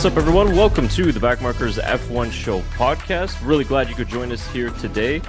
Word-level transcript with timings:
What's 0.00 0.12
up, 0.12 0.16
everyone? 0.16 0.56
Welcome 0.56 0.88
to 0.88 1.12
the 1.12 1.20
Backmarkers 1.20 1.78
F1 1.78 2.32
Show 2.32 2.60
podcast. 2.78 3.36
Really 3.46 3.64
glad 3.64 3.90
you 3.90 3.94
could 3.94 4.08
join 4.08 4.32
us 4.32 4.50
here 4.50 4.70
today 4.70 5.20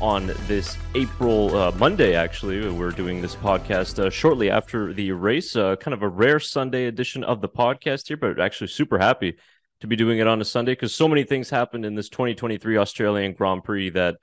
on 0.00 0.28
this 0.46 0.78
April 0.94 1.56
uh, 1.56 1.72
Monday. 1.72 2.14
Actually, 2.14 2.70
we're 2.70 2.92
doing 2.92 3.20
this 3.20 3.34
podcast 3.34 3.98
uh, 3.98 4.08
shortly 4.08 4.48
after 4.48 4.92
the 4.92 5.10
race. 5.10 5.56
Uh, 5.56 5.74
kind 5.74 5.94
of 5.94 6.04
a 6.04 6.08
rare 6.08 6.38
Sunday 6.38 6.86
edition 6.86 7.24
of 7.24 7.40
the 7.40 7.48
podcast 7.48 8.06
here, 8.06 8.16
but 8.16 8.38
actually 8.38 8.68
super 8.68 9.00
happy 9.00 9.36
to 9.80 9.88
be 9.88 9.96
doing 9.96 10.20
it 10.20 10.28
on 10.28 10.40
a 10.40 10.44
Sunday 10.44 10.74
because 10.74 10.94
so 10.94 11.08
many 11.08 11.24
things 11.24 11.50
happened 11.50 11.84
in 11.84 11.96
this 11.96 12.08
2023 12.08 12.76
Australian 12.76 13.32
Grand 13.32 13.64
Prix 13.64 13.90
that 13.90 14.14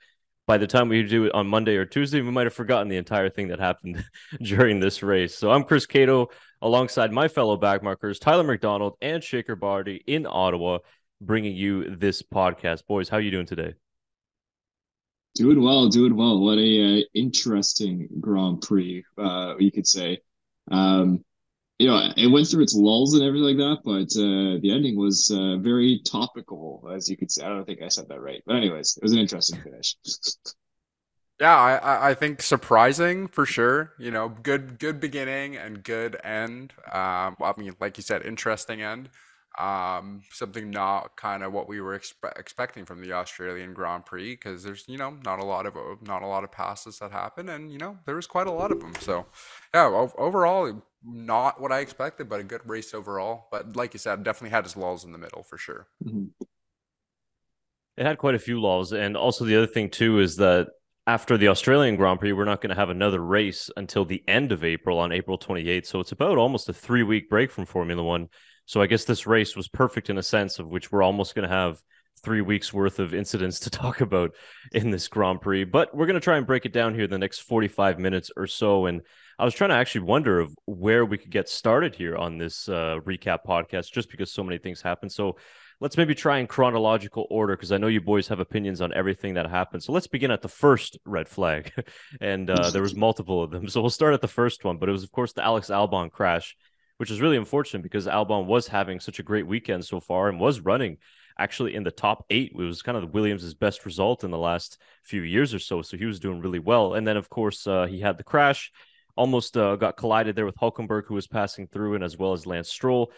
by 0.46 0.56
the 0.56 0.66
time 0.66 0.88
we 0.88 1.02
do 1.02 1.26
it 1.26 1.34
on 1.34 1.46
Monday 1.46 1.76
or 1.76 1.84
Tuesday, 1.84 2.22
we 2.22 2.30
might 2.30 2.46
have 2.46 2.54
forgotten 2.54 2.88
the 2.88 2.96
entire 2.96 3.28
thing 3.28 3.48
that 3.48 3.60
happened 3.60 4.02
during 4.42 4.80
this 4.80 5.02
race. 5.02 5.34
So 5.34 5.50
I'm 5.50 5.64
Chris 5.64 5.84
Cato 5.84 6.30
alongside 6.62 7.12
my 7.12 7.28
fellow 7.28 7.56
backmarkers, 7.56 8.20
Tyler 8.20 8.44
McDonald 8.44 8.94
and 9.00 9.22
Shaker 9.22 9.56
Barty 9.56 10.02
in 10.06 10.26
Ottawa, 10.28 10.78
bringing 11.20 11.56
you 11.56 11.96
this 11.96 12.22
podcast. 12.22 12.86
Boys, 12.86 13.08
how 13.08 13.16
are 13.18 13.20
you 13.20 13.30
doing 13.30 13.46
today? 13.46 13.74
Doing 15.34 15.62
well, 15.62 15.88
doing 15.88 16.16
well. 16.16 16.40
What 16.40 16.58
a 16.58 17.00
uh, 17.00 17.02
interesting 17.14 18.08
Grand 18.20 18.60
Prix, 18.62 19.04
uh, 19.16 19.54
you 19.58 19.70
could 19.70 19.86
say. 19.86 20.18
Um, 20.70 21.24
you 21.78 21.86
know, 21.86 22.10
it 22.16 22.26
went 22.26 22.48
through 22.48 22.64
its 22.64 22.74
lulls 22.74 23.14
and 23.14 23.22
everything 23.22 23.56
like 23.56 23.56
that, 23.58 23.78
but 23.84 24.20
uh, 24.20 24.58
the 24.60 24.72
ending 24.72 24.96
was 24.96 25.30
uh, 25.32 25.58
very 25.58 26.00
topical, 26.04 26.90
as 26.92 27.08
you 27.08 27.16
could 27.16 27.30
say. 27.30 27.44
I 27.44 27.48
don't 27.50 27.64
think 27.64 27.82
I 27.82 27.88
said 27.88 28.08
that 28.08 28.20
right, 28.20 28.42
but 28.46 28.56
anyways, 28.56 28.96
it 28.96 29.02
was 29.02 29.12
an 29.12 29.18
interesting 29.18 29.60
finish. 29.60 29.94
Yeah, 31.40 31.56
I, 31.56 32.10
I 32.10 32.14
think 32.14 32.42
surprising 32.42 33.28
for 33.28 33.46
sure. 33.46 33.92
You 33.98 34.10
know, 34.10 34.28
good 34.28 34.78
good 34.78 35.00
beginning 35.00 35.56
and 35.56 35.84
good 35.84 36.18
end. 36.24 36.72
Um, 36.86 37.36
I 37.40 37.54
mean, 37.56 37.74
like 37.80 37.96
you 37.96 38.02
said, 38.02 38.22
interesting 38.22 38.82
end. 38.82 39.08
Um, 39.58 40.22
something 40.30 40.70
not 40.70 41.16
kind 41.16 41.42
of 41.42 41.52
what 41.52 41.68
we 41.68 41.80
were 41.80 41.98
expe- 41.98 42.38
expecting 42.38 42.84
from 42.84 43.00
the 43.00 43.12
Australian 43.12 43.74
Grand 43.74 44.06
Prix 44.06 44.34
because 44.34 44.62
there's 44.62 44.84
you 44.88 44.98
know 44.98 45.16
not 45.24 45.38
a 45.38 45.44
lot 45.44 45.66
of 45.66 45.74
not 46.02 46.22
a 46.22 46.26
lot 46.26 46.42
of 46.42 46.50
passes 46.50 46.98
that 46.98 47.12
happen, 47.12 47.48
and 47.48 47.70
you 47.72 47.78
know 47.78 47.98
there 48.04 48.16
was 48.16 48.26
quite 48.26 48.48
a 48.48 48.52
lot 48.52 48.72
of 48.72 48.80
them. 48.80 48.94
So 49.00 49.26
yeah, 49.72 49.86
overall 50.18 50.82
not 51.04 51.60
what 51.60 51.70
I 51.70 51.80
expected, 51.80 52.28
but 52.28 52.40
a 52.40 52.44
good 52.44 52.62
race 52.66 52.94
overall. 52.94 53.46
But 53.52 53.76
like 53.76 53.94
you 53.94 53.98
said, 53.98 54.24
definitely 54.24 54.50
had 54.50 54.64
its 54.64 54.76
lulls 54.76 55.04
in 55.04 55.12
the 55.12 55.18
middle 55.18 55.44
for 55.44 55.56
sure. 55.56 55.86
Mm-hmm. 56.04 56.26
It 57.96 58.06
had 58.06 58.18
quite 58.18 58.34
a 58.34 58.40
few 58.40 58.60
lulls, 58.60 58.92
and 58.92 59.16
also 59.16 59.44
the 59.44 59.56
other 59.56 59.66
thing 59.66 59.90
too 59.90 60.18
is 60.18 60.36
that 60.36 60.68
after 61.08 61.38
the 61.38 61.48
Australian 61.48 61.96
Grand 61.96 62.20
Prix, 62.20 62.34
we're 62.34 62.44
not 62.44 62.60
going 62.60 62.68
to 62.68 62.76
have 62.76 62.90
another 62.90 63.24
race 63.24 63.70
until 63.78 64.04
the 64.04 64.22
end 64.28 64.52
of 64.52 64.62
April 64.62 64.98
on 64.98 65.10
April 65.10 65.38
28th. 65.38 65.86
So 65.86 66.00
it's 66.00 66.12
about 66.12 66.36
almost 66.36 66.68
a 66.68 66.74
three 66.74 67.02
week 67.02 67.30
break 67.30 67.50
from 67.50 67.64
Formula 67.64 68.02
One. 68.02 68.28
So 68.66 68.82
I 68.82 68.86
guess 68.86 69.06
this 69.06 69.26
race 69.26 69.56
was 69.56 69.68
perfect 69.68 70.10
in 70.10 70.18
a 70.18 70.22
sense 70.22 70.58
of 70.58 70.68
which 70.68 70.92
we're 70.92 71.02
almost 71.02 71.34
going 71.34 71.48
to 71.48 71.54
have 71.54 71.80
three 72.22 72.42
weeks 72.42 72.74
worth 72.74 72.98
of 72.98 73.14
incidents 73.14 73.58
to 73.60 73.70
talk 73.70 74.02
about 74.02 74.32
in 74.72 74.90
this 74.90 75.08
Grand 75.08 75.40
Prix. 75.40 75.64
But 75.64 75.96
we're 75.96 76.04
going 76.04 76.12
to 76.12 76.20
try 76.20 76.36
and 76.36 76.46
break 76.46 76.66
it 76.66 76.74
down 76.74 76.92
here 76.92 77.04
in 77.04 77.10
the 77.10 77.16
next 77.16 77.38
45 77.38 77.98
minutes 77.98 78.30
or 78.36 78.46
so. 78.46 78.84
And 78.84 79.00
I 79.38 79.46
was 79.46 79.54
trying 79.54 79.70
to 79.70 79.76
actually 79.76 80.02
wonder 80.02 80.40
of 80.40 80.54
where 80.66 81.06
we 81.06 81.16
could 81.16 81.30
get 81.30 81.48
started 81.48 81.94
here 81.94 82.16
on 82.16 82.36
this 82.36 82.68
uh, 82.68 82.98
recap 83.02 83.46
podcast, 83.48 83.92
just 83.92 84.10
because 84.10 84.30
so 84.30 84.44
many 84.44 84.58
things 84.58 84.82
happen. 84.82 85.08
So 85.08 85.38
let's 85.80 85.96
maybe 85.96 86.14
try 86.14 86.38
in 86.38 86.46
chronological 86.46 87.26
order 87.30 87.56
because 87.56 87.72
I 87.72 87.78
know 87.78 87.86
you 87.86 88.00
boys 88.00 88.28
have 88.28 88.40
opinions 88.40 88.80
on 88.80 88.92
everything 88.92 89.34
that 89.34 89.48
happened. 89.48 89.82
So 89.82 89.92
let's 89.92 90.06
begin 90.06 90.30
at 90.30 90.42
the 90.42 90.48
first 90.48 90.98
red 91.04 91.28
flag, 91.28 91.72
and 92.20 92.50
uh, 92.50 92.70
there 92.70 92.82
was 92.82 92.94
multiple 92.96 93.42
of 93.42 93.50
them. 93.50 93.68
So 93.68 93.80
we'll 93.80 93.90
start 93.90 94.14
at 94.14 94.20
the 94.20 94.28
first 94.28 94.64
one, 94.64 94.78
but 94.78 94.88
it 94.88 94.92
was 94.92 95.04
of 95.04 95.12
course 95.12 95.32
the 95.32 95.44
Alex 95.44 95.68
Albon 95.68 96.10
crash, 96.10 96.56
which 96.96 97.10
is 97.10 97.20
really 97.20 97.36
unfortunate 97.36 97.82
because 97.82 98.06
Albon 98.06 98.46
was 98.46 98.68
having 98.68 99.00
such 99.00 99.18
a 99.18 99.24
great 99.24 99.46
weekend 99.46 99.84
so 99.84 100.00
far 100.00 100.28
and 100.28 100.40
was 100.40 100.60
running 100.60 100.98
actually 101.38 101.76
in 101.76 101.84
the 101.84 101.90
top 101.90 102.24
eight. 102.30 102.52
It 102.52 102.62
was 102.62 102.82
kind 102.82 102.98
of 102.98 103.14
Williams' 103.14 103.54
best 103.54 103.86
result 103.86 104.24
in 104.24 104.32
the 104.32 104.38
last 104.38 104.78
few 105.04 105.22
years 105.22 105.54
or 105.54 105.60
so. 105.60 105.82
So 105.82 105.96
he 105.96 106.04
was 106.04 106.18
doing 106.18 106.40
really 106.40 106.58
well. 106.58 106.94
And 106.94 107.06
then 107.06 107.16
of 107.16 107.28
course 107.28 107.66
uh, 107.66 107.86
he 107.86 108.00
had 108.00 108.18
the 108.18 108.24
crash. 108.24 108.72
Almost 109.16 109.56
uh, 109.56 109.76
got 109.76 109.96
collided 109.96 110.36
there 110.36 110.46
with 110.46 110.56
Hulkenberg, 110.56 111.04
who 111.06 111.14
was 111.14 111.26
passing 111.26 111.66
through, 111.66 111.96
and 111.96 112.04
as 112.04 112.16
well 112.16 112.32
as 112.32 112.46
Lance 112.46 112.68
Stroll. 112.68 113.10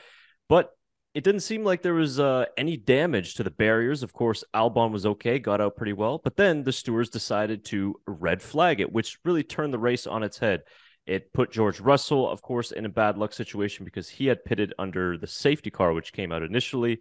But 0.48 0.70
it 1.12 1.24
didn't 1.24 1.40
seem 1.40 1.64
like 1.64 1.82
there 1.82 1.94
was 1.94 2.20
uh, 2.20 2.46
any 2.56 2.76
damage 2.76 3.34
to 3.34 3.42
the 3.42 3.50
barriers. 3.50 4.02
Of 4.02 4.12
course, 4.12 4.44
Albon 4.54 4.92
was 4.92 5.06
okay, 5.06 5.38
got 5.38 5.60
out 5.60 5.76
pretty 5.76 5.92
well, 5.92 6.20
but 6.22 6.36
then 6.36 6.62
the 6.62 6.72
stewards 6.72 7.10
decided 7.10 7.64
to 7.66 7.96
red 8.06 8.40
flag 8.40 8.80
it, 8.80 8.92
which 8.92 9.18
really 9.24 9.42
turned 9.42 9.74
the 9.74 9.78
race 9.78 10.06
on 10.06 10.22
its 10.22 10.38
head. 10.38 10.62
It 11.06 11.32
put 11.32 11.50
George 11.50 11.80
Russell, 11.80 12.30
of 12.30 12.42
course, 12.42 12.70
in 12.70 12.86
a 12.86 12.90
bad 12.90 13.18
luck 13.18 13.32
situation 13.32 13.84
because 13.84 14.08
he 14.08 14.26
had 14.26 14.44
pitted 14.44 14.72
under 14.78 15.18
the 15.18 15.26
safety 15.26 15.70
car, 15.70 15.92
which 15.92 16.12
came 16.12 16.30
out 16.30 16.44
initially. 16.44 17.00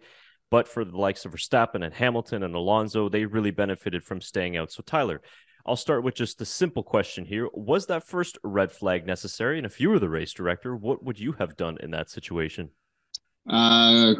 But 0.50 0.66
for 0.66 0.84
the 0.84 0.96
likes 0.96 1.24
of 1.24 1.32
Verstappen 1.32 1.84
and 1.84 1.94
Hamilton 1.94 2.42
and 2.42 2.56
Alonso, 2.56 3.08
they 3.08 3.24
really 3.24 3.52
benefited 3.52 4.02
from 4.02 4.20
staying 4.20 4.56
out. 4.56 4.72
So, 4.72 4.82
Tyler, 4.84 5.20
I'll 5.64 5.76
start 5.76 6.02
with 6.02 6.16
just 6.16 6.40
a 6.40 6.44
simple 6.44 6.82
question 6.82 7.24
here. 7.24 7.48
Was 7.52 7.86
that 7.86 8.08
first 8.08 8.36
red 8.42 8.72
flag 8.72 9.06
necessary? 9.06 9.58
And 9.58 9.66
if 9.66 9.80
you 9.80 9.90
were 9.90 10.00
the 10.00 10.08
race 10.08 10.32
director, 10.32 10.74
what 10.74 11.04
would 11.04 11.20
you 11.20 11.32
have 11.32 11.56
done 11.56 11.78
in 11.80 11.92
that 11.92 12.10
situation? 12.10 12.70
Uh, 13.50 14.14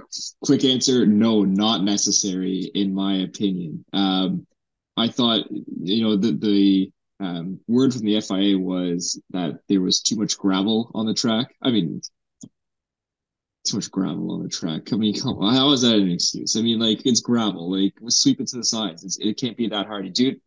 quick 0.44 0.64
answer: 0.64 1.06
No, 1.06 1.44
not 1.44 1.84
necessary, 1.84 2.70
in 2.74 2.92
my 2.92 3.18
opinion. 3.18 3.84
Um, 3.92 4.46
I 4.96 5.08
thought, 5.08 5.46
you 5.50 6.02
know, 6.02 6.16
the 6.16 6.32
the 6.32 6.92
um, 7.20 7.60
word 7.68 7.92
from 7.92 8.02
the 8.02 8.20
FIA 8.20 8.58
was 8.58 9.20
that 9.30 9.60
there 9.68 9.80
was 9.80 10.00
too 10.00 10.16
much 10.16 10.36
gravel 10.36 10.91
on 10.94 11.06
the 11.06 11.14
track. 11.14 11.54
I 11.62 11.70
mean, 11.70 12.00
too 13.64 13.76
much 13.76 13.91
gravel 13.91 14.32
on 14.32 14.42
the 14.42 14.48
track. 14.48 14.92
I 14.92 14.96
mean, 14.96 15.14
come 15.20 15.38
on, 15.38 15.54
how 15.54 15.70
is 15.72 15.82
that 15.82 15.94
an 15.94 16.10
excuse? 16.10 16.56
I 16.56 16.62
mean, 16.62 16.80
like 16.80 17.06
it's 17.06 17.20
gravel, 17.20 17.70
like 17.70 17.94
sweep 18.08 18.41
it 18.41 18.48
to 18.48 18.56
the 18.56 18.64
sides. 18.64 19.04
It's, 19.04 19.18
it 19.18 19.38
can't 19.38 19.56
be 19.56 19.68
that 19.68 19.86
hard, 19.86 20.12
dude. 20.12 20.41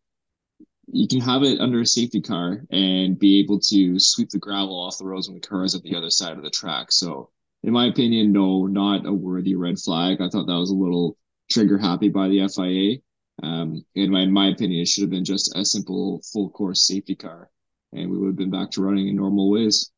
You 0.92 1.08
can 1.08 1.22
have 1.22 1.44
it 1.44 1.62
under 1.62 1.80
a 1.80 1.86
safety 1.86 2.20
car 2.20 2.66
and 2.70 3.18
be 3.18 3.40
able 3.40 3.60
to 3.62 3.98
sweep 3.98 4.30
the 4.30 4.40
gravel 4.40 4.78
off 4.78 4.98
the 4.98 5.06
roads 5.06 5.30
when 5.30 5.40
the 5.40 5.48
car 5.48 5.64
is 5.64 5.74
at 5.74 5.84
the 5.84 5.96
other 5.96 6.10
side 6.10 6.36
of 6.36 6.44
the 6.44 6.50
track. 6.50 6.92
So 6.92 7.30
in 7.64 7.74
my 7.74 7.88
opinion, 7.88 8.32
no, 8.32 8.66
not 8.68 9.06
a 9.06 9.14
worthy 9.14 9.56
red 9.56 9.80
flag. 9.80 10.22
I 10.22 10.30
thought 10.30 10.48
that 10.48 10.54
was 10.60 10.72
a 10.72 10.76
little 10.76 11.18
trigger 11.50 11.78
happy 11.78 12.10
by 12.10 12.28
the 12.30 12.42
FIA. 12.42 13.02
Um, 13.42 13.84
in 13.96 14.12
my, 14.12 14.22
in 14.22 14.32
my 14.32 14.50
opinion, 14.50 14.82
it 14.82 14.88
should 14.88 15.04
have 15.04 15.10
been 15.10 15.26
just 15.26 15.56
a 15.56 15.66
simple 15.66 16.22
full 16.32 16.50
course 16.50 16.86
safety 16.86 17.16
car, 17.16 17.50
and 17.94 18.10
we 18.12 18.18
would 18.18 18.28
have 18.28 18.36
been 18.36 18.52
back 18.52 18.72
to 18.72 18.84
running 18.84 19.08
in 19.08 19.16
normal 19.16 19.50
ways. 19.50 19.92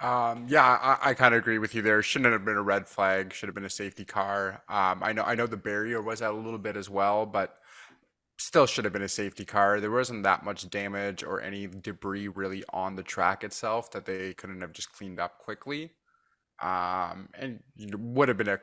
Um, 0.00 0.46
yeah, 0.48 0.64
I, 0.64 1.10
I 1.10 1.14
kind 1.14 1.34
of 1.34 1.38
agree 1.38 1.58
with 1.58 1.74
you 1.74 1.80
there. 1.82 2.02
Shouldn't 2.02 2.32
have 2.32 2.44
been 2.44 2.56
a 2.56 2.62
red 2.62 2.86
flag. 2.88 3.32
Should 3.32 3.48
have 3.48 3.54
been 3.54 3.64
a 3.64 3.70
safety 3.70 4.04
car. 4.04 4.62
Um, 4.68 5.02
I 5.02 5.12
know, 5.12 5.22
I 5.22 5.34
know 5.34 5.46
the 5.46 5.56
barrier 5.56 6.02
was 6.02 6.20
out 6.20 6.34
a 6.34 6.38
little 6.38 6.58
bit 6.58 6.76
as 6.76 6.90
well, 6.90 7.26
but 7.26 7.58
still 8.38 8.66
should 8.66 8.84
have 8.84 8.92
been 8.92 9.02
a 9.02 9.08
safety 9.08 9.44
car. 9.44 9.80
There 9.80 9.90
wasn't 9.90 10.24
that 10.24 10.44
much 10.44 10.68
damage 10.70 11.22
or 11.22 11.40
any 11.40 11.66
debris 11.66 12.28
really 12.28 12.64
on 12.72 12.96
the 12.96 13.02
track 13.02 13.44
itself 13.44 13.90
that 13.92 14.04
they 14.04 14.34
couldn't 14.34 14.60
have 14.60 14.72
just 14.72 14.92
cleaned 14.92 15.20
up 15.20 15.38
quickly. 15.38 15.92
Um, 16.62 17.28
and 17.34 17.60
would 17.98 18.28
have 18.28 18.36
been 18.36 18.48
a 18.48 18.60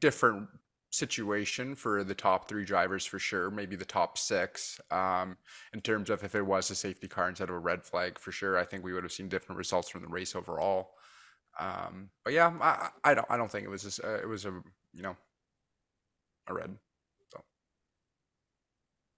different 0.00 0.48
situation 0.90 1.74
for 1.74 2.04
the 2.04 2.14
top 2.14 2.48
three 2.48 2.64
drivers 2.64 3.04
for 3.04 3.18
sure, 3.18 3.50
maybe 3.50 3.76
the 3.76 3.84
top 3.84 4.16
six. 4.16 4.80
Um, 4.90 5.36
in 5.72 5.80
terms 5.80 6.10
of 6.10 6.24
if 6.24 6.34
it 6.34 6.42
was 6.42 6.70
a 6.70 6.74
safety 6.74 7.08
car 7.08 7.28
instead 7.28 7.50
of 7.50 7.56
a 7.56 7.58
red 7.58 7.84
flag, 7.84 8.18
for 8.18 8.32
sure, 8.32 8.58
I 8.58 8.64
think 8.64 8.84
we 8.84 8.92
would 8.92 9.02
have 9.02 9.12
seen 9.12 9.28
different 9.28 9.58
results 9.58 9.88
from 9.88 10.02
the 10.02 10.08
race 10.08 10.34
overall. 10.34 10.92
Um, 11.58 12.10
but 12.24 12.32
yeah, 12.32 12.52
I, 12.60 12.90
I 13.04 13.14
don't 13.14 13.26
I 13.30 13.36
don't 13.36 13.50
think 13.50 13.64
it 13.64 13.70
was 13.70 13.82
just, 13.82 14.04
uh, 14.04 14.20
it 14.20 14.28
was 14.28 14.44
a 14.44 14.52
you 14.92 15.02
know 15.02 15.16
a 16.48 16.54
red. 16.54 16.76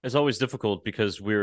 It's 0.03 0.15
always 0.15 0.37
difficult 0.37 0.85
because 0.85 1.19
we 1.19 1.33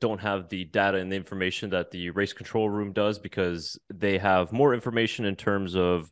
don't 0.00 0.20
have 0.20 0.48
the 0.48 0.64
data 0.64 0.96
and 0.96 1.12
the 1.12 1.16
information 1.16 1.70
that 1.70 1.90
the 1.90 2.10
race 2.10 2.32
control 2.32 2.70
room 2.70 2.92
does 2.92 3.18
because 3.18 3.78
they 3.92 4.16
have 4.16 4.52
more 4.52 4.72
information 4.72 5.26
in 5.26 5.36
terms 5.36 5.76
of 5.76 6.10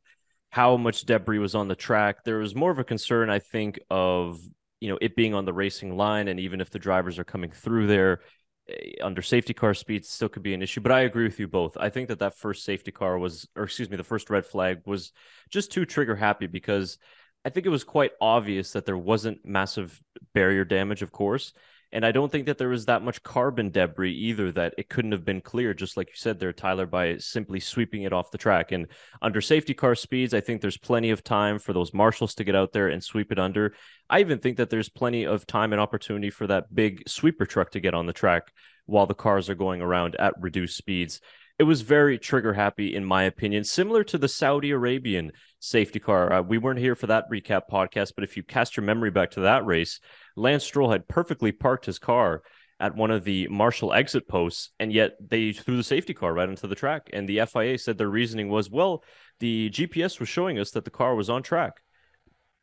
how 0.51 0.77
much 0.77 1.07
debris 1.07 1.39
was 1.39 1.55
on 1.55 1.67
the 1.67 1.75
track. 1.75 2.23
There 2.25 2.39
was 2.39 2.55
more 2.55 2.71
of 2.71 2.79
a 2.79 2.85
concern, 2.85 3.31
I 3.31 3.39
think, 3.39 3.81
of 3.91 4.39
you 4.81 4.91
know 4.91 4.99
it 5.01 5.17
being 5.17 5.35
on 5.35 5.47
the 5.47 5.55
racing 5.55 5.97
line, 5.97 6.29
and 6.29 6.39
even 6.39 6.61
if 6.61 6.69
the 6.69 6.79
drivers 6.79 7.19
are 7.19 7.25
coming 7.25 7.51
through 7.51 7.87
there 7.87 8.21
eh, 8.69 8.93
under 9.03 9.23
safety 9.23 9.55
car 9.55 9.73
speeds, 9.73 10.11
still 10.11 10.29
could 10.29 10.43
be 10.43 10.53
an 10.53 10.61
issue. 10.61 10.83
But 10.83 10.93
I 10.93 11.01
agree 11.01 11.25
with 11.25 11.41
you 11.41 11.49
both. 11.49 11.75
I 11.79 11.89
think 11.89 12.09
that 12.09 12.19
that 12.19 12.37
first 12.37 12.65
safety 12.67 12.93
car 12.93 13.19
was, 13.19 13.49
or 13.57 13.65
excuse 13.65 13.89
me, 13.89 13.97
the 13.97 14.05
first 14.05 14.29
red 14.29 14.45
flag 14.45 14.83
was 14.85 15.11
just 15.49 15.73
too 15.73 15.87
trigger 15.87 16.17
happy 16.17 16.49
because 16.49 16.99
I 17.47 17.49
think 17.49 17.65
it 17.65 17.71
was 17.71 17.83
quite 17.83 18.13
obvious 18.21 18.73
that 18.73 18.85
there 18.85 18.99
wasn't 18.99 19.45
massive 19.47 19.99
barrier 20.35 20.67
damage, 20.67 21.01
of 21.01 21.13
course. 21.13 21.55
And 21.95 22.05
I 22.05 22.11
don't 22.11 22.31
think 22.31 22.47
that 22.47 22.59
there 22.59 22.69
was 22.69 22.87
that 22.87 23.03
much 23.03 23.23
carbon 23.23 23.71
debris 23.71 24.13
either 24.13 24.51
that 24.53 24.75
it 24.77 24.89
couldn't 24.89 25.13
have 25.13 25.25
been 25.25 25.41
cleared, 25.41 25.79
just 25.79 25.97
like 25.97 26.09
you 26.09 26.17
said 26.17 26.41
there, 26.41 26.53
Tyler, 26.53 26.87
by 26.87 27.19
simply 27.19 27.61
sweeping 27.61 28.03
it 28.03 28.13
off 28.13 28.33
the 28.33 28.37
track. 28.37 28.73
And 28.73 28.89
under 29.23 29.41
safety 29.41 29.75
car 29.75 29.95
speeds, 29.95 30.35
I 30.35 30.41
think 30.41 30.61
there's 30.61 30.77
plenty 30.77 31.11
of 31.11 31.23
time 31.23 31.61
for 31.61 31.73
those 31.73 31.95
marshals 31.95 32.35
to 32.35 32.45
get 32.45 32.57
out 32.57 32.73
there 32.73 32.89
and 32.89 33.03
sweep 33.03 33.31
it 33.31 33.39
under. 33.39 33.75
I 34.11 34.19
even 34.19 34.41
think 34.41 34.57
that 34.57 34.71
there's 34.71 34.89
plenty 34.89 35.23
of 35.23 35.47
time 35.47 35.73
and 35.73 35.81
opportunity 35.81 36.31
for 36.31 36.49
that 36.49 36.75
big 36.75 37.09
sweeper 37.09 37.47
truck 37.47 37.71
to 37.71 37.81
get 37.81 37.95
on 37.95 38.07
the 38.07 38.13
track 38.13 38.53
while 38.87 39.07
the 39.07 39.15
cars 39.15 39.49
are 39.49 39.55
going 39.55 39.81
around 39.81 40.17
at 40.17 40.35
reduced 40.41 40.77
speeds. 40.77 41.21
It 41.57 41.65
was 41.65 41.83
very 41.83 42.19
trigger 42.19 42.55
happy, 42.55 42.97
in 42.97 43.05
my 43.05 43.23
opinion, 43.23 43.63
similar 43.63 44.03
to 44.05 44.19
the 44.19 44.27
Saudi 44.27 44.73
Arabian 44.73 45.31
safety 45.61 46.01
car. 46.01 46.33
Uh, 46.33 46.43
we 46.43 46.59
weren't 46.59 46.81
here 46.81 46.97
for 46.97 47.07
that 47.07 47.31
recap 47.31 47.63
podcast, 47.71 48.13
but 48.17 48.25
if 48.25 48.37
you 48.37 48.43
cast 48.43 48.77
your 48.77 48.85
memory 48.85 49.13
back 49.13 49.31
to 49.33 49.41
that 49.41 49.65
race, 49.65 50.01
Lance 50.35 50.65
Stroll 50.65 50.91
had 50.91 51.07
perfectly 51.07 51.53
parked 51.53 51.87
his 51.87 52.01
car 52.01 52.43
at 52.81 52.97
one 52.97 53.13
of 53.13 53.23
the 53.23 53.47
marshal 53.47 53.93
exit 53.93 54.27
posts, 54.27 54.73
and 54.81 54.93
yet 54.93 55.13
they 55.21 55.53
threw 55.53 55.77
the 55.77 55.85
safety 55.85 56.13
car 56.13 56.35
right 56.35 56.49
into 56.49 56.67
the 56.67 56.75
track. 56.75 57.09
And 57.13 57.29
the 57.29 57.47
FIA 57.47 57.79
said 57.79 57.99
their 57.99 58.11
reasoning 58.11 58.49
was, 58.49 58.69
well, 58.69 59.05
the 59.39 59.71
GPS 59.71 60.19
was 60.19 60.29
showing 60.29 60.59
us 60.59 60.73
that 60.73 60.85
the 60.85 60.91
car 60.91 61.15
was 61.15 61.31
on 61.31 61.45
track. 61.45 61.75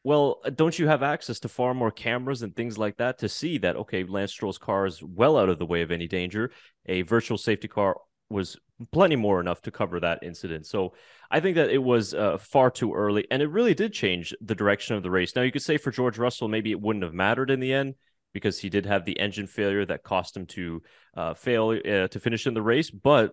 Well, 0.03 0.41
uh, 0.43 0.49
don't 0.49 0.77
you 0.77 0.87
have 0.87 1.01
access 1.01 1.39
to 1.41 1.47
far 1.47 1.73
more 1.73 1.91
cameras 1.91 2.41
and 2.41 2.53
things 2.53 2.77
like 2.77 2.97
that 2.97 3.19
to 3.19 3.29
see 3.29 3.57
that, 3.59 3.77
okay, 3.77 4.03
Lance 4.03 4.31
Stroll's 4.31 4.57
car 4.57 4.85
is 4.85 5.01
well 5.01 5.37
out 5.37 5.47
of 5.47 5.59
the 5.59 5.65
way 5.65 5.81
of 5.81 5.91
any 5.91 6.09
danger? 6.09 6.51
A 6.87 7.03
virtual 7.03 7.37
safety 7.37 7.69
car 7.69 7.95
was 8.29 8.57
plenty 8.91 9.15
more 9.15 9.39
enough 9.39 9.61
to 9.63 9.71
cover 9.71 9.99
that 9.99 10.19
incident. 10.23 10.65
So 10.65 10.93
I 11.29 11.39
think 11.39 11.55
that 11.55 11.69
it 11.69 11.81
was 11.81 12.13
uh, 12.13 12.37
far 12.37 12.71
too 12.71 12.93
early, 12.93 13.27
and 13.31 13.41
it 13.41 13.47
really 13.47 13.73
did 13.73 13.93
change 13.93 14.33
the 14.41 14.55
direction 14.55 14.95
of 14.95 15.03
the 15.03 15.11
race. 15.11 15.35
Now, 15.35 15.41
you 15.43 15.51
could 15.51 15.61
say 15.61 15.77
for 15.77 15.91
George 15.91 16.17
Russell, 16.17 16.47
maybe 16.47 16.71
it 16.71 16.81
wouldn't 16.81 17.03
have 17.03 17.13
mattered 17.13 17.51
in 17.51 17.59
the 17.59 17.73
end 17.73 17.95
because 18.33 18.59
he 18.59 18.69
did 18.69 18.85
have 18.85 19.05
the 19.05 19.19
engine 19.19 19.47
failure 19.47 19.85
that 19.85 20.03
cost 20.03 20.35
him 20.35 20.45
to 20.47 20.81
uh, 21.15 21.33
fail 21.33 21.71
uh, 21.71 22.07
to 22.07 22.19
finish 22.19 22.47
in 22.47 22.53
the 22.53 22.61
race, 22.61 22.89
but 22.89 23.31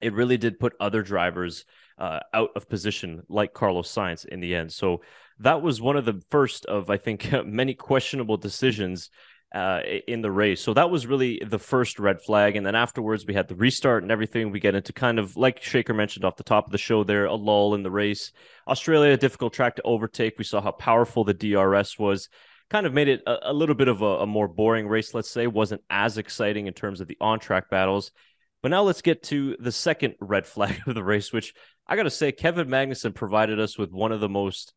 it 0.00 0.12
really 0.12 0.36
did 0.36 0.60
put 0.60 0.74
other 0.80 1.02
drivers 1.02 1.64
uh, 1.98 2.20
out 2.32 2.50
of 2.54 2.68
position, 2.68 3.22
like 3.28 3.52
Carlos 3.52 3.92
Sainz, 3.92 4.24
in 4.24 4.40
the 4.40 4.54
end. 4.54 4.72
So 4.72 5.02
that 5.40 5.62
was 5.62 5.80
one 5.80 5.96
of 5.96 6.04
the 6.04 6.22
first 6.30 6.66
of, 6.66 6.90
I 6.90 6.96
think, 6.96 7.32
many 7.44 7.74
questionable 7.74 8.36
decisions 8.36 9.10
uh, 9.54 9.80
in 10.06 10.20
the 10.20 10.30
race. 10.30 10.60
So 10.60 10.74
that 10.74 10.90
was 10.90 11.06
really 11.06 11.42
the 11.44 11.58
first 11.58 11.98
red 11.98 12.20
flag. 12.20 12.56
And 12.56 12.66
then 12.66 12.74
afterwards, 12.74 13.26
we 13.26 13.34
had 13.34 13.48
the 13.48 13.54
restart 13.54 14.02
and 14.02 14.12
everything. 14.12 14.50
We 14.50 14.60
get 14.60 14.74
into 14.74 14.92
kind 14.92 15.18
of 15.18 15.36
like 15.36 15.62
Shaker 15.62 15.94
mentioned 15.94 16.24
off 16.24 16.36
the 16.36 16.44
top 16.44 16.66
of 16.66 16.72
the 16.72 16.78
show 16.78 17.02
there, 17.02 17.24
a 17.24 17.34
lull 17.34 17.74
in 17.74 17.82
the 17.82 17.90
race. 17.90 18.32
Australia, 18.66 19.16
difficult 19.16 19.54
track 19.54 19.76
to 19.76 19.82
overtake. 19.82 20.34
We 20.36 20.44
saw 20.44 20.60
how 20.60 20.72
powerful 20.72 21.24
the 21.24 21.34
DRS 21.34 21.98
was. 21.98 22.28
Kind 22.68 22.86
of 22.86 22.92
made 22.92 23.08
it 23.08 23.22
a, 23.26 23.50
a 23.50 23.52
little 23.54 23.74
bit 23.74 23.88
of 23.88 24.02
a, 24.02 24.18
a 24.20 24.26
more 24.26 24.48
boring 24.48 24.86
race, 24.86 25.14
let's 25.14 25.30
say. 25.30 25.46
Wasn't 25.46 25.82
as 25.88 26.18
exciting 26.18 26.66
in 26.66 26.74
terms 26.74 27.00
of 27.00 27.08
the 27.08 27.16
on 27.20 27.40
track 27.40 27.70
battles. 27.70 28.10
But 28.60 28.70
now 28.70 28.82
let's 28.82 29.02
get 29.02 29.22
to 29.24 29.56
the 29.58 29.72
second 29.72 30.14
red 30.20 30.46
flag 30.46 30.82
of 30.86 30.94
the 30.94 31.04
race, 31.04 31.32
which 31.32 31.54
I 31.86 31.96
got 31.96 32.02
to 32.02 32.10
say, 32.10 32.32
Kevin 32.32 32.68
Magnussen 32.68 33.14
provided 33.14 33.58
us 33.58 33.78
with 33.78 33.92
one 33.92 34.12
of 34.12 34.20
the 34.20 34.28
most 34.28 34.74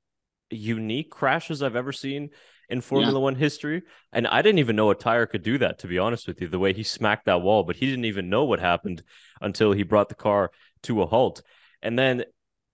unique 0.49 1.09
crashes 1.09 1.61
I've 1.61 1.75
ever 1.75 1.91
seen 1.91 2.29
in 2.71 2.81
Formula 2.81 3.13
yeah. 3.13 3.19
One 3.19 3.35
history. 3.35 3.83
And 4.13 4.25
I 4.25 4.41
didn't 4.41 4.59
even 4.59 4.75
know 4.75 4.89
a 4.89 4.95
tire 4.95 5.25
could 5.25 5.43
do 5.43 5.57
that, 5.59 5.79
to 5.79 5.87
be 5.87 5.99
honest 5.99 6.27
with 6.27 6.41
you, 6.41 6.47
the 6.47 6.57
way 6.57 6.73
he 6.73 6.83
smacked 6.83 7.25
that 7.25 7.41
wall, 7.41 7.63
but 7.63 7.75
he 7.75 7.85
didn't 7.85 8.05
even 8.05 8.29
know 8.29 8.45
what 8.45 8.59
happened 8.59 9.03
until 9.41 9.73
he 9.73 9.83
brought 9.83 10.09
the 10.09 10.15
car 10.15 10.51
to 10.83 11.01
a 11.01 11.05
halt. 11.05 11.43
And 11.81 11.99
then 11.99 12.23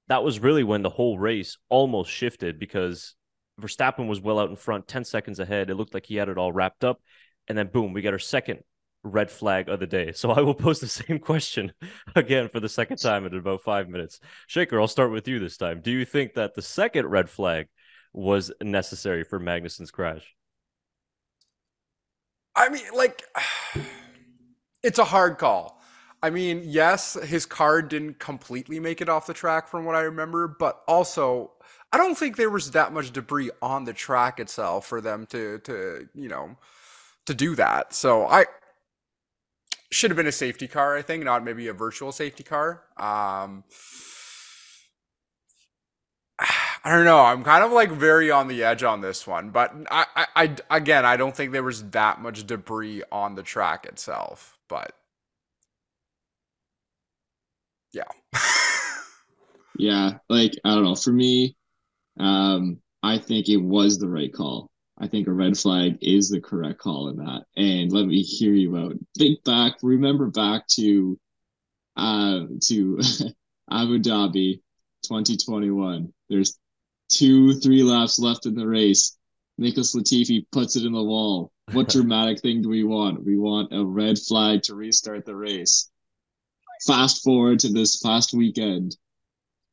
that 0.07 0.23
was 0.23 0.39
really 0.39 0.63
when 0.63 0.83
the 0.83 0.89
whole 0.89 1.17
race 1.17 1.57
almost 1.67 2.11
shifted 2.11 2.59
because 2.59 3.15
Verstappen 3.59 4.07
was 4.07 4.21
well 4.21 4.39
out 4.39 4.49
in 4.49 4.55
front, 4.55 4.87
10 4.87 5.03
seconds 5.03 5.39
ahead. 5.39 5.69
It 5.69 5.75
looked 5.75 5.93
like 5.93 6.05
he 6.05 6.15
had 6.15 6.29
it 6.29 6.37
all 6.37 6.53
wrapped 6.53 6.83
up. 6.83 7.01
And 7.47 7.57
then, 7.57 7.67
boom, 7.67 7.91
we 7.91 8.01
got 8.01 8.13
our 8.13 8.19
second 8.19 8.59
red 9.03 9.31
flag 9.31 9.67
of 9.67 9.79
the 9.79 9.87
day. 9.87 10.11
So 10.15 10.31
I 10.31 10.41
will 10.41 10.53
pose 10.53 10.79
the 10.79 10.87
same 10.87 11.19
question 11.19 11.73
again 12.15 12.49
for 12.49 12.59
the 12.59 12.69
second 12.69 12.97
time 12.97 13.25
in 13.25 13.33
about 13.35 13.63
five 13.63 13.89
minutes. 13.89 14.19
Shaker, 14.45 14.79
I'll 14.79 14.87
start 14.87 15.11
with 15.11 15.27
you 15.27 15.39
this 15.39 15.57
time. 15.57 15.81
Do 15.81 15.91
you 15.91 16.05
think 16.05 16.35
that 16.35 16.53
the 16.53 16.61
second 16.61 17.07
red 17.07 17.29
flag 17.29 17.67
was 18.13 18.51
necessary 18.61 19.23
for 19.23 19.39
Magnussen's 19.39 19.91
crash? 19.91 20.35
I 22.55 22.69
mean, 22.69 22.83
like, 22.93 23.23
it's 24.83 24.99
a 24.99 25.05
hard 25.05 25.37
call. 25.37 25.81
I 26.21 26.31
mean, 26.31 26.63
yes, 26.65 27.13
his 27.23 27.45
car 27.45 27.81
didn't 27.81 28.19
completely 28.19 28.79
make 28.79 29.01
it 29.01 29.09
off 29.09 29.27
the 29.27 29.33
track 29.33 29.67
from 29.67 29.85
what 29.85 29.95
I 29.95 30.01
remember, 30.01 30.47
but 30.47 30.81
also 30.87 31.51
I 31.91 31.97
don't 31.97 32.17
think 32.17 32.35
there 32.35 32.49
was 32.49 32.71
that 32.71 32.91
much 32.91 33.11
debris 33.11 33.51
on 33.61 33.85
the 33.85 33.93
track 33.93 34.39
itself 34.39 34.87
for 34.87 34.99
them 34.99 35.25
to 35.27 35.59
to, 35.59 36.09
you 36.15 36.27
know, 36.27 36.57
to 37.27 37.33
do 37.33 37.55
that. 37.55 37.93
So 37.93 38.25
I 38.25 38.45
should 39.91 40.11
have 40.11 40.17
been 40.17 40.27
a 40.27 40.31
safety 40.31 40.67
car, 40.67 40.97
I 40.97 41.01
think, 41.01 41.23
not 41.23 41.43
maybe 41.43 41.67
a 41.67 41.73
virtual 41.73 42.11
safety 42.11 42.43
car. 42.43 42.83
Um, 42.97 43.63
I 46.83 46.95
don't 46.95 47.05
know. 47.05 47.19
I'm 47.19 47.43
kind 47.43 47.63
of 47.63 47.71
like 47.71 47.91
very 47.91 48.31
on 48.31 48.47
the 48.47 48.63
edge 48.63 48.83
on 48.83 49.01
this 49.01 49.27
one, 49.27 49.49
but 49.49 49.73
I, 49.91 50.05
I, 50.15 50.27
I, 50.35 50.55
again, 50.77 51.05
I 51.05 51.17
don't 51.17 51.35
think 51.35 51.51
there 51.51 51.63
was 51.63 51.89
that 51.89 52.21
much 52.21 52.45
debris 52.47 53.03
on 53.11 53.35
the 53.35 53.43
track 53.43 53.85
itself. 53.85 54.57
But 54.67 54.93
yeah, 57.93 58.03
yeah. 59.77 60.19
Like 60.29 60.53
I 60.63 60.75
don't 60.75 60.83
know. 60.83 60.95
For 60.95 61.11
me, 61.11 61.55
um, 62.19 62.79
I 63.03 63.17
think 63.17 63.49
it 63.49 63.57
was 63.57 63.97
the 63.97 64.09
right 64.09 64.33
call. 64.33 64.69
I 64.99 65.07
think 65.07 65.27
a 65.27 65.33
red 65.33 65.57
flag 65.57 65.97
is 66.01 66.29
the 66.29 66.41
correct 66.41 66.79
call 66.79 67.09
in 67.09 67.17
that. 67.17 67.43
And 67.55 67.91
let 67.91 68.07
me 68.07 68.21
hear 68.21 68.53
you 68.53 68.77
out. 68.77 68.93
Think 69.17 69.43
back, 69.43 69.73
remember 69.83 70.27
back 70.27 70.67
to 70.69 71.19
uh 71.95 72.41
to 72.65 72.99
Abu 73.71 73.99
Dhabi 73.99 74.61
2021. 75.03 76.13
There's 76.29 76.57
two, 77.09 77.53
three 77.59 77.83
laps 77.83 78.19
left 78.19 78.45
in 78.45 78.55
the 78.55 78.67
race. 78.67 79.17
Nicholas 79.57 79.95
Latifi 79.95 80.45
puts 80.51 80.75
it 80.75 80.85
in 80.85 80.93
the 80.93 81.03
wall. 81.03 81.51
What 81.71 81.89
dramatic 81.89 82.41
thing 82.41 82.61
do 82.61 82.69
we 82.69 82.83
want? 82.83 83.25
We 83.25 83.37
want 83.37 83.73
a 83.73 83.85
red 83.85 84.17
flag 84.19 84.63
to 84.63 84.75
restart 84.75 85.25
the 85.25 85.35
race. 85.35 85.89
Fast 86.85 87.23
forward 87.23 87.59
to 87.59 87.69
this 87.69 87.97
past 87.97 88.33
weekend. 88.33 88.95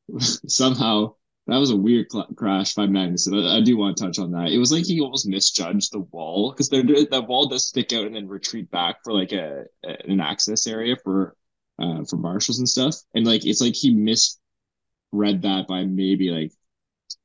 Somehow 0.18 1.14
that 1.46 1.58
was 1.58 1.70
a 1.70 1.76
weird 1.76 2.06
cl- 2.10 2.28
crash 2.36 2.74
by 2.74 2.86
Magnussen. 2.86 3.46
I, 3.46 3.58
I, 3.58 3.60
do 3.60 3.76
want 3.76 3.96
to 3.96 4.04
touch 4.04 4.18
on 4.18 4.30
that. 4.32 4.50
It 4.50 4.58
was 4.58 4.72
like 4.72 4.84
he 4.84 5.00
almost 5.00 5.28
misjudged 5.28 5.92
the 5.92 6.00
wall 6.00 6.52
because 6.52 6.70
that 6.70 7.26
wall 7.28 7.48
does 7.48 7.66
stick 7.66 7.92
out 7.92 8.06
and 8.06 8.16
then 8.16 8.28
retreat 8.28 8.70
back 8.70 8.96
for 9.04 9.12
like 9.12 9.32
a, 9.32 9.64
a 9.84 10.10
an 10.10 10.20
access 10.20 10.66
area 10.66 10.96
for 11.02 11.36
uh 11.78 12.04
for 12.04 12.16
marshals 12.16 12.58
and 12.58 12.68
stuff. 12.68 12.96
And 13.14 13.26
like 13.26 13.44
it's 13.44 13.60
like 13.60 13.74
he 13.74 13.92
misread 13.92 15.42
that 15.42 15.66
by 15.68 15.84
maybe 15.84 16.30
like 16.30 16.52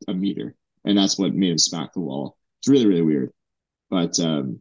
a 0.07 0.13
meter, 0.13 0.55
and 0.85 0.97
that's 0.97 1.17
what 1.17 1.33
made 1.33 1.51
him 1.51 1.57
smack 1.57 1.93
the 1.93 1.99
wall. 1.99 2.37
It's 2.59 2.67
really 2.69 2.87
really 2.87 3.01
weird. 3.01 3.31
But 3.89 4.19
um, 4.19 4.59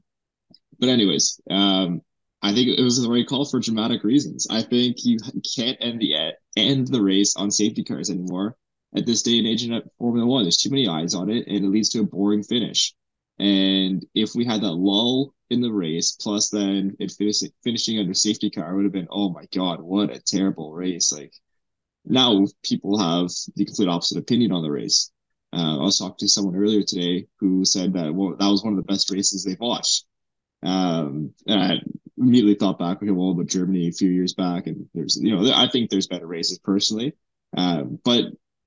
but 0.78 0.88
anyways, 0.88 1.40
um, 1.50 2.02
I 2.42 2.52
think 2.54 2.68
it 2.68 2.83
was 2.83 3.02
the 3.02 3.11
right 3.11 3.26
call 3.26 3.45
for 3.45 3.61
dramatic 3.61 4.04
reasons. 4.04 4.47
I 4.50 4.62
think 4.62 5.04
you 5.04 5.18
can't 5.57 5.78
end 5.80 6.00
the 6.00 6.33
end 6.57 6.88
the 6.88 7.02
race 7.02 7.35
on 7.37 7.50
safety 7.50 7.83
cars 7.85 8.11
anymore 8.11 8.57
at 8.97 9.07
this 9.07 9.23
day 9.23 9.38
and 9.38 9.47
age 9.47 9.64
in 9.64 9.80
Formula 9.99 10.26
One. 10.26 10.45
There's 10.45 10.57
too 10.57 10.71
many 10.71 10.88
eyes 10.88 11.14
on 11.14 11.30
it, 11.30 11.47
and 11.47 11.64
it 11.64 11.68
leads 11.68 11.88
to 11.90 12.00
a 12.00 12.04
boring 12.04 12.42
finish. 12.42 12.95
And 13.38 14.04
if 14.14 14.35
we 14.35 14.45
had 14.45 14.62
that 14.62 14.73
lull 14.73 15.35
in 15.50 15.61
the 15.61 15.73
race, 15.73 16.16
plus 16.21 16.50
then 16.50 16.97
it 16.99 17.12
finish, 17.12 17.42
finishing 17.62 17.99
under 17.99 18.14
safety 18.14 18.50
car, 18.50 18.75
would 18.75 18.85
have 18.85 18.92
been, 18.92 19.09
oh 19.11 19.30
my 19.30 19.45
god, 19.54 19.80
what 19.80 20.14
a 20.14 20.21
terrible 20.21 20.73
race! 20.73 21.12
Like 21.12 21.35
now, 22.04 22.47
people 22.62 22.99
have 22.99 23.30
the 23.57 23.64
complete 23.64 23.88
opposite 23.88 24.18
opinion 24.18 24.52
on 24.52 24.62
the 24.62 24.71
race. 24.71 25.11
Uh, 25.52 25.78
I 25.78 25.83
was 25.83 25.99
talking 25.99 26.17
to 26.19 26.28
someone 26.28 26.57
earlier 26.57 26.83
today 26.83 27.26
who 27.38 27.64
said 27.64 27.95
that 27.95 28.14
well, 28.14 28.37
that 28.38 28.49
was 28.49 28.62
one 28.62 28.73
of 28.73 28.76
the 28.76 28.93
best 28.93 29.11
races 29.11 29.45
they've 29.45 29.59
watched. 29.59 30.05
Um, 30.62 31.33
and 31.47 31.61
I 31.62 31.81
immediately 32.19 32.55
thought 32.55 32.78
back, 32.78 32.99
okay, 32.99 33.11
well, 33.11 33.31
about 33.31 33.47
Germany 33.47 33.88
a 33.88 33.93
few 33.93 34.11
years 34.11 34.35
back, 34.35 34.67
and 34.67 34.88
there's, 34.95 35.17
you 35.17 35.35
know, 35.35 35.52
I 35.55 35.69
think 35.69 35.88
there's 35.88 36.09
better 36.09 36.26
races 36.26 36.59
personally. 36.59 37.14
Um, 37.57 37.99
but 38.05 38.25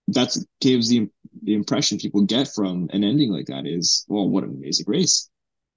that 0.08 0.36
gives 0.60 0.90
the 0.90 1.10
the 1.44 1.54
impression 1.54 1.98
people 1.98 2.22
get 2.22 2.48
from 2.48 2.90
an 2.94 3.04
ending 3.04 3.32
like 3.32 3.46
that 3.46 3.66
is 3.66 4.06
well 4.10 4.28
what 4.28 4.44
an 4.44 4.52
amazing 4.52 4.86
race 4.88 5.30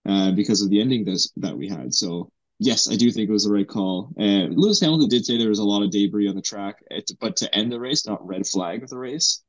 uh, 0.06 0.32
because 0.32 0.62
of 0.62 0.70
the 0.70 0.80
ending 0.80 1.04
that 1.04 1.20
that 1.36 1.56
we 1.56 1.68
had 1.68 1.94
so 1.94 2.30
yes 2.58 2.90
i 2.90 2.96
do 2.96 3.10
think 3.10 3.28
it 3.28 3.32
was 3.32 3.44
the 3.44 3.52
right 3.52 3.68
call 3.68 4.12
uh, 4.18 4.48
lewis 4.50 4.80
hamilton 4.80 5.08
did 5.08 5.24
say 5.24 5.36
there 5.36 5.48
was 5.48 5.58
a 5.58 5.64
lot 5.64 5.82
of 5.82 5.90
debris 5.90 6.28
on 6.28 6.34
the 6.34 6.42
track 6.42 6.82
but 7.20 7.36
to 7.36 7.54
end 7.54 7.70
the 7.70 7.78
race 7.78 8.06
not 8.06 8.26
red 8.26 8.46
flag 8.46 8.82
of 8.82 8.90
the 8.90 8.98
race 8.98 9.42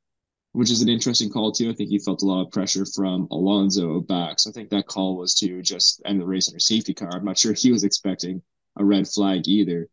which 0.56 0.70
is 0.70 0.82
an 0.82 0.88
interesting 0.88 1.30
call 1.30 1.52
too 1.52 1.70
i 1.70 1.74
think 1.74 1.90
he 1.90 1.98
felt 1.98 2.22
a 2.22 2.26
lot 2.26 2.44
of 2.44 2.50
pressure 2.50 2.84
from 2.94 3.28
alonso 3.30 4.00
back 4.00 4.38
so 4.38 4.50
i 4.50 4.52
think 4.52 4.70
that 4.70 4.86
call 4.86 5.16
was 5.16 5.34
to 5.34 5.62
just 5.62 6.02
end 6.04 6.20
the 6.20 6.26
race 6.26 6.48
under 6.48 6.58
safety 6.58 6.94
car 6.94 7.10
i'm 7.12 7.24
not 7.24 7.38
sure 7.38 7.52
he 7.52 7.72
was 7.72 7.84
expecting 7.84 8.42
a 8.78 8.84
red 8.84 9.06
flag 9.06 9.46
either 9.46 9.88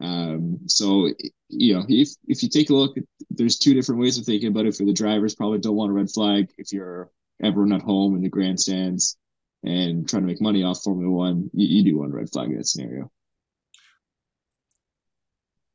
um, 0.00 0.60
so 0.66 1.10
you 1.48 1.74
know, 1.74 1.84
if 1.88 2.10
if 2.26 2.42
you 2.42 2.48
take 2.48 2.70
a 2.70 2.74
look, 2.74 2.96
there's 3.30 3.58
two 3.58 3.74
different 3.74 4.00
ways 4.00 4.18
of 4.18 4.24
thinking 4.24 4.48
about 4.48 4.66
it. 4.66 4.76
For 4.76 4.84
the 4.84 4.92
drivers, 4.92 5.34
probably 5.34 5.58
don't 5.58 5.76
want 5.76 5.90
a 5.90 5.94
red 5.94 6.10
flag. 6.10 6.50
If 6.56 6.72
you're 6.72 7.10
everyone 7.42 7.72
at 7.72 7.82
home 7.82 8.14
in 8.14 8.22
the 8.22 8.28
grandstands 8.28 9.16
and 9.64 10.08
trying 10.08 10.22
to 10.22 10.26
make 10.26 10.40
money 10.40 10.62
off 10.62 10.82
Formula 10.82 11.10
One, 11.10 11.50
you, 11.52 11.78
you 11.78 11.84
do 11.84 11.98
want 11.98 12.12
a 12.12 12.16
red 12.16 12.30
flag 12.30 12.50
in 12.50 12.58
that 12.58 12.66
scenario. 12.66 13.10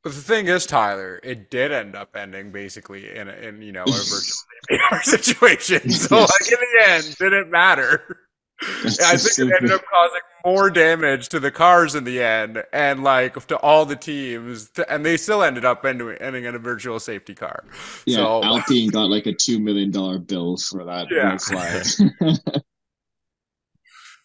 But 0.04 0.12
the 0.12 0.20
thing 0.20 0.48
is, 0.48 0.66
Tyler, 0.66 1.18
it 1.22 1.50
did 1.50 1.72
end 1.72 1.96
up 1.96 2.14
ending 2.14 2.52
basically 2.52 3.16
in, 3.16 3.26
a, 3.26 3.32
in 3.32 3.62
you 3.62 3.72
know 3.72 3.84
a 3.84 3.90
virtual 3.90 5.00
situation. 5.02 5.90
So 5.90 6.20
like 6.20 6.52
in 6.52 6.58
the 6.58 6.90
end, 6.90 7.16
didn't 7.18 7.50
matter. 7.50 8.18
I 8.62 9.16
think 9.16 9.50
it 9.50 9.56
ended 9.56 9.72
up 9.72 9.82
causing 9.90 10.20
more 10.44 10.68
damage 10.70 11.30
to 11.30 11.40
the 11.40 11.50
cars 11.50 11.94
in 11.94 12.04
the 12.04 12.22
end, 12.22 12.62
and 12.72 13.02
like 13.02 13.46
to 13.46 13.56
all 13.56 13.86
the 13.86 13.96
teams, 13.96 14.70
to, 14.70 14.90
and 14.92 15.06
they 15.06 15.16
still 15.16 15.42
ended 15.42 15.64
up 15.64 15.84
ending, 15.84 16.10
ending 16.20 16.44
in 16.44 16.54
a 16.54 16.58
virtual 16.58 17.00
safety 17.00 17.34
car. 17.34 17.64
Yeah, 18.04 18.16
so, 18.16 18.44
Alpine 18.44 18.90
got 18.90 19.08
like 19.08 19.26
a 19.26 19.32
two 19.32 19.58
million 19.58 19.90
dollar 19.90 20.18
bill 20.18 20.58
for 20.58 20.84
that 20.84 21.08
yeah. 21.10 21.38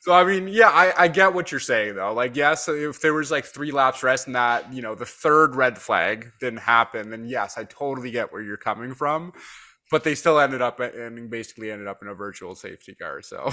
So 0.01 0.13
I 0.13 0.23
mean, 0.23 0.47
yeah, 0.47 0.69
I, 0.69 0.93
I 1.03 1.07
get 1.09 1.33
what 1.33 1.51
you're 1.51 1.59
saying 1.59 1.95
though. 1.95 2.13
Like, 2.13 2.35
yes, 2.35 2.67
if 2.69 3.01
there 3.01 3.13
was 3.13 3.31
like 3.31 3.45
three 3.45 3.71
laps 3.71 4.01
rest 4.01 4.27
and 4.27 4.35
that, 4.35 4.71
you 4.73 4.81
know, 4.81 4.95
the 4.95 5.05
third 5.05 5.55
red 5.55 5.77
flag 5.77 6.31
didn't 6.39 6.59
happen, 6.59 7.09
then 7.09 7.25
yes, 7.25 7.57
I 7.57 7.65
totally 7.65 8.11
get 8.11 8.31
where 8.31 8.41
you're 8.41 8.57
coming 8.57 8.93
from. 8.93 9.33
But 9.91 10.03
they 10.03 10.15
still 10.15 10.39
ended 10.39 10.61
up 10.61 10.79
and 10.79 11.29
basically 11.29 11.71
ended 11.71 11.87
up 11.87 12.01
in 12.01 12.07
a 12.07 12.13
virtual 12.13 12.55
safety 12.55 12.95
car. 12.95 13.21
So 13.21 13.51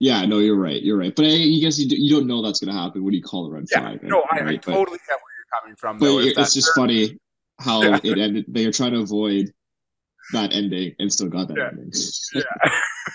Yeah, 0.00 0.24
no, 0.24 0.38
you're 0.38 0.58
right. 0.58 0.82
You're 0.82 0.98
right. 0.98 1.14
But 1.14 1.26
I, 1.26 1.36
guess 1.60 1.78
you, 1.78 1.88
do, 1.88 1.96
you 1.96 2.10
don't 2.10 2.26
know 2.26 2.42
that's 2.42 2.60
going 2.60 2.74
to 2.74 2.80
happen. 2.80 3.04
What 3.04 3.10
do 3.10 3.16
you 3.16 3.22
call 3.22 3.46
a 3.46 3.50
red 3.50 3.66
yeah, 3.70 3.80
flag? 3.80 4.02
No, 4.02 4.24
I, 4.32 4.40
right? 4.40 4.48
I 4.48 4.56
totally 4.56 4.98
but, 4.98 5.06
get 5.06 5.18
where 5.20 5.32
you're 5.38 5.60
coming 5.60 5.76
from. 5.76 5.98
But 5.98 6.06
though, 6.06 6.18
it's 6.18 6.54
just 6.54 6.70
funny 6.74 7.18
how 7.60 7.82
yeah. 7.84 8.00
it 8.02 8.18
ended. 8.18 8.46
They 8.48 8.64
are 8.66 8.72
trying 8.72 8.92
to 8.92 9.00
avoid 9.00 9.52
that 10.32 10.52
ending 10.52 10.94
and 10.98 11.12
still 11.12 11.28
got 11.28 11.48
that 11.48 11.56
yeah. 11.56 11.68
ending. 11.68 11.92
yeah. 12.34 12.72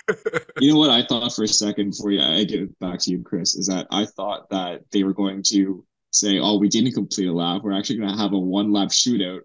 you 0.60 0.74
know 0.74 0.80
what 0.80 0.90
I 0.90 1.06
thought 1.06 1.34
for 1.34 1.44
a 1.44 1.48
second 1.48 1.92
before 1.92 2.12
you, 2.12 2.22
I 2.22 2.44
get 2.44 2.62
it 2.62 2.80
back 2.80 3.00
to 3.00 3.12
you, 3.12 3.24
Chris, 3.24 3.56
is 3.56 3.68
that 3.68 3.88
I 3.92 4.06
thought 4.06 4.50
that 4.50 4.82
they 4.92 5.04
were 5.04 5.14
going 5.14 5.44
to 5.48 5.86
say, 6.12 6.40
"Oh, 6.40 6.58
we 6.58 6.70
didn't 6.70 6.94
complete 6.94 7.28
a 7.28 7.34
lap. 7.34 7.62
We're 7.64 7.78
actually 7.78 7.98
going 7.98 8.12
to 8.12 8.18
have 8.18 8.34
a 8.34 8.40
one 8.40 8.72
lap 8.72 8.90
shootout, 8.90 9.42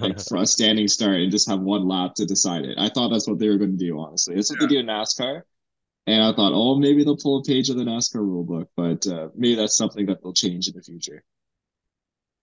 like 0.00 0.20
for 0.28 0.38
a 0.38 0.46
standing 0.46 0.88
start, 0.88 1.16
and 1.16 1.30
just 1.30 1.48
have 1.48 1.60
one 1.60 1.86
lap 1.86 2.14
to 2.16 2.26
decide 2.26 2.64
it." 2.64 2.78
I 2.78 2.88
thought 2.88 3.08
that's 3.08 3.28
what 3.28 3.38
they 3.38 3.48
were 3.48 3.58
going 3.58 3.76
to 3.76 3.84
do. 3.84 3.98
Honestly, 3.98 4.34
that's 4.34 4.50
what 4.50 4.60
yeah. 4.60 4.66
they 4.66 4.74
do 4.74 4.80
in 4.80 4.86
NASCAR. 4.86 5.42
And 6.06 6.22
I 6.22 6.32
thought, 6.32 6.52
oh, 6.54 6.76
maybe 6.76 7.04
they'll 7.04 7.16
pull 7.16 7.38
a 7.38 7.44
page 7.44 7.68
of 7.68 7.76
the 7.76 7.84
NASCAR 7.84 8.16
rulebook, 8.16 8.66
but 8.74 9.06
uh, 9.06 9.28
maybe 9.36 9.54
that's 9.54 9.76
something 9.76 10.06
that 10.06 10.22
they'll 10.22 10.32
change 10.32 10.66
in 10.66 10.74
the 10.74 10.82
future. 10.82 11.22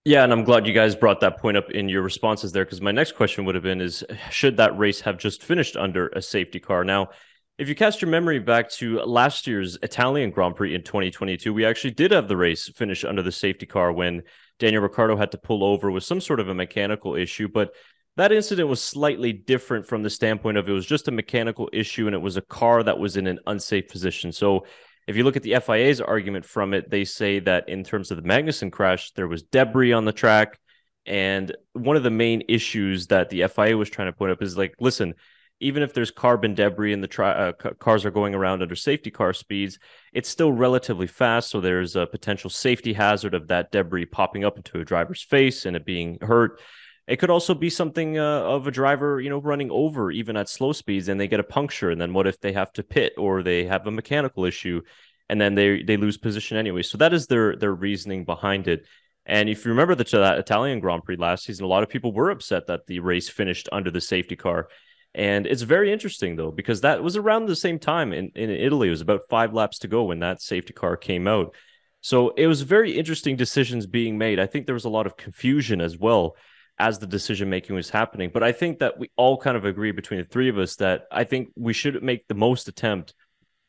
Yeah, 0.08 0.24
and 0.24 0.32
I'm 0.32 0.42
glad 0.42 0.66
you 0.66 0.72
guys 0.72 0.96
brought 0.96 1.20
that 1.20 1.36
point 1.36 1.58
up 1.58 1.70
in 1.70 1.90
your 1.90 2.00
responses 2.00 2.50
there 2.50 2.64
because 2.64 2.80
my 2.80 2.92
next 2.92 3.12
question 3.12 3.44
would 3.44 3.54
have 3.54 3.62
been 3.62 3.82
is 3.82 4.02
should 4.30 4.56
that 4.56 4.78
race 4.78 5.02
have 5.02 5.18
just 5.18 5.42
finished 5.42 5.76
under 5.76 6.08
a 6.08 6.22
safety 6.22 6.58
car? 6.58 6.82
Now, 6.82 7.10
if 7.58 7.68
you 7.68 7.74
cast 7.74 8.00
your 8.00 8.10
memory 8.10 8.38
back 8.38 8.70
to 8.70 9.00
last 9.00 9.46
year's 9.46 9.76
Italian 9.82 10.30
Grand 10.30 10.56
Prix 10.56 10.74
in 10.74 10.82
2022, 10.82 11.52
we 11.52 11.66
actually 11.66 11.90
did 11.90 12.12
have 12.12 12.26
the 12.26 12.38
race 12.38 12.70
finish 12.70 13.04
under 13.04 13.20
the 13.20 13.30
safety 13.30 13.66
car 13.66 13.92
when 13.92 14.22
Daniel 14.58 14.82
Ricciardo 14.82 15.14
had 15.14 15.30
to 15.32 15.38
pull 15.38 15.62
over 15.62 15.90
with 15.90 16.04
some 16.04 16.22
sort 16.22 16.40
of 16.40 16.48
a 16.48 16.54
mechanical 16.54 17.14
issue, 17.14 17.46
but 17.46 17.74
that 18.16 18.32
incident 18.32 18.66
was 18.66 18.82
slightly 18.82 19.34
different 19.34 19.86
from 19.86 20.02
the 20.04 20.08
standpoint 20.08 20.56
of 20.56 20.66
it 20.70 20.72
was 20.72 20.86
just 20.86 21.08
a 21.08 21.12
mechanical 21.12 21.68
issue 21.70 22.06
and 22.06 22.14
it 22.14 22.22
was 22.22 22.38
a 22.38 22.42
car 22.42 22.82
that 22.82 22.98
was 22.98 23.18
in 23.18 23.26
an 23.26 23.40
unsafe 23.46 23.88
position. 23.88 24.32
So 24.32 24.64
if 25.08 25.16
you 25.16 25.24
look 25.24 25.36
at 25.36 25.42
the 25.42 25.58
FIA's 25.58 26.02
argument 26.02 26.44
from 26.44 26.74
it, 26.74 26.90
they 26.90 27.06
say 27.06 27.40
that 27.40 27.70
in 27.70 27.82
terms 27.82 28.10
of 28.10 28.18
the 28.18 28.28
Magnussen 28.28 28.70
crash, 28.70 29.10
there 29.12 29.26
was 29.26 29.42
debris 29.42 29.94
on 29.94 30.04
the 30.04 30.12
track. 30.12 30.58
And 31.06 31.56
one 31.72 31.96
of 31.96 32.02
the 32.02 32.10
main 32.10 32.42
issues 32.46 33.06
that 33.06 33.30
the 33.30 33.48
FIA 33.48 33.74
was 33.78 33.88
trying 33.88 34.08
to 34.08 34.12
point 34.12 34.32
up 34.32 34.42
is 34.42 34.58
like, 34.58 34.74
listen, 34.78 35.14
even 35.60 35.82
if 35.82 35.94
there's 35.94 36.10
carbon 36.10 36.54
debris 36.54 36.92
and 36.92 37.02
the 37.02 37.08
tri- 37.08 37.32
uh, 37.32 37.52
cars 37.52 38.04
are 38.04 38.10
going 38.10 38.34
around 38.34 38.60
under 38.60 38.76
safety 38.76 39.10
car 39.10 39.32
speeds, 39.32 39.78
it's 40.12 40.28
still 40.28 40.52
relatively 40.52 41.06
fast. 41.06 41.48
So 41.48 41.62
there's 41.62 41.96
a 41.96 42.06
potential 42.06 42.50
safety 42.50 42.92
hazard 42.92 43.32
of 43.32 43.48
that 43.48 43.72
debris 43.72 44.04
popping 44.04 44.44
up 44.44 44.58
into 44.58 44.78
a 44.78 44.84
driver's 44.84 45.22
face 45.22 45.64
and 45.64 45.74
it 45.74 45.86
being 45.86 46.18
hurt. 46.20 46.60
It 47.08 47.18
could 47.18 47.30
also 47.30 47.54
be 47.54 47.70
something 47.70 48.18
uh, 48.18 48.42
of 48.42 48.66
a 48.66 48.70
driver, 48.70 49.18
you 49.18 49.30
know, 49.30 49.40
running 49.40 49.70
over 49.70 50.10
even 50.10 50.36
at 50.36 50.48
slow 50.48 50.72
speeds 50.72 51.08
and 51.08 51.18
they 51.18 51.26
get 51.26 51.40
a 51.40 51.44
puncture. 51.44 51.90
And 51.90 51.98
then 51.98 52.12
what 52.12 52.26
if 52.26 52.38
they 52.38 52.52
have 52.52 52.70
to 52.74 52.82
pit 52.82 53.14
or 53.16 53.42
they 53.42 53.64
have 53.64 53.86
a 53.86 53.90
mechanical 53.90 54.44
issue 54.44 54.82
and 55.30 55.40
then 55.40 55.54
they 55.54 55.82
they 55.82 55.96
lose 55.96 56.18
position 56.18 56.58
anyway? 56.58 56.82
So 56.82 56.98
that 56.98 57.14
is 57.14 57.26
their 57.26 57.56
their 57.56 57.74
reasoning 57.74 58.26
behind 58.26 58.68
it. 58.68 58.86
And 59.24 59.48
if 59.48 59.64
you 59.64 59.70
remember 59.70 59.94
the 59.94 60.04
that 60.04 60.38
Italian 60.38 60.80
Grand 60.80 61.02
Prix 61.02 61.16
last 61.16 61.44
season, 61.44 61.64
a 61.64 61.68
lot 61.68 61.82
of 61.82 61.88
people 61.88 62.12
were 62.12 62.30
upset 62.30 62.66
that 62.66 62.86
the 62.86 63.00
race 63.00 63.28
finished 63.30 63.70
under 63.72 63.90
the 63.90 64.02
safety 64.02 64.36
car. 64.36 64.68
And 65.14 65.46
it's 65.46 65.62
very 65.62 65.90
interesting 65.90 66.36
though, 66.36 66.50
because 66.50 66.82
that 66.82 67.02
was 67.02 67.16
around 67.16 67.46
the 67.46 67.56
same 67.56 67.78
time 67.78 68.12
in, 68.12 68.32
in 68.34 68.50
Italy. 68.50 68.88
It 68.88 68.90
was 68.90 69.00
about 69.00 69.22
five 69.30 69.54
laps 69.54 69.78
to 69.78 69.88
go 69.88 70.04
when 70.04 70.18
that 70.20 70.42
safety 70.42 70.74
car 70.74 70.98
came 70.98 71.26
out. 71.26 71.54
So 72.02 72.30
it 72.30 72.46
was 72.46 72.60
very 72.60 72.98
interesting 72.98 73.36
decisions 73.36 73.86
being 73.86 74.18
made. 74.18 74.38
I 74.38 74.46
think 74.46 74.66
there 74.66 74.74
was 74.74 74.84
a 74.84 74.90
lot 74.90 75.06
of 75.06 75.16
confusion 75.16 75.80
as 75.80 75.96
well 75.96 76.36
as 76.78 76.98
the 76.98 77.06
decision 77.06 77.50
making 77.50 77.74
was 77.74 77.90
happening. 77.90 78.30
But 78.32 78.42
I 78.42 78.52
think 78.52 78.78
that 78.78 78.98
we 78.98 79.10
all 79.16 79.36
kind 79.36 79.56
of 79.56 79.64
agree 79.64 79.92
between 79.92 80.20
the 80.20 80.26
three 80.26 80.48
of 80.48 80.58
us 80.58 80.76
that 80.76 81.06
I 81.10 81.24
think 81.24 81.48
we 81.56 81.72
should 81.72 82.02
make 82.02 82.28
the 82.28 82.34
most 82.34 82.68
attempt 82.68 83.14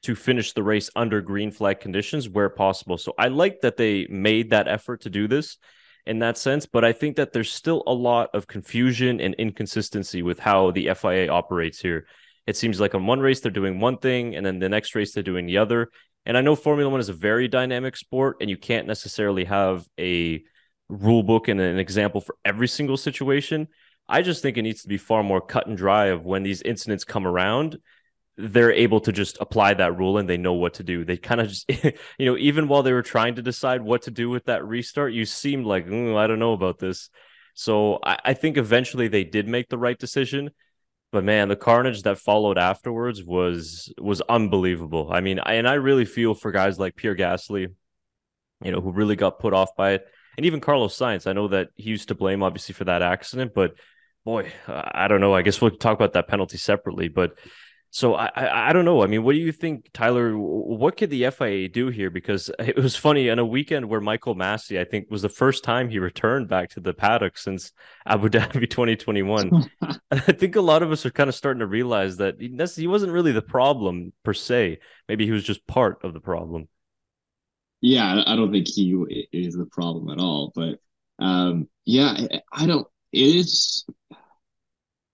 to 0.04 0.16
finish 0.16 0.54
the 0.54 0.64
race 0.64 0.90
under 0.96 1.22
green 1.22 1.52
flag 1.52 1.80
conditions 1.80 2.30
where 2.30 2.50
possible. 2.50 2.98
So 2.98 3.14
I 3.18 3.28
like 3.28 3.62
that 3.62 3.78
they 3.78 4.08
made 4.10 4.52
that 4.52 4.68
effort 4.68 5.02
to 5.02 5.10
do 5.10 5.28
this 5.28 5.58
in 6.06 6.20
that 6.20 6.38
sense, 6.38 6.66
but 6.66 6.86
I 6.86 6.94
think 6.94 7.18
that 7.18 7.34
there's 7.34 7.52
still 7.52 7.84
a 7.86 7.94
lot 7.94 8.30
of 8.34 8.48
confusion 8.48 9.20
and 9.20 9.36
inconsistency 9.36 10.22
with 10.22 10.40
how 10.40 10.72
the 10.72 10.90
FIA 10.96 11.30
operates 11.30 11.82
here. 11.82 12.08
It 12.48 12.56
seems 12.56 12.80
like 12.80 12.96
on 12.96 13.06
one 13.06 13.20
race 13.20 13.42
they're 13.42 13.52
doing 13.52 13.80
one 13.80 13.98
thing 13.98 14.36
and 14.36 14.46
then 14.46 14.60
the 14.60 14.70
next 14.70 14.96
race 14.96 15.14
they're 15.14 15.24
doing 15.24 15.46
the 15.46 15.58
other. 15.58 15.90
And 16.26 16.38
I 16.38 16.42
know 16.42 16.56
Formula 16.56 16.90
1 16.90 17.00
is 17.00 17.10
a 17.10 17.14
very 17.14 17.48
dynamic 17.48 17.96
sport 17.98 18.38
and 18.40 18.50
you 18.50 18.58
can't 18.58 18.88
necessarily 18.88 19.46
have 19.46 19.86
a 20.00 20.44
rule 20.90 21.24
book 21.24 21.48
and 21.48 21.62
an 21.62 21.80
example 21.80 22.20
for 22.20 22.36
every 22.44 22.68
single 22.68 22.98
situation. 22.98 23.68
I 24.08 24.24
just 24.24 24.42
think 24.42 24.58
it 24.58 24.64
needs 24.64 24.82
to 24.82 24.88
be 24.88 24.98
far 24.98 25.24
more 25.24 25.40
cut 25.40 25.68
and 25.68 25.78
dry 25.78 26.08
of 26.08 26.26
when 26.26 26.44
these 26.44 26.64
incidents 26.64 27.04
come 27.04 27.28
around, 27.28 27.78
they're 28.38 28.72
able 28.72 29.00
to 29.02 29.12
just 29.12 29.38
apply 29.40 29.76
that 29.76 29.98
rule 29.98 30.18
and 30.18 30.28
they 30.28 30.38
know 30.38 30.54
what 30.54 30.76
to 30.76 30.84
do. 30.84 31.06
They 31.06 31.18
kind 31.18 31.42
of 31.42 31.50
just, 31.50 31.70
you 32.18 32.26
know, 32.26 32.38
even 32.38 32.68
while 32.68 32.82
they 32.82 32.94
were 32.94 33.04
trying 33.04 33.36
to 33.36 33.42
decide 33.42 33.82
what 33.82 34.04
to 34.04 34.12
do 34.12 34.30
with 34.30 34.46
that 34.46 34.66
restart, 34.66 35.14
you 35.14 35.26
seemed 35.26 35.66
like, 35.66 35.86
mm, 35.86 36.18
I 36.18 36.26
don't 36.26 36.40
know 36.40 36.54
about 36.54 36.80
this. 36.80 37.10
So 37.54 38.00
I, 38.04 38.18
I 38.26 38.34
think 38.34 38.58
eventually 38.58 39.10
they 39.10 39.24
did 39.24 39.48
make 39.48 39.70
the 39.70 39.78
right 39.78 39.98
decision. 39.98 40.50
But 41.12 41.24
man, 41.24 41.50
the 41.50 41.56
carnage 41.56 42.04
that 42.04 42.20
followed 42.20 42.58
afterwards 42.58 43.24
was 43.24 43.92
was 44.00 44.22
unbelievable. 44.22 45.10
I 45.12 45.22
mean, 45.22 45.40
I, 45.40 45.56
and 45.56 45.68
I 45.68 45.74
really 45.74 46.06
feel 46.06 46.36
for 46.36 46.52
guys 46.52 46.78
like 46.78 46.96
Pierre 46.96 47.16
Gasly, 47.16 47.68
you 48.64 48.72
know, 48.72 48.80
who 48.80 48.92
really 48.92 49.16
got 49.16 49.40
put 49.40 49.54
off 49.54 49.76
by 49.76 49.94
it 49.94 50.06
and 50.40 50.46
even 50.46 50.62
Carlos 50.62 50.98
Sainz. 50.98 51.28
I 51.28 51.34
know 51.34 51.50
that 51.50 51.72
he 51.76 51.90
used 51.90 52.08
to 52.08 52.16
blame 52.16 52.44
obviously 52.44 52.72
for 52.72 52.86
that 52.86 53.02
accident, 53.02 53.52
but 53.54 53.74
boy, 54.24 54.50
I 54.70 55.10
don't 55.10 55.20
know. 55.20 55.36
I 55.36 55.42
guess 55.42 55.60
we'll 55.60 55.72
talk 55.72 55.96
about 55.96 56.14
that 56.14 56.30
penalty 56.30 56.58
separately. 56.58 57.10
But 57.10 57.38
so 57.90 58.16
I, 58.16 58.32
I, 58.34 58.70
I 58.70 58.72
don't 58.72 58.86
know. 58.86 59.04
I 59.04 59.08
mean, 59.08 59.24
what 59.24 59.34
do 59.34 59.40
you 59.40 59.52
think, 59.52 59.90
Tyler? 59.94 60.32
What 60.38 60.96
could 60.96 61.10
the 61.10 61.30
FIA 61.30 61.68
do 61.68 61.90
here? 61.90 62.10
Because 62.10 62.50
it 62.60 62.78
was 62.78 62.96
funny 62.96 63.30
on 63.30 63.38
a 63.38 63.46
weekend 63.46 63.90
where 63.90 64.00
Michael 64.00 64.34
Masi, 64.34 64.80
I 64.80 64.86
think, 64.86 65.12
was 65.12 65.24
the 65.24 65.28
first 65.28 65.66
time 65.66 65.90
he 65.90 66.00
returned 66.00 66.48
back 66.48 66.70
to 66.70 66.80
the 66.80 66.94
paddock 66.94 67.38
since 67.38 67.74
Abu 68.06 68.30
Dhabi 68.30 68.62
2021. 68.70 69.70
I 70.12 70.20
think 70.20 70.56
a 70.56 70.62
lot 70.62 70.84
of 70.84 70.92
us 70.94 71.06
are 71.06 71.12
kind 71.12 71.28
of 71.28 71.36
starting 71.36 71.60
to 71.60 71.68
realize 71.68 72.16
that 72.16 72.36
he 72.40 72.88
wasn't 72.88 73.12
really 73.12 73.34
the 73.34 73.42
problem 73.42 74.14
per 74.24 74.34
se. 74.34 74.80
Maybe 75.10 75.26
he 75.26 75.32
was 75.32 75.44
just 75.44 75.68
part 75.68 75.98
of 76.06 76.14
the 76.14 76.22
problem 76.22 76.70
yeah, 77.82 78.24
I 78.26 78.36
don't 78.36 78.52
think 78.52 78.68
he 78.68 78.92
is 79.32 79.56
the 79.56 79.66
problem 79.66 80.10
at 80.10 80.20
all. 80.20 80.52
But 80.54 80.80
um, 81.18 81.70
yeah, 81.86 82.16
I 82.52 82.66
don't. 82.66 82.88
It 83.12 83.36
is. 83.36 83.86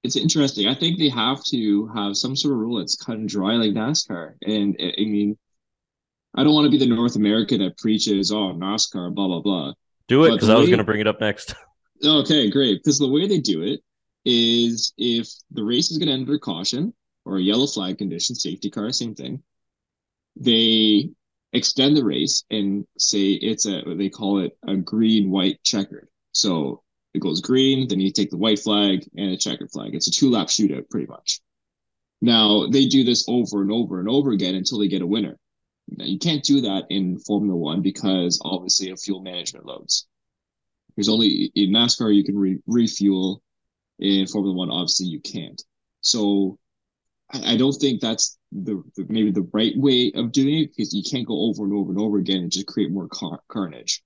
It's 0.04 0.16
interesting. 0.16 0.68
I 0.68 0.76
think 0.76 1.00
they 1.00 1.10
have 1.10 1.44
to 1.46 1.88
have 1.88 2.16
some 2.16 2.36
sort 2.36 2.54
of 2.54 2.60
rule 2.60 2.78
that's 2.78 2.96
cut 2.96 3.18
and 3.18 3.30
dry 3.30 3.54
like 3.54 3.72
NASCAR. 3.72 4.34
And 4.46 4.76
I 4.80 4.94
mean, 5.00 5.38
I 6.36 6.44
don't 6.44 6.54
want 6.54 6.66
to 6.66 6.72
be 6.72 6.78
the 6.78 6.94
North 6.94 7.16
American 7.16 7.60
that 7.62 7.78
preaches, 7.78 8.32
"Oh, 8.32 8.54
NASCAR, 8.54 9.14
blah 9.14 9.28
blah 9.28 9.42
blah." 9.42 9.74
Do 10.08 10.26
it 10.26 10.32
because 10.32 10.50
I 10.50 10.56
was 10.56 10.68
going 10.68 10.80
to 10.80 10.84
bring 10.84 11.02
it 11.02 11.08
up 11.08 11.22
next. 11.22 11.56
okay, 12.06 12.50
great. 12.50 12.84
Because 12.84 13.00
the 13.00 13.08
way 13.08 13.28
they 13.28 13.40
do 13.40 13.64
it 13.64 13.82
is 14.24 14.94
if 14.98 15.28
the 15.52 15.64
race 15.64 15.92
is 15.92 15.98
going 15.98 16.08
to 16.08 16.14
end 16.14 16.24
under 16.24 16.40
caution 16.40 16.94
or 17.26 17.38
a 17.38 17.42
yellow 17.42 17.68
flag 17.68 17.98
condition, 17.98 18.36
safety 18.36 18.70
car, 18.70 18.92
same 18.92 19.16
thing. 19.16 19.42
They 20.36 21.10
extend 21.56 21.96
the 21.96 22.04
race 22.04 22.44
and 22.52 22.86
say 22.98 23.32
it's 23.32 23.66
a 23.66 23.82
they 23.96 24.10
call 24.10 24.40
it 24.40 24.58
a 24.68 24.76
green 24.76 25.32
white 25.32 25.64
checkered. 25.64 26.08
So 26.34 26.84
it 27.14 27.22
goes 27.22 27.42
green, 27.42 27.88
then 27.88 28.02
you 28.02 28.12
take 28.12 28.30
the 28.30 28.38
white 28.38 28.60
flag 28.60 29.08
and 29.16 29.32
a 29.32 29.38
checkered 29.38 29.72
flag. 29.72 29.96
It's 29.96 30.08
a 30.08 30.12
two 30.12 30.30
lap 30.30 30.48
shootout 30.48 30.90
pretty 30.90 31.08
much. 31.08 31.40
Now 32.22 32.68
they 32.68 32.86
do 32.86 33.04
this 33.04 33.26
over 33.28 33.62
and 33.62 33.72
over 33.72 34.00
and 34.00 34.10
over 34.10 34.32
again 34.32 34.56
until 34.56 34.80
they 34.80 34.88
get 34.88 35.02
a 35.02 35.08
winner. 35.08 35.38
Now, 35.88 36.06
you 36.06 36.18
can't 36.18 36.44
do 36.44 36.62
that 36.62 36.86
in 36.90 37.20
Formula 37.20 37.56
One 37.56 37.82
because 37.82 38.42
obviously 38.44 38.90
of 38.90 39.00
fuel 39.00 39.22
management 39.22 39.66
loads. 39.66 40.08
There's 40.96 41.10
only 41.10 41.52
in 41.56 41.72
NASCAR 41.72 42.14
you 42.14 42.24
can 42.24 42.38
re- 42.38 42.62
refuel. 42.68 43.42
In 44.00 44.28
Formula 44.28 44.54
One, 44.54 44.70
obviously 44.70 45.06
you 45.08 45.22
can't. 45.22 45.62
So 46.02 46.58
I 47.32 47.56
don't 47.56 47.74
think 47.74 48.02
that's 48.02 48.38
the, 48.64 48.84
the, 48.96 49.06
maybe 49.10 49.32
the 49.32 49.50
right 49.54 49.74
way 49.76 50.12
of 50.16 50.32
doing 50.32 50.60
it 50.60 50.70
because 50.70 50.94
you 50.94 51.04
can't 51.04 51.28
go 51.28 51.50
over 51.50 51.64
and 51.64 51.74
over 51.74 51.92
and 51.92 52.00
over 52.00 52.18
again 52.18 52.44
and 52.44 52.52
just 52.52 52.68
create 52.68 52.92
more 52.92 53.08
car- 53.08 53.42
carnage. 53.50 54.04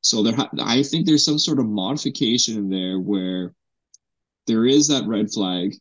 So 0.00 0.22
there, 0.22 0.34
ha- 0.34 0.50
I 0.60 0.82
think 0.82 1.06
there's 1.06 1.24
some 1.24 1.38
sort 1.38 1.60
of 1.60 1.66
modification 1.66 2.56
in 2.56 2.68
there 2.68 2.98
where 2.98 3.54
there 4.46 4.66
is 4.66 4.88
that 4.88 5.06
red 5.06 5.30
flag, 5.30 5.74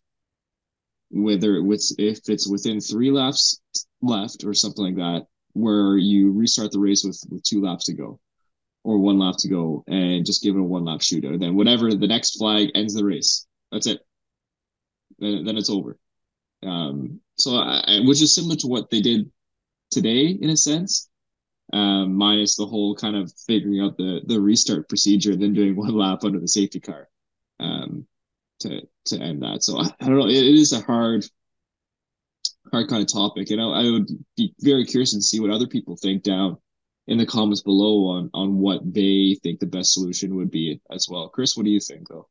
whether 1.09 1.57
it's 1.57 1.95
if 1.97 2.29
it's 2.29 2.47
within 2.47 2.79
three 2.79 3.11
laps 3.11 3.59
left 4.01 4.43
or 4.43 4.53
something 4.53 4.85
like 4.85 4.95
that, 4.95 5.25
where 5.53 5.97
you 5.97 6.31
restart 6.31 6.71
the 6.71 6.79
race 6.79 7.03
with 7.03 7.19
with 7.29 7.43
two 7.43 7.61
laps 7.61 7.85
to 7.85 7.93
go 7.93 8.19
or 8.83 8.97
one 8.97 9.19
lap 9.19 9.35
to 9.39 9.47
go 9.47 9.83
and 9.87 10.25
just 10.25 10.43
give 10.43 10.55
it 10.55 10.59
a 10.59 10.63
one 10.63 10.85
lap 10.85 10.99
shootout. 10.99 11.39
Then 11.39 11.55
whatever 11.55 11.93
the 11.93 12.07
next 12.07 12.37
flag 12.37 12.69
ends 12.75 12.93
the 12.93 13.05
race. 13.05 13.45
That's 13.71 13.87
it. 13.87 13.99
Then, 15.19 15.45
then 15.45 15.57
it's 15.57 15.69
over. 15.69 15.97
Um, 16.63 17.20
so 17.37 17.55
I, 17.55 17.99
which 18.05 18.21
is 18.21 18.35
similar 18.35 18.55
to 18.57 18.67
what 18.67 18.89
they 18.89 19.01
did 19.01 19.31
today 19.89 20.27
in 20.27 20.49
a 20.49 20.57
sense, 20.57 21.09
um, 21.73 22.15
minus 22.15 22.55
the 22.55 22.65
whole 22.65 22.95
kind 22.95 23.15
of 23.15 23.31
figuring 23.47 23.81
out 23.81 23.97
the 23.97 24.21
the 24.25 24.39
restart 24.39 24.89
procedure 24.89 25.31
and 25.31 25.41
then 25.41 25.53
doing 25.53 25.75
one 25.75 25.93
lap 25.95 26.23
under 26.23 26.39
the 26.39 26.47
safety 26.47 26.79
car 26.79 27.07
um, 27.59 28.05
to 28.59 28.81
to 29.05 29.19
end 29.19 29.41
that. 29.43 29.63
So 29.63 29.79
I, 29.79 29.85
I 29.99 30.05
don't 30.05 30.17
know. 30.17 30.27
It, 30.27 30.35
it 30.35 30.55
is 30.55 30.73
a 30.73 30.81
hard 30.81 31.25
hard 32.71 32.89
kind 32.89 33.01
of 33.01 33.11
topic, 33.11 33.51
and 33.51 33.61
I, 33.61 33.65
I 33.65 33.83
would 33.91 34.07
be 34.37 34.53
very 34.59 34.85
curious 34.85 35.13
to 35.13 35.21
see 35.21 35.39
what 35.39 35.51
other 35.51 35.67
people 35.67 35.95
think 35.95 36.23
down 36.23 36.57
in 37.07 37.17
the 37.17 37.25
comments 37.25 37.61
below 37.61 38.05
on 38.07 38.29
on 38.33 38.57
what 38.57 38.81
they 38.93 39.37
think 39.43 39.59
the 39.59 39.65
best 39.65 39.93
solution 39.93 40.35
would 40.35 40.51
be 40.51 40.79
as 40.91 41.07
well. 41.09 41.29
Chris, 41.29 41.55
what 41.55 41.65
do 41.65 41.71
you 41.71 41.79
think 41.79 42.07
though? 42.07 42.27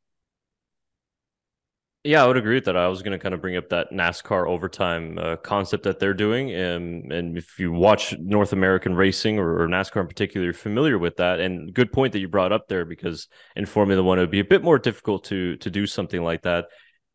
Yeah, 2.03 2.23
I 2.23 2.27
would 2.27 2.37
agree 2.37 2.55
with 2.55 2.65
that. 2.65 2.75
I 2.75 2.87
was 2.87 3.03
going 3.03 3.11
to 3.11 3.21
kind 3.21 3.35
of 3.35 3.41
bring 3.41 3.57
up 3.57 3.69
that 3.69 3.91
NASCAR 3.91 4.47
overtime 4.47 5.19
uh, 5.19 5.35
concept 5.35 5.83
that 5.83 5.99
they're 5.99 6.15
doing, 6.15 6.51
and 6.51 7.11
and 7.11 7.37
if 7.37 7.59
you 7.59 7.71
watch 7.71 8.17
North 8.17 8.53
American 8.53 8.95
racing 8.95 9.37
or, 9.37 9.61
or, 9.61 9.67
NASCAR 9.67 10.01
in 10.01 10.07
particular, 10.07 10.45
you're 10.45 10.53
familiar 10.53 10.97
with 10.97 11.17
that. 11.17 11.39
And 11.39 11.71
good 11.71 11.91
point 11.91 12.13
that 12.13 12.19
you 12.19 12.27
brought 12.27 12.51
up 12.51 12.67
there 12.67 12.85
because 12.85 13.27
in 13.55 13.67
Formula 13.67 14.01
One 14.01 14.17
it 14.17 14.21
would 14.21 14.31
be 14.31 14.39
a 14.39 14.43
bit 14.43 14.63
more 14.63 14.79
difficult 14.79 15.25
to 15.25 15.57
to 15.57 15.69
do 15.69 15.85
something 15.85 16.23
like 16.23 16.41
that. 16.41 16.69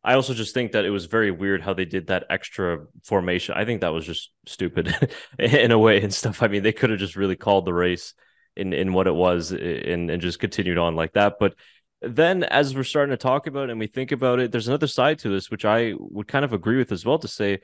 I 0.05 0.13
also 0.13 0.33
just 0.33 0.53
think 0.53 0.71
that 0.71 0.85
it 0.85 0.89
was 0.89 1.05
very 1.05 1.31
weird 1.31 1.61
how 1.61 1.73
they 1.73 1.83
did 1.83 2.07
that 2.07 2.23
extra 2.29 2.85
formation. 3.03 3.55
I 3.57 3.65
think 3.65 3.81
that 3.81 3.91
was 3.91 4.05
just 4.05 4.31
stupid 4.45 4.95
in 5.37 5.71
a 5.71 5.79
way 5.79 6.01
and 6.01 6.13
stuff. 6.13 6.41
I 6.41 6.47
mean, 6.47 6.63
they 6.63 6.71
could 6.71 6.91
have 6.91 6.99
just 6.99 7.17
really 7.17 7.35
called 7.35 7.65
the 7.65 7.73
race 7.73 8.13
in 8.55 8.71
in 8.71 8.93
what 8.93 9.07
it 9.07 9.15
was 9.15 9.51
and 9.51 10.09
and 10.09 10.21
just 10.21 10.39
continued 10.39 10.77
on 10.77 10.95
like 10.95 11.11
that. 11.13 11.33
But 11.41 11.55
then 12.01 12.43
as 12.43 12.75
we're 12.75 12.83
starting 12.83 13.11
to 13.11 13.17
talk 13.17 13.47
about 13.47 13.69
it 13.69 13.71
and 13.71 13.79
we 13.79 13.87
think 13.87 14.11
about 14.11 14.39
it, 14.39 14.51
there's 14.51 14.67
another 14.67 14.87
side 14.87 15.19
to 15.19 15.29
this 15.29 15.49
which 15.49 15.65
I 15.65 15.93
would 15.97 16.27
kind 16.27 16.45
of 16.45 16.53
agree 16.53 16.77
with 16.77 16.91
as 16.91 17.05
well 17.05 17.19
to 17.19 17.27
say 17.27 17.59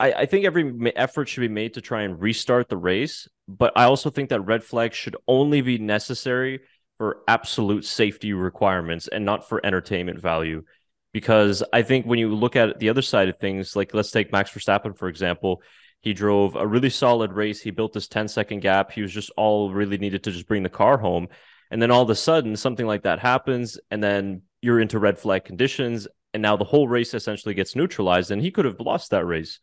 I, 0.00 0.12
I 0.12 0.26
think 0.26 0.44
every 0.44 0.92
effort 0.96 1.28
should 1.28 1.40
be 1.40 1.48
made 1.48 1.74
to 1.74 1.80
try 1.80 2.02
and 2.02 2.20
restart 2.20 2.68
the 2.68 2.76
race, 2.76 3.28
but 3.46 3.72
I 3.76 3.84
also 3.84 4.10
think 4.10 4.30
that 4.30 4.40
red 4.40 4.64
flags 4.64 4.96
should 4.96 5.16
only 5.28 5.60
be 5.60 5.78
necessary 5.78 6.60
for 6.98 7.18
absolute 7.28 7.84
safety 7.84 8.32
requirements 8.32 9.08
and 9.08 9.24
not 9.24 9.48
for 9.48 9.64
entertainment 9.64 10.20
value. 10.20 10.64
Because 11.12 11.62
I 11.72 11.82
think 11.82 12.06
when 12.06 12.18
you 12.18 12.34
look 12.34 12.56
at 12.56 12.80
the 12.80 12.88
other 12.88 13.02
side 13.02 13.28
of 13.28 13.38
things, 13.38 13.76
like 13.76 13.94
let's 13.94 14.10
take 14.10 14.32
Max 14.32 14.50
Verstappen, 14.50 14.98
for 14.98 15.08
example, 15.08 15.62
he 16.00 16.12
drove 16.12 16.56
a 16.56 16.66
really 16.66 16.90
solid 16.90 17.32
race. 17.32 17.60
He 17.60 17.70
built 17.70 17.92
this 17.92 18.08
10 18.08 18.26
second 18.28 18.60
gap. 18.60 18.90
He 18.90 19.00
was 19.00 19.12
just 19.12 19.30
all 19.36 19.72
really 19.72 19.96
needed 19.96 20.24
to 20.24 20.32
just 20.32 20.48
bring 20.48 20.64
the 20.64 20.68
car 20.68 20.98
home. 20.98 21.28
And 21.74 21.82
then 21.82 21.90
all 21.90 22.02
of 22.02 22.10
a 22.10 22.14
sudden, 22.14 22.54
something 22.54 22.86
like 22.86 23.02
that 23.02 23.18
happens, 23.18 23.80
and 23.90 24.00
then 24.00 24.42
you're 24.62 24.78
into 24.78 25.00
red 25.00 25.18
flag 25.18 25.44
conditions. 25.44 26.06
And 26.32 26.40
now 26.40 26.56
the 26.56 26.62
whole 26.62 26.86
race 26.86 27.14
essentially 27.14 27.52
gets 27.52 27.74
neutralized, 27.74 28.30
and 28.30 28.40
he 28.40 28.52
could 28.52 28.64
have 28.64 28.78
lost 28.78 29.10
that 29.10 29.26
race. 29.26 29.58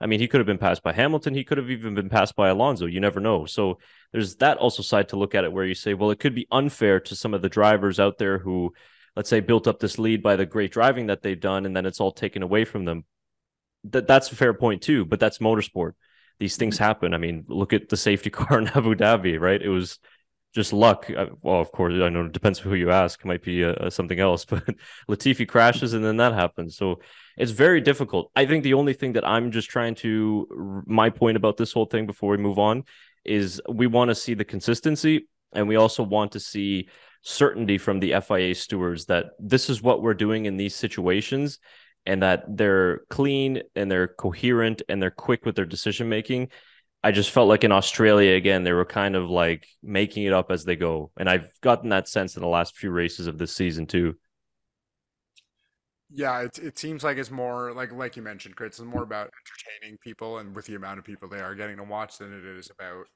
I 0.00 0.06
mean, 0.06 0.18
he 0.18 0.26
could 0.26 0.40
have 0.40 0.46
been 0.46 0.58
passed 0.58 0.82
by 0.82 0.92
Hamilton. 0.92 1.34
He 1.34 1.44
could 1.44 1.58
have 1.58 1.70
even 1.70 1.94
been 1.94 2.08
passed 2.08 2.34
by 2.34 2.48
Alonso. 2.48 2.86
You 2.86 2.98
never 2.98 3.20
know. 3.20 3.46
So 3.46 3.78
there's 4.10 4.34
that 4.38 4.58
also 4.58 4.82
side 4.82 5.10
to 5.10 5.16
look 5.16 5.36
at 5.36 5.44
it 5.44 5.52
where 5.52 5.64
you 5.64 5.76
say, 5.76 5.94
well, 5.94 6.10
it 6.10 6.18
could 6.18 6.34
be 6.34 6.48
unfair 6.50 6.98
to 6.98 7.14
some 7.14 7.32
of 7.32 7.42
the 7.42 7.48
drivers 7.48 8.00
out 8.00 8.18
there 8.18 8.40
who, 8.40 8.72
let's 9.14 9.30
say, 9.30 9.38
built 9.38 9.68
up 9.68 9.78
this 9.78 10.00
lead 10.00 10.20
by 10.20 10.34
the 10.34 10.44
great 10.44 10.72
driving 10.72 11.06
that 11.06 11.22
they've 11.22 11.38
done, 11.38 11.64
and 11.64 11.76
then 11.76 11.86
it's 11.86 12.00
all 12.00 12.10
taken 12.10 12.42
away 12.42 12.64
from 12.64 12.86
them. 12.86 13.04
That 13.84 14.08
that's 14.08 14.32
a 14.32 14.34
fair 14.34 14.52
point 14.52 14.82
too, 14.82 15.04
but 15.04 15.20
that's 15.20 15.38
motorsport. 15.38 15.92
These 16.40 16.56
things 16.56 16.74
mm-hmm. 16.74 16.84
happen. 16.84 17.14
I 17.14 17.18
mean, 17.18 17.44
look 17.46 17.72
at 17.72 17.88
the 17.88 17.96
safety 17.96 18.30
car 18.38 18.58
in 18.58 18.66
Abu 18.66 18.96
Dhabi, 18.96 19.38
right? 19.38 19.62
It 19.62 19.68
was 19.68 20.00
just 20.54 20.72
luck. 20.72 21.10
Uh, 21.10 21.26
well, 21.40 21.60
of 21.60 21.72
course, 21.72 21.94
I 21.94 22.08
know 22.08 22.26
it 22.26 22.32
depends 22.32 22.58
who 22.58 22.74
you 22.74 22.90
ask. 22.90 23.20
It 23.20 23.26
might 23.26 23.42
be 23.42 23.64
uh, 23.64 23.88
something 23.90 24.20
else, 24.20 24.44
but 24.44 24.64
Latifi 25.08 25.48
crashes 25.48 25.94
and 25.94 26.04
then 26.04 26.18
that 26.18 26.34
happens. 26.34 26.76
So 26.76 27.00
it's 27.36 27.52
very 27.52 27.80
difficult. 27.80 28.30
I 28.36 28.46
think 28.46 28.62
the 28.62 28.74
only 28.74 28.92
thing 28.92 29.14
that 29.14 29.26
I'm 29.26 29.50
just 29.50 29.70
trying 29.70 29.94
to, 29.96 30.84
my 30.86 31.10
point 31.10 31.36
about 31.36 31.56
this 31.56 31.72
whole 31.72 31.86
thing 31.86 32.06
before 32.06 32.32
we 32.32 32.38
move 32.38 32.58
on 32.58 32.84
is 33.24 33.60
we 33.68 33.86
want 33.86 34.10
to 34.10 34.14
see 34.14 34.34
the 34.34 34.44
consistency 34.44 35.28
and 35.54 35.68
we 35.68 35.76
also 35.76 36.02
want 36.02 36.32
to 36.32 36.40
see 36.40 36.88
certainty 37.22 37.78
from 37.78 38.00
the 38.00 38.14
FIA 38.20 38.54
stewards 38.54 39.06
that 39.06 39.26
this 39.38 39.70
is 39.70 39.80
what 39.80 40.02
we're 40.02 40.14
doing 40.14 40.46
in 40.46 40.56
these 40.56 40.74
situations 40.74 41.58
and 42.04 42.22
that 42.22 42.44
they're 42.48 43.02
clean 43.10 43.62
and 43.76 43.90
they're 43.90 44.08
coherent 44.08 44.82
and 44.88 45.00
they're 45.00 45.10
quick 45.10 45.46
with 45.46 45.54
their 45.54 45.64
decision 45.64 46.08
making 46.08 46.48
I 47.04 47.10
just 47.10 47.30
felt 47.30 47.48
like 47.48 47.64
in 47.64 47.72
Australia 47.72 48.34
again, 48.34 48.62
they 48.62 48.72
were 48.72 48.84
kind 48.84 49.16
of 49.16 49.28
like 49.28 49.66
making 49.82 50.24
it 50.24 50.32
up 50.32 50.50
as 50.50 50.64
they 50.64 50.76
go. 50.76 51.10
And 51.16 51.28
I've 51.28 51.50
gotten 51.60 51.90
that 51.90 52.08
sense 52.08 52.36
in 52.36 52.42
the 52.42 52.48
last 52.48 52.76
few 52.76 52.90
races 52.90 53.26
of 53.26 53.38
this 53.38 53.54
season 53.54 53.86
too. 53.86 54.14
Yeah, 56.14 56.42
it 56.42 56.58
it 56.58 56.78
seems 56.78 57.02
like 57.02 57.16
it's 57.16 57.30
more 57.30 57.72
like 57.72 57.90
like 57.92 58.16
you 58.16 58.22
mentioned, 58.22 58.56
Chris, 58.56 58.78
it's 58.78 58.80
more 58.80 59.02
about 59.02 59.30
entertaining 59.32 59.98
people 59.98 60.38
and 60.38 60.54
with 60.54 60.66
the 60.66 60.74
amount 60.74 60.98
of 60.98 61.04
people 61.04 61.28
they 61.28 61.40
are 61.40 61.54
getting 61.54 61.78
to 61.78 61.84
watch 61.84 62.18
than 62.18 62.32
it 62.32 62.44
is 62.44 62.70
about 62.70 63.06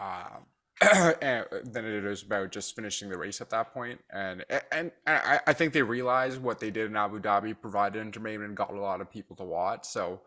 um 0.00 0.46
than 0.80 1.84
it 1.84 2.04
is 2.04 2.22
about 2.22 2.52
just 2.52 2.74
finishing 2.76 3.10
the 3.10 3.18
race 3.18 3.40
at 3.40 3.50
that 3.50 3.74
point. 3.74 4.00
And 4.12 4.44
and, 4.50 4.62
and 4.72 4.92
I, 5.06 5.40
I 5.48 5.52
think 5.52 5.72
they 5.72 5.82
realized 5.82 6.40
what 6.40 6.60
they 6.60 6.70
did 6.70 6.86
in 6.88 6.96
Abu 6.96 7.20
Dhabi 7.20 7.60
provided 7.60 8.00
entertainment 8.00 8.44
and 8.48 8.56
got 8.56 8.72
a 8.72 8.80
lot 8.80 9.00
of 9.00 9.10
people 9.10 9.36
to 9.36 9.44
watch. 9.44 9.86
So 9.86 10.22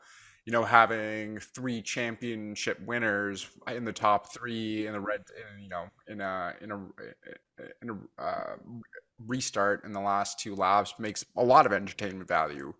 you 0.45 0.51
know, 0.51 0.63
having 0.63 1.39
three 1.39 1.81
championship 1.81 2.79
winners 2.85 3.47
in 3.67 3.85
the 3.85 3.93
top 3.93 4.33
three 4.33 4.87
in 4.87 4.93
the 4.93 4.99
red, 4.99 5.21
in, 5.55 5.63
you 5.63 5.69
know, 5.69 5.85
in 6.07 6.19
a 6.19 6.53
in 6.61 6.71
a 6.71 6.77
in 7.81 7.89
a 7.89 8.21
uh, 8.21 8.55
restart 9.25 9.85
in 9.85 9.93
the 9.93 10.01
last 10.01 10.39
two 10.39 10.55
laps 10.55 10.95
makes 10.99 11.23
a 11.37 11.43
lot 11.43 11.65
of 11.65 11.71
entertainment 11.71 12.27
value. 12.27 12.73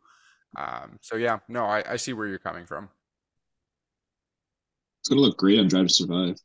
Um, 0.58 0.99
so 1.02 1.15
yeah, 1.15 1.39
no, 1.47 1.63
I, 1.65 1.84
I 1.93 1.95
see 1.95 2.13
where 2.13 2.28
you're 2.28 2.38
coming 2.38 2.65
from. 2.65 2.89
It's 5.02 5.10
gonna 5.10 5.21
look 5.21 5.38
great 5.38 5.60
on 5.60 5.67
Drive 5.67 5.88
to 5.88 5.93
Survive. 5.93 6.36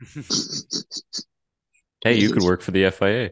hey, 2.02 2.14
you 2.18 2.30
could 2.30 2.42
work 2.44 2.62
for 2.62 2.70
the 2.70 2.90
FIA. 2.90 3.30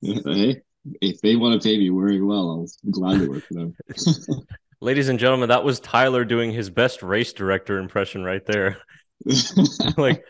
Hey, 0.00 0.62
if 1.00 1.20
they 1.20 1.34
want 1.34 1.60
to 1.60 1.68
pay 1.68 1.76
me 1.76 1.88
very 1.88 2.22
well, 2.22 2.50
I'll 2.50 2.92
gladly 2.92 3.28
work 3.28 3.44
for 3.44 3.54
them. 3.54 3.76
Ladies 4.80 5.08
and 5.08 5.18
gentlemen, 5.18 5.48
that 5.48 5.64
was 5.64 5.80
Tyler 5.80 6.24
doing 6.24 6.52
his 6.52 6.70
best 6.70 7.02
race 7.02 7.32
director 7.32 7.78
impression 7.78 8.22
right 8.22 8.44
there. 8.46 8.78
like, 9.96 10.22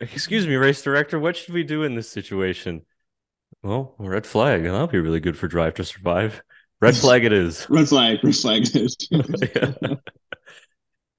excuse 0.00 0.46
me, 0.46 0.56
race 0.56 0.82
director, 0.82 1.18
what 1.18 1.36
should 1.36 1.54
we 1.54 1.64
do 1.64 1.82
in 1.82 1.94
this 1.94 2.08
situation? 2.08 2.82
Well, 3.62 3.94
red 3.98 4.26
flag. 4.26 4.64
And 4.64 4.74
that'll 4.74 4.86
be 4.88 4.98
really 4.98 5.20
good 5.20 5.38
for 5.38 5.48
Drive 5.48 5.74
to 5.74 5.84
Survive. 5.84 6.42
Red 6.80 6.96
flag 6.96 7.24
it 7.24 7.32
is. 7.32 7.66
red 7.70 7.88
flag. 7.88 8.18
Red 8.22 8.34
flag 8.34 8.62
it 8.62 8.76
is. 8.76 8.96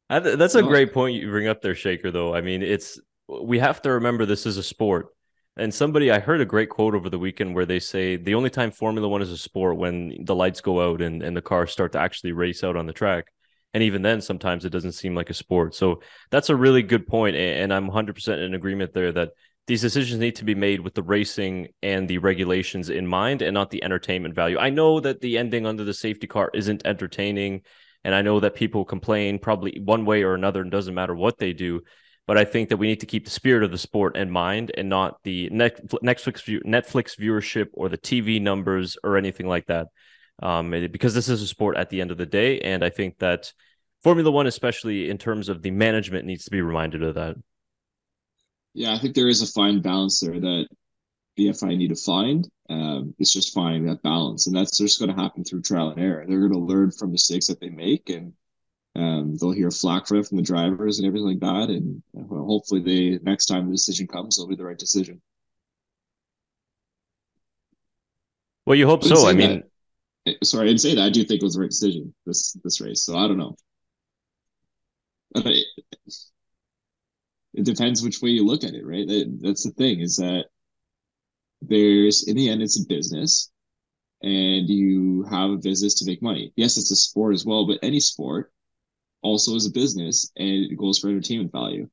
That's 0.09 0.55
a 0.55 0.61
great 0.61 0.93
point 0.93 1.15
you 1.15 1.27
bring 1.29 1.47
up 1.47 1.61
there, 1.61 1.73
Shaker. 1.73 2.11
Though 2.11 2.35
I 2.35 2.41
mean, 2.41 2.61
it's 2.61 2.99
we 3.27 3.57
have 3.57 3.81
to 3.81 3.93
remember 3.93 4.27
this 4.27 4.45
is 4.45 4.57
a 4.57 4.63
sport. 4.63 5.07
And 5.57 5.73
somebody, 5.73 6.11
I 6.11 6.19
heard 6.19 6.41
a 6.41 6.45
great 6.45 6.69
quote 6.69 6.95
over 6.95 7.09
the 7.09 7.19
weekend 7.19 7.55
where 7.55 7.65
they 7.65 7.79
say 7.79 8.17
the 8.17 8.35
only 8.35 8.49
time 8.49 8.71
Formula 8.71 9.07
One 9.07 9.21
is 9.21 9.31
a 9.31 9.37
sport 9.37 9.77
when 9.77 10.25
the 10.25 10.35
lights 10.35 10.59
go 10.59 10.81
out 10.81 11.01
and, 11.01 11.23
and 11.23 11.35
the 11.35 11.41
cars 11.41 11.71
start 11.71 11.93
to 11.93 11.99
actually 11.99 12.33
race 12.33 12.63
out 12.63 12.75
on 12.75 12.87
the 12.87 12.93
track. 12.93 13.31
And 13.73 13.81
even 13.83 14.01
then, 14.01 14.21
sometimes 14.21 14.65
it 14.65 14.71
doesn't 14.71 14.93
seem 14.93 15.15
like 15.15 15.29
a 15.29 15.33
sport. 15.33 15.75
So 15.75 16.01
that's 16.29 16.49
a 16.49 16.55
really 16.55 16.81
good 16.81 17.07
point, 17.07 17.35
And 17.35 17.73
I'm 17.73 17.89
100% 17.89 18.45
in 18.45 18.53
agreement 18.53 18.93
there 18.93 19.11
that 19.13 19.31
these 19.67 19.81
decisions 19.81 20.19
need 20.19 20.35
to 20.37 20.45
be 20.45 20.55
made 20.55 20.81
with 20.81 20.93
the 20.93 21.03
racing 21.03 21.69
and 21.81 22.07
the 22.07 22.19
regulations 22.19 22.89
in 22.89 23.07
mind 23.07 23.41
and 23.41 23.53
not 23.53 23.71
the 23.71 23.83
entertainment 23.83 24.35
value. 24.35 24.57
I 24.57 24.69
know 24.69 24.99
that 24.99 25.21
the 25.21 25.37
ending 25.37 25.65
under 25.65 25.83
the 25.83 25.93
safety 25.93 26.27
car 26.27 26.51
isn't 26.53 26.85
entertaining. 26.85 27.61
And 28.03 28.13
I 28.13 28.21
know 28.21 28.39
that 28.41 28.53
people 28.53 28.85
complain 28.85 29.39
probably 29.39 29.81
one 29.83 30.05
way 30.05 30.21
or 30.23 30.35
another, 30.35 30.61
and 30.61 30.69
doesn't 30.69 30.93
matter 30.93 31.15
what 31.15 31.39
they 31.39 31.53
do. 31.53 31.81
But 32.27 32.37
I 32.37 32.45
think 32.45 32.69
that 32.69 32.77
we 32.77 32.87
need 32.87 33.01
to 33.01 33.05
keep 33.05 33.25
the 33.25 33.31
spirit 33.31 33.63
of 33.63 33.71
the 33.71 33.77
sport 33.77 34.17
in 34.17 34.31
mind 34.31 34.71
and 34.75 34.89
not 34.89 35.21
the 35.23 35.49
Netflix 35.51 36.63
Netflix 36.65 37.19
viewership 37.19 37.67
or 37.73 37.87
the 37.87 37.97
TV 37.97 38.41
numbers 38.41 38.97
or 39.03 39.17
anything 39.17 39.47
like 39.47 39.67
that. 39.67 39.87
Um, 40.41 40.71
because 40.71 41.13
this 41.13 41.29
is 41.29 41.41
a 41.41 41.47
sport 41.47 41.77
at 41.77 41.89
the 41.89 42.01
end 42.01 42.11
of 42.11 42.17
the 42.17 42.25
day, 42.25 42.59
and 42.59 42.83
I 42.83 42.89
think 42.89 43.19
that 43.19 43.53
Formula 44.03 44.29
One, 44.29 44.47
especially 44.47 45.09
in 45.09 45.17
terms 45.17 45.49
of 45.49 45.61
the 45.61 45.71
management, 45.71 46.25
needs 46.25 46.45
to 46.45 46.51
be 46.51 46.61
reminded 46.61 47.03
of 47.03 47.15
that. 47.15 47.37
Yeah, 48.73 48.93
I 48.93 48.99
think 48.99 49.15
there 49.15 49.29
is 49.29 49.41
a 49.41 49.47
fine 49.47 49.81
balance 49.81 50.19
there 50.19 50.39
that 50.39 50.67
the 51.37 51.53
FI 51.53 51.75
need 51.75 51.87
to 51.89 51.95
find. 51.95 52.47
Um, 52.69 53.15
it's 53.19 53.33
just 53.33 53.53
finding 53.53 53.85
that 53.85 54.01
balance, 54.01 54.47
and 54.47 54.55
that's 54.55 54.77
just 54.77 54.99
going 54.99 55.15
to 55.15 55.21
happen 55.21 55.43
through 55.43 55.61
trial 55.61 55.91
and 55.91 56.01
error. 56.01 56.25
They're 56.27 56.39
going 56.39 56.51
to 56.51 56.59
learn 56.59 56.91
from 56.91 57.11
mistakes 57.11 57.47
that 57.47 57.59
they 57.59 57.69
make, 57.69 58.09
and 58.09 58.33
um, 58.95 59.35
they'll 59.35 59.51
hear 59.51 59.71
flack 59.71 60.07
for 60.07 60.15
it 60.15 60.27
from 60.27 60.37
the 60.37 60.43
drivers 60.43 60.99
and 60.99 61.07
everything 61.07 61.27
like 61.27 61.39
that. 61.39 61.69
And 61.69 62.01
well, 62.13 62.45
hopefully, 62.45 62.81
they 62.81 63.19
next 63.23 63.47
time 63.47 63.65
the 63.65 63.71
decision 63.71 64.07
comes, 64.07 64.37
it'll 64.37 64.47
be 64.47 64.55
the 64.55 64.65
right 64.65 64.77
decision. 64.77 65.21
Well, 68.65 68.75
you 68.75 68.87
hope 68.87 69.03
so. 69.03 69.27
I 69.27 69.33
mean, 69.33 69.63
sorry, 70.43 70.63
I 70.63 70.67
didn't 70.67 70.81
say 70.81 70.95
that. 70.95 71.03
I 71.03 71.09
do 71.09 71.23
think 71.23 71.41
it 71.41 71.45
was 71.45 71.55
the 71.55 71.61
right 71.61 71.69
decision 71.69 72.13
this 72.25 72.53
this 72.63 72.81
race. 72.81 73.03
So 73.03 73.17
I 73.17 73.27
don't 73.27 73.37
know. 73.37 73.55
It, 75.35 75.65
it 77.53 77.65
depends 77.65 78.01
which 78.01 78.21
way 78.21 78.29
you 78.29 78.45
look 78.45 78.63
at 78.63 78.73
it, 78.73 78.85
right? 78.85 79.05
That's 79.41 79.63
the 79.63 79.71
thing 79.71 79.99
is 79.99 80.15
that 80.17 80.45
there's 81.61 82.27
in 82.27 82.35
the 82.35 82.49
end 82.49 82.61
it's 82.61 82.81
a 82.81 82.87
business 82.87 83.51
and 84.23 84.69
you 84.69 85.23
have 85.29 85.51
a 85.51 85.57
business 85.57 85.95
to 85.95 86.05
make 86.05 86.21
money. 86.21 86.53
Yes, 86.55 86.77
it's 86.77 86.91
a 86.91 86.95
sport 86.95 87.33
as 87.33 87.45
well, 87.45 87.67
but 87.67 87.79
any 87.83 87.99
sport 87.99 88.51
also 89.25 89.55
is 89.55 89.65
a 89.65 89.71
business 89.71 90.31
and 90.37 90.71
it 90.71 90.77
goes 90.77 90.99
for 90.99 91.09
entertainment 91.09 91.51
value. 91.51 91.89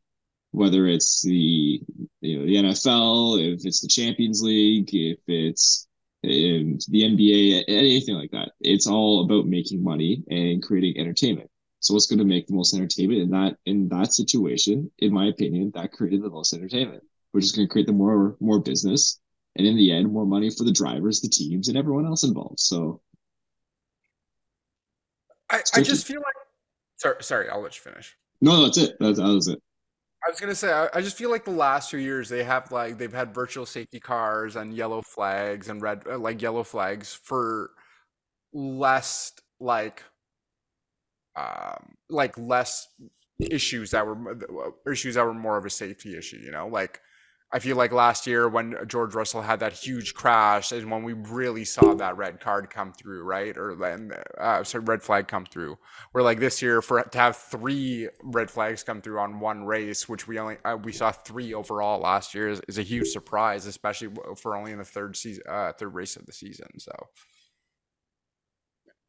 Whether 0.50 0.86
it's 0.86 1.22
the 1.22 1.80
you 2.20 2.38
know 2.38 2.44
the 2.44 2.56
NFL, 2.68 3.54
if 3.54 3.64
it's 3.64 3.80
the 3.80 3.88
Champions 3.88 4.42
League, 4.42 4.90
if 4.92 5.18
it's 5.26 5.88
in 6.22 6.78
the 6.88 7.02
NBA, 7.02 7.64
anything 7.68 8.16
like 8.16 8.30
that, 8.32 8.52
it's 8.60 8.86
all 8.86 9.24
about 9.24 9.46
making 9.46 9.82
money 9.82 10.22
and 10.28 10.62
creating 10.62 11.00
entertainment. 11.00 11.50
So 11.80 11.94
what's 11.94 12.06
going 12.06 12.20
to 12.20 12.24
make 12.24 12.46
the 12.46 12.54
most 12.54 12.74
entertainment 12.74 13.22
in 13.22 13.30
that 13.30 13.56
in 13.64 13.88
that 13.88 14.12
situation, 14.12 14.90
in 14.98 15.12
my 15.12 15.26
opinion, 15.26 15.72
that 15.74 15.92
created 15.92 16.22
the 16.22 16.30
most 16.30 16.52
entertainment, 16.52 17.02
which 17.32 17.44
is 17.44 17.52
going 17.52 17.66
to 17.66 17.72
create 17.72 17.86
the 17.86 17.92
more 17.94 18.36
more 18.40 18.60
business 18.60 19.20
and 19.56 19.66
in 19.66 19.76
the 19.76 19.90
end, 19.90 20.10
more 20.10 20.26
money 20.26 20.50
for 20.50 20.64
the 20.64 20.72
drivers, 20.72 21.20
the 21.20 21.28
teams, 21.28 21.68
and 21.68 21.76
everyone 21.76 22.06
else 22.06 22.24
involved. 22.24 22.60
So 22.60 23.00
I, 25.50 25.62
I 25.74 25.82
just 25.82 26.06
feel 26.06 26.20
like 26.20 26.34
sorry, 27.02 27.16
sorry, 27.20 27.48
I'll 27.48 27.60
let 27.60 27.76
you 27.76 27.82
finish. 27.82 28.16
No, 28.40 28.62
that's 28.62 28.78
it. 28.78 28.96
That's 29.00 29.18
that 29.18 29.24
was 29.24 29.48
it. 29.48 29.58
I 30.24 30.30
was 30.30 30.38
gonna 30.40 30.54
say, 30.54 30.72
I, 30.72 30.88
I 30.94 31.00
just 31.00 31.16
feel 31.16 31.30
like 31.30 31.44
the 31.44 31.50
last 31.50 31.90
few 31.90 31.98
years 31.98 32.28
they 32.28 32.44
have 32.44 32.70
like 32.70 32.98
they've 32.98 33.12
had 33.12 33.34
virtual 33.34 33.66
safety 33.66 33.98
cars 34.00 34.56
and 34.56 34.74
yellow 34.74 35.02
flags 35.02 35.68
and 35.68 35.82
red 35.82 36.02
uh, 36.08 36.18
like 36.18 36.40
yellow 36.40 36.62
flags 36.62 37.12
for 37.12 37.70
less 38.52 39.32
like 39.58 40.02
um 41.36 41.94
like 42.08 42.36
less 42.38 42.88
issues 43.40 43.90
that 43.90 44.06
were 44.06 44.30
uh, 44.30 44.90
issues 44.90 45.16
that 45.16 45.24
were 45.24 45.34
more 45.34 45.56
of 45.56 45.64
a 45.64 45.70
safety 45.70 46.16
issue. 46.16 46.38
You 46.38 46.52
know, 46.52 46.68
like 46.68 47.00
I 47.54 47.58
feel 47.58 47.76
like 47.76 47.92
last 47.92 48.26
year 48.26 48.48
when 48.48 48.74
George 48.86 49.14
Russell 49.14 49.42
had 49.42 49.60
that 49.60 49.74
huge 49.74 50.14
crash 50.14 50.72
is 50.72 50.86
when 50.86 51.02
we 51.02 51.12
really 51.12 51.66
saw 51.66 51.92
that 51.94 52.16
red 52.16 52.40
card 52.40 52.70
come 52.70 52.94
through, 52.94 53.24
right? 53.24 53.56
Or 53.58 53.74
then, 53.74 54.12
uh, 54.38 54.64
sorry, 54.64 54.84
red 54.84 55.02
flag 55.02 55.28
come 55.28 55.44
through. 55.44 55.76
Where 56.12 56.24
like 56.24 56.40
this 56.40 56.62
year, 56.62 56.80
for 56.80 57.02
to 57.02 57.18
have 57.18 57.36
three 57.36 58.08
red 58.22 58.50
flags 58.50 58.82
come 58.82 59.02
through 59.02 59.18
on 59.18 59.38
one 59.38 59.64
race, 59.64 60.08
which 60.08 60.26
we 60.26 60.38
only 60.38 60.56
uh, 60.64 60.76
we 60.82 60.92
saw 60.92 61.12
three 61.12 61.52
overall 61.52 62.00
last 62.00 62.34
year, 62.34 62.48
is, 62.48 62.62
is, 62.68 62.78
a 62.78 62.82
huge 62.82 63.08
surprise, 63.08 63.66
especially 63.66 64.08
for 64.38 64.56
only 64.56 64.72
in 64.72 64.78
the 64.78 64.84
third 64.84 65.14
season, 65.14 65.42
uh, 65.46 65.72
third 65.72 65.92
race 65.92 66.16
of 66.16 66.24
the 66.24 66.32
season. 66.32 66.68
So 66.78 66.92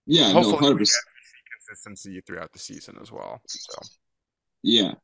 yeah, 0.05 0.33
hopefully 0.33 0.57
no, 0.69 0.75
we 0.75 0.85
consistency 1.65 2.19
throughout 2.19 2.51
the 2.51 2.59
season 2.59 2.97
as 3.01 3.09
well. 3.09 3.41
So 3.47 3.81
yeah, 4.63 4.95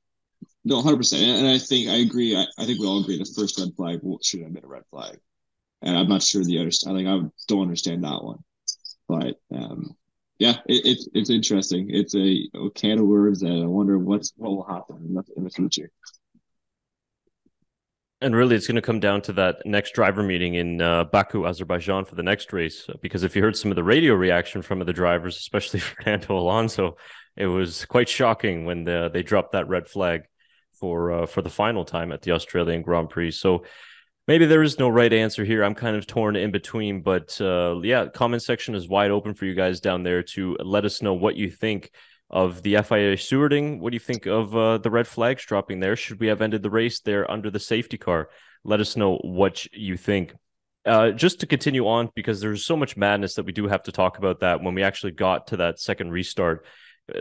no, 0.66 0.82
hundred 0.82 0.98
percent, 0.98 1.24
and 1.24 1.48
I 1.48 1.58
think 1.58 1.90
I 1.90 1.98
agree. 1.98 2.36
I, 2.36 2.46
I, 2.58 2.66
think 2.66 2.80
we 2.80 2.86
all 2.88 3.02
agree 3.02 3.18
the 3.18 3.26
first 3.26 3.60
red 3.60 3.70
flag 3.76 4.02
should 4.22 4.42
have 4.42 4.54
been 4.54 4.66
a 4.66 4.68
red 4.68 4.84
flag, 4.90 5.18
and 5.82 5.98
I'm 5.98 6.10
not 6.10 6.22
sure 6.22 6.44
the 6.44 6.60
other. 6.60 6.72
I 6.88 6.94
think 6.94 7.08
I 7.08 7.30
don't 7.48 7.62
understand 7.62 8.04
that 8.04 8.24
one, 8.24 8.44
but 9.08 9.40
um, 9.56 9.96
yeah, 10.38 10.58
it, 10.68 10.86
it's 10.86 11.08
it's 11.14 11.30
interesting. 11.30 11.90
It's 11.90 12.14
a, 12.16 12.50
a 12.56 12.70
can 12.72 13.00
of 13.00 13.06
worms, 13.06 13.42
and 13.42 13.64
I 13.64 13.68
wonder 13.68 13.98
what's 13.98 14.34
what 14.36 14.50
will 14.52 14.64
happen 14.64 14.98
in 15.08 15.14
the, 15.14 15.24
in 15.38 15.44
the 15.44 15.50
future. 15.50 15.90
And 18.22 18.36
really, 18.36 18.58
it's 18.58 18.68
going 18.68 18.76
to 18.76 18.82
come 18.82 19.00
down 19.00 19.22
to 19.24 19.34
that 19.34 19.66
next 19.66 19.94
driver 19.94 20.22
meeting 20.22 20.56
in 20.56 20.82
uh, 20.82 21.06
Baku, 21.06 21.46
Azerbaijan, 21.46 22.04
for 22.04 22.16
the 22.16 22.24
next 22.24 22.52
race. 22.52 22.86
Because 23.02 23.24
if 23.24 23.34
you 23.34 23.42
heard 23.42 23.56
some 23.56 23.72
of 23.72 23.76
the 23.76 23.84
radio 23.84 24.14
reaction 24.14 24.62
from 24.62 24.80
the 24.80 24.92
drivers, 24.92 25.38
especially 25.38 25.80
Fernando 25.80 26.38
Alonso, 26.38 26.98
it 27.38 27.46
was 27.46 27.86
quite 27.86 28.10
shocking 28.10 28.66
when 28.66 28.84
the, 28.84 29.10
they 29.14 29.24
dropped 29.24 29.54
that 29.54 29.70
red 29.70 29.88
flag 29.88 30.24
for 30.80 31.12
uh, 31.12 31.26
for 31.26 31.42
the 31.42 31.50
final 31.50 31.86
time 31.86 32.12
at 32.12 32.22
the 32.22 32.32
Australian 32.32 32.82
Grand 32.82 33.10
Prix. 33.10 33.32
So 33.32 33.64
maybe 34.28 34.46
there 34.46 34.64
is 34.64 34.80
no 34.80 34.90
right 34.90 35.12
answer 35.12 35.44
here. 35.44 35.64
I'm 35.64 35.76
kind 35.76 35.96
of 35.96 36.08
torn 36.08 36.36
in 36.36 36.52
between, 36.52 37.02
but 37.02 37.40
uh, 37.42 37.80
yeah, 37.82 38.08
comment 38.08 38.44
section 38.44 38.76
is 38.76 38.88
wide 38.88 39.12
open 39.12 39.34
for 39.34 39.46
you 39.46 39.56
guys 39.56 39.80
down 39.80 40.04
there 40.04 40.24
to 40.24 40.58
let 40.64 40.86
us 40.86 41.02
know 41.02 41.14
what 41.14 41.36
you 41.36 41.50
think 41.50 41.92
of 42.30 42.62
the 42.62 42.76
FIA 42.76 43.16
stewarding. 43.16 43.80
What 43.80 43.92
do 43.92 43.96
you 43.96 44.00
think 44.00 44.28
of 44.28 44.56
uh, 44.56 44.78
the 44.78 44.92
red 44.92 45.08
flags 45.08 45.46
dropping 45.46 45.80
there? 45.80 45.96
Should 45.96 46.20
we 46.20 46.28
have 46.28 46.42
ended 46.42 46.62
the 46.62 46.70
race 46.70 47.00
there 47.00 47.30
under 47.30 47.50
the 47.50 47.60
safety 47.60 47.98
car? 47.98 48.30
Let 48.64 48.80
us 48.80 48.96
know 48.96 49.18
what 49.18 49.66
you 49.74 49.98
think. 49.98 50.36
Uh, 50.86 51.12
just 51.12 51.40
to 51.40 51.48
continue 51.48 51.88
on, 51.88 52.10
because 52.16 52.40
there's 52.40 52.66
so 52.66 52.78
much 52.78 52.96
madness 52.96 53.36
that 53.36 53.46
we 53.46 53.52
do 53.52 53.68
have 53.68 53.84
to 53.84 53.92
talk 53.92 54.18
about 54.18 54.40
that 54.42 54.62
when 54.62 54.76
we 54.76 54.84
actually 54.84 55.12
got 55.12 55.48
to 55.48 55.58
that 55.58 55.80
second 55.80 56.12
restart. 56.12 56.66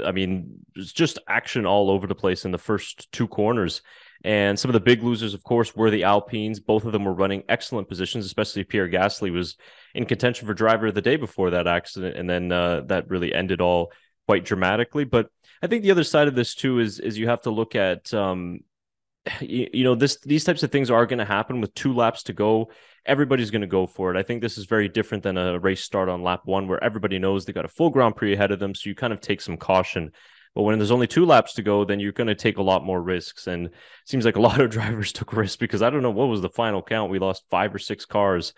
I 0.05 0.12
mean, 0.12 0.64
it's 0.74 0.92
just 0.92 1.18
action 1.29 1.66
all 1.66 1.90
over 1.90 2.07
the 2.07 2.14
place 2.14 2.44
in 2.44 2.51
the 2.51 2.59
first 2.59 3.11
two 3.12 3.29
corners. 3.29 3.83
And 4.24 4.59
some 4.59 4.68
of 4.68 4.72
the 4.72 4.81
big 4.81 5.03
losers, 5.03 5.33
of 5.33 5.44
course, 5.44 5.77
were 5.77 5.90
the 5.90 6.05
Alpines. 6.05 6.59
Both 6.59 6.85
of 6.85 6.92
them 6.92 7.05
were 7.05 7.12
running 7.12 7.44
excellent 7.48 7.88
positions, 7.88 8.27
especially 8.27 8.64
Pierre 8.64 8.88
Gasly 8.88 9.31
was 9.31 9.57
in 9.94 10.07
contention 10.07 10.46
for 10.46 10.55
driver 10.55 10.88
of 10.88 10.94
the 10.94 11.03
day 11.03 11.16
before 11.16 11.51
that 11.51 11.68
accident. 11.68 12.16
And 12.16 12.29
then 12.29 12.51
uh, 12.51 12.81
that 12.87 13.09
really 13.09 13.33
ended 13.33 13.61
all 13.61 13.92
quite 14.27 14.44
dramatically. 14.44 15.05
But 15.05 15.31
I 15.62 15.66
think 15.66 15.83
the 15.83 15.90
other 15.90 16.05
side 16.05 16.29
of 16.29 16.35
this 16.35 16.55
too 16.55 16.81
is 16.81 16.98
is 17.01 17.16
you 17.16 17.29
have 17.29 17.42
to 17.42 17.51
look 17.51 17.74
at 17.74 18.12
um, 18.12 18.61
you, 19.40 19.68
you 19.72 19.85
know 19.85 19.94
this 19.94 20.18
these 20.20 20.44
types 20.44 20.62
of 20.62 20.70
things 20.70 20.90
are 20.90 21.07
going 21.07 21.18
to 21.18 21.24
happen 21.24 21.61
with 21.61 21.74
two 21.74 21.94
laps 21.94 22.24
to 22.24 22.33
go 22.33 22.70
everybody's 23.06 23.50
going 23.50 23.62
to 23.62 23.66
go 23.66 23.87
for 23.87 24.14
it. 24.14 24.18
I 24.18 24.22
think 24.22 24.40
this 24.40 24.58
is 24.58 24.66
very 24.66 24.88
different 24.88 25.24
than 25.24 25.37
a 25.37 25.58
race 25.58 25.82
start 25.82 26.08
on 26.08 26.22
lap 26.22 26.42
one 26.44 26.68
where 26.68 26.82
everybody 26.82 27.18
knows 27.18 27.44
they 27.44 27.52
got 27.52 27.64
a 27.64 27.68
full 27.68 27.90
grand 27.90 28.16
prix 28.16 28.34
ahead 28.34 28.50
of 28.50 28.58
them 28.58 28.74
so 28.74 28.88
you 28.88 28.94
kind 28.94 29.12
of 29.12 29.20
take 29.20 29.40
some 29.40 29.56
caution. 29.56 30.12
But 30.54 30.62
when 30.62 30.78
there's 30.78 30.90
only 30.90 31.06
two 31.06 31.24
laps 31.24 31.54
to 31.54 31.62
go 31.62 31.84
then 31.84 32.00
you're 32.00 32.12
going 32.12 32.28
to 32.28 32.34
take 32.34 32.58
a 32.58 32.62
lot 32.62 32.84
more 32.84 33.00
risks. 33.00 33.46
And 33.46 33.70
seems 34.04 34.24
like 34.24 34.37
a 34.37 34.40
lot 34.48 34.61
of 34.61 34.70
drivers 34.70 35.12
took 35.12 35.32
risks 35.32 35.56
because 35.56 35.82
i 35.82 35.90
don't 35.90 36.02
know 36.02 36.11
what 36.11 36.28
was 36.28 36.42
the 36.42 36.48
final 36.48 36.82
count? 36.82 37.11
We 37.11 37.18
lost 37.18 37.44
five 37.50 37.74
or 37.74 37.78
six 37.78 38.04
cars 38.04 38.52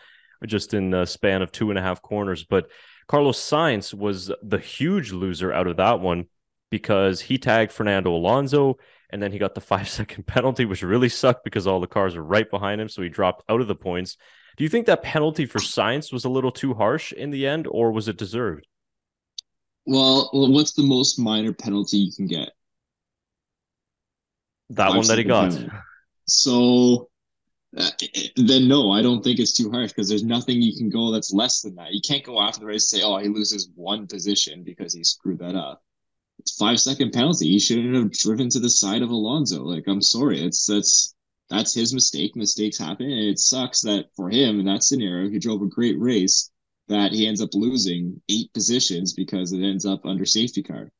just 0.46 0.72
in 0.72 0.90
the 0.90 1.05
span 1.05 1.42
of 1.42 1.53
two 1.53 1.70
and 1.70 1.79
a 1.79 1.83
half 1.83 2.03
corners. 2.03 2.44
But 2.44 2.70
carlos 3.07 3.38
sainz 3.38 3.92
was 3.92 4.31
the 4.42 4.59
huge 4.59 5.12
loser 5.12 5.53
out 5.53 5.66
of 5.66 5.76
that 5.79 6.00
one 6.00 6.26
because 6.70 7.20
he 7.20 7.38
tagged 7.38 7.72
fernando 7.72 8.14
alonso 8.14 8.79
and 9.12 9.23
then 9.23 9.33
he 9.33 9.38
got 9.38 9.55
the 9.55 9.61
five 9.73 9.88
second 9.88 10.27
penalty, 10.27 10.64
which 10.64 10.83
really 10.83 11.09
sucked 11.09 11.44
because 11.44 11.66
all 11.66 11.81
the 11.81 11.87
cars 11.87 12.16
are 12.16 12.25
right 12.25 12.51
behind 12.51 12.81
him. 12.81 12.88
So 12.88 13.03
he 13.03 13.09
dropped 13.09 13.44
out 13.49 13.61
of 13.61 13.68
the 13.68 13.75
points. 13.75 14.16
Do 14.57 14.64
you 14.64 14.70
think 14.70 14.87
that 14.87 15.03
penalty 15.03 15.46
for 15.46 15.59
Sainz 15.59 16.12
was 16.12 16.25
a 16.25 16.29
little 16.29 16.53
too 16.53 16.75
harsh 16.75 17.12
in 17.12 17.31
the 17.31 17.46
end, 17.46 17.66
or 17.66 17.92
was 17.92 18.09
it 18.09 18.16
deserved? 18.16 18.66
Well, 19.87 20.31
well 20.33 20.53
what's 20.53 20.73
the 20.73 20.83
most 20.83 21.18
minor 21.18 21.53
penalty 21.53 21.99
you 21.99 22.12
can 22.14 22.27
get? 22.27 22.51
That 24.70 24.88
five 24.88 24.96
one 24.96 25.07
that 25.07 25.18
he 25.18 25.25
got. 25.25 25.51
Penalty. 25.51 25.70
So 26.27 27.09
uh, 27.77 27.90
then 28.37 28.68
no, 28.68 28.90
I 28.90 29.03
don't 29.03 29.23
think 29.23 29.38
it's 29.38 29.57
too 29.57 29.70
harsh 29.70 29.90
because 29.92 30.09
there's 30.09 30.25
nothing 30.25 30.61
you 30.61 30.77
can 30.77 30.90
go 30.90 31.12
that's 31.12 31.33
less 31.33 31.61
than 31.61 31.77
that. 31.77 31.92
You 31.92 32.01
can't 32.07 32.25
go 32.25 32.40
after 32.40 32.61
the 32.61 32.66
race 32.66 32.92
and 32.92 33.01
say, 33.01 33.07
"Oh, 33.07 33.18
he 33.18 33.29
loses 33.29 33.70
one 33.75 34.07
position 34.07 34.64
because 34.64 34.92
he 34.92 35.05
screwed 35.05 35.38
that 35.38 35.55
up." 35.55 35.83
Five 36.59 36.81
second 36.81 37.12
penalty. 37.12 37.48
He 37.48 37.59
shouldn't 37.59 37.94
have 37.94 38.12
driven 38.12 38.48
to 38.50 38.61
the 38.61 38.70
side 38.70 39.03
of 39.03 39.11
Alonso. 39.11 39.62
Like, 39.62 39.85
I'm 39.87 40.03
sorry. 40.03 40.40
It's 40.40 40.66
that's 40.66 41.14
that's 41.48 41.74
his 41.74 41.92
mistake. 41.92 42.37
Mistakes 42.37 42.79
happen. 42.79 43.07
And 43.07 43.29
it 43.29 43.38
sucks 43.38 43.81
that 43.83 44.07
for 44.14 44.31
him 44.31 44.61
in 44.61 44.66
that 44.66 44.85
scenario, 44.85 45.29
he 45.29 45.38
drove 45.38 45.62
a 45.62 45.66
great 45.66 45.98
race 45.98 46.50
that 46.88 47.12
he 47.12 47.26
ends 47.26 47.42
up 47.42 47.50
losing 47.55 48.20
eight 48.29 48.53
positions 48.53 49.12
because 49.12 49.53
it 49.53 49.62
ends 49.62 49.85
up 49.85 50.07
under 50.07 50.24
safety 50.24 50.62
car. 50.62 50.90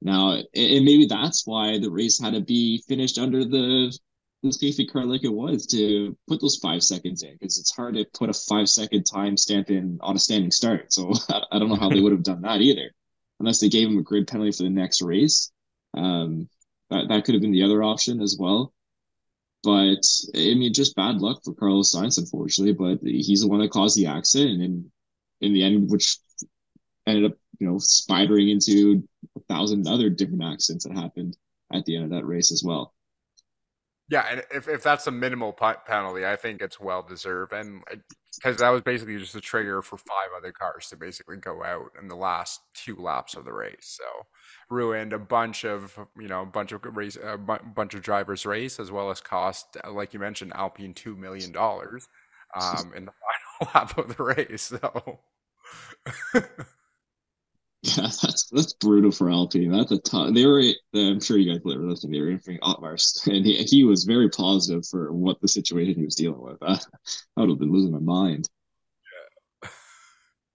Now, 0.00 0.32
and 0.32 0.84
maybe 0.84 1.06
that's 1.06 1.46
why 1.46 1.78
the 1.78 1.90
race 1.90 2.20
had 2.20 2.34
to 2.34 2.40
be 2.40 2.82
finished 2.88 3.18
under 3.18 3.44
the, 3.44 3.96
the 4.42 4.52
safety 4.52 4.86
car 4.86 5.04
like 5.04 5.24
it 5.24 5.32
was 5.32 5.66
to 5.66 6.16
put 6.26 6.40
those 6.40 6.56
five 6.56 6.82
seconds 6.82 7.22
in 7.22 7.34
because 7.34 7.58
it's 7.58 7.74
hard 7.74 7.94
to 7.94 8.04
put 8.12 8.30
a 8.30 8.34
five 8.34 8.68
second 8.68 9.04
time 9.04 9.36
stamp 9.36 9.70
in 9.70 9.98
on 10.00 10.16
a 10.16 10.18
standing 10.18 10.50
start. 10.50 10.92
So 10.92 11.12
I 11.52 11.58
don't 11.58 11.68
know 11.68 11.76
how 11.76 11.88
they 11.88 12.00
would 12.00 12.12
have 12.12 12.24
done 12.24 12.42
that 12.42 12.60
either 12.62 12.90
unless 13.42 13.58
they 13.58 13.68
gave 13.68 13.88
him 13.88 13.98
a 13.98 14.02
grid 14.02 14.28
penalty 14.28 14.52
for 14.52 14.62
the 14.62 14.70
next 14.70 15.02
race. 15.02 15.50
Um, 15.94 16.48
that, 16.90 17.08
that 17.08 17.24
could 17.24 17.34
have 17.34 17.42
been 17.42 17.50
the 17.50 17.64
other 17.64 17.82
option 17.82 18.20
as 18.20 18.36
well. 18.38 18.72
But 19.64 20.04
I 20.34 20.54
mean, 20.54 20.72
just 20.72 20.94
bad 20.94 21.16
luck 21.16 21.42
for 21.44 21.52
Carlos 21.52 21.94
Sainz, 21.94 22.18
unfortunately. 22.18 22.72
But 22.72 23.00
he's 23.02 23.42
the 23.42 23.48
one 23.48 23.60
that 23.60 23.70
caused 23.70 23.96
the 23.96 24.06
accident, 24.06 24.62
and 24.62 24.62
in, 24.62 24.92
in 25.40 25.52
the 25.54 25.64
end, 25.64 25.90
which 25.90 26.18
ended 27.06 27.32
up, 27.32 27.36
you 27.58 27.66
know, 27.66 27.76
spidering 27.76 28.50
into 28.50 29.06
a 29.36 29.40
thousand 29.48 29.88
other 29.88 30.08
different 30.08 30.44
accidents 30.44 30.84
that 30.84 30.96
happened 30.96 31.36
at 31.72 31.84
the 31.84 31.96
end 31.96 32.04
of 32.04 32.10
that 32.10 32.26
race 32.26 32.52
as 32.52 32.62
well. 32.64 32.94
Yeah, 34.12 34.26
and 34.30 34.42
if, 34.50 34.68
if 34.68 34.82
that's 34.82 35.06
a 35.06 35.10
minimal 35.10 35.54
penalty, 35.54 36.26
I 36.26 36.36
think 36.36 36.60
it's 36.60 36.78
well 36.78 37.02
deserved, 37.02 37.54
and 37.54 37.82
because 38.36 38.58
that 38.58 38.68
was 38.68 38.82
basically 38.82 39.16
just 39.16 39.34
a 39.34 39.40
trigger 39.40 39.80
for 39.80 39.96
five 39.96 40.28
other 40.36 40.52
cars 40.52 40.90
to 40.90 40.96
basically 40.98 41.38
go 41.38 41.64
out 41.64 41.92
in 41.98 42.08
the 42.08 42.14
last 42.14 42.60
two 42.74 42.96
laps 42.96 43.34
of 43.34 43.46
the 43.46 43.54
race. 43.54 43.98
So 43.98 44.04
ruined 44.68 45.14
a 45.14 45.18
bunch 45.18 45.64
of 45.64 45.98
you 46.20 46.28
know 46.28 46.42
a 46.42 46.46
bunch 46.46 46.72
of 46.72 46.84
race 46.94 47.16
a 47.24 47.38
bunch 47.38 47.94
of 47.94 48.02
drivers' 48.02 48.44
race 48.44 48.78
as 48.78 48.90
well 48.90 49.10
as 49.10 49.22
cost, 49.22 49.78
like 49.90 50.12
you 50.12 50.20
mentioned, 50.20 50.52
Alpine 50.54 50.92
two 50.92 51.16
million 51.16 51.50
dollars 51.50 52.06
um, 52.60 52.92
in 52.94 53.06
the 53.06 53.12
final 53.62 53.72
lap 53.74 53.96
of 53.96 54.14
the 54.14 54.22
race. 54.22 54.74
So. 54.78 55.20
Yeah, 57.96 58.04
that's 58.22 58.48
that's 58.50 58.74
brutal 58.74 59.10
for 59.10 59.28
Alpine. 59.28 59.72
That's 59.72 59.90
a 59.90 59.98
tough. 59.98 60.32
They 60.34 60.46
were. 60.46 60.62
I'm 60.94 61.20
sure 61.20 61.36
you 61.36 61.52
guys 61.52 61.62
were 61.64 61.74
listening. 61.74 62.12
They 62.12 62.20
were 62.20 62.30
interviewing 62.30 62.60
Otmar, 62.62 62.96
and 63.26 63.44
he, 63.44 63.56
he 63.64 63.82
was 63.82 64.04
very 64.04 64.28
positive 64.28 64.86
for 64.86 65.12
what 65.12 65.40
the 65.40 65.48
situation 65.48 65.96
he 65.96 66.04
was 66.04 66.14
dealing 66.14 66.40
with. 66.40 66.58
I, 66.62 66.74
I 66.74 67.40
would 67.40 67.50
have 67.50 67.58
been 67.58 67.72
losing 67.72 67.90
my 67.90 67.98
mind. 67.98 68.48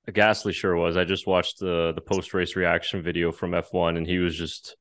Yeah. 0.08 0.14
Gasly 0.14 0.54
sure 0.54 0.78
was. 0.78 0.96
I 0.96 1.04
just 1.04 1.28
watched 1.28 1.60
the 1.60 1.92
the 1.94 2.02
post 2.02 2.34
race 2.34 2.56
reaction 2.56 3.04
video 3.04 3.34
from 3.34 3.52
F1, 3.52 3.98
and 3.98 4.08
he 4.08 4.20
was 4.20 4.36
just. 4.36 4.78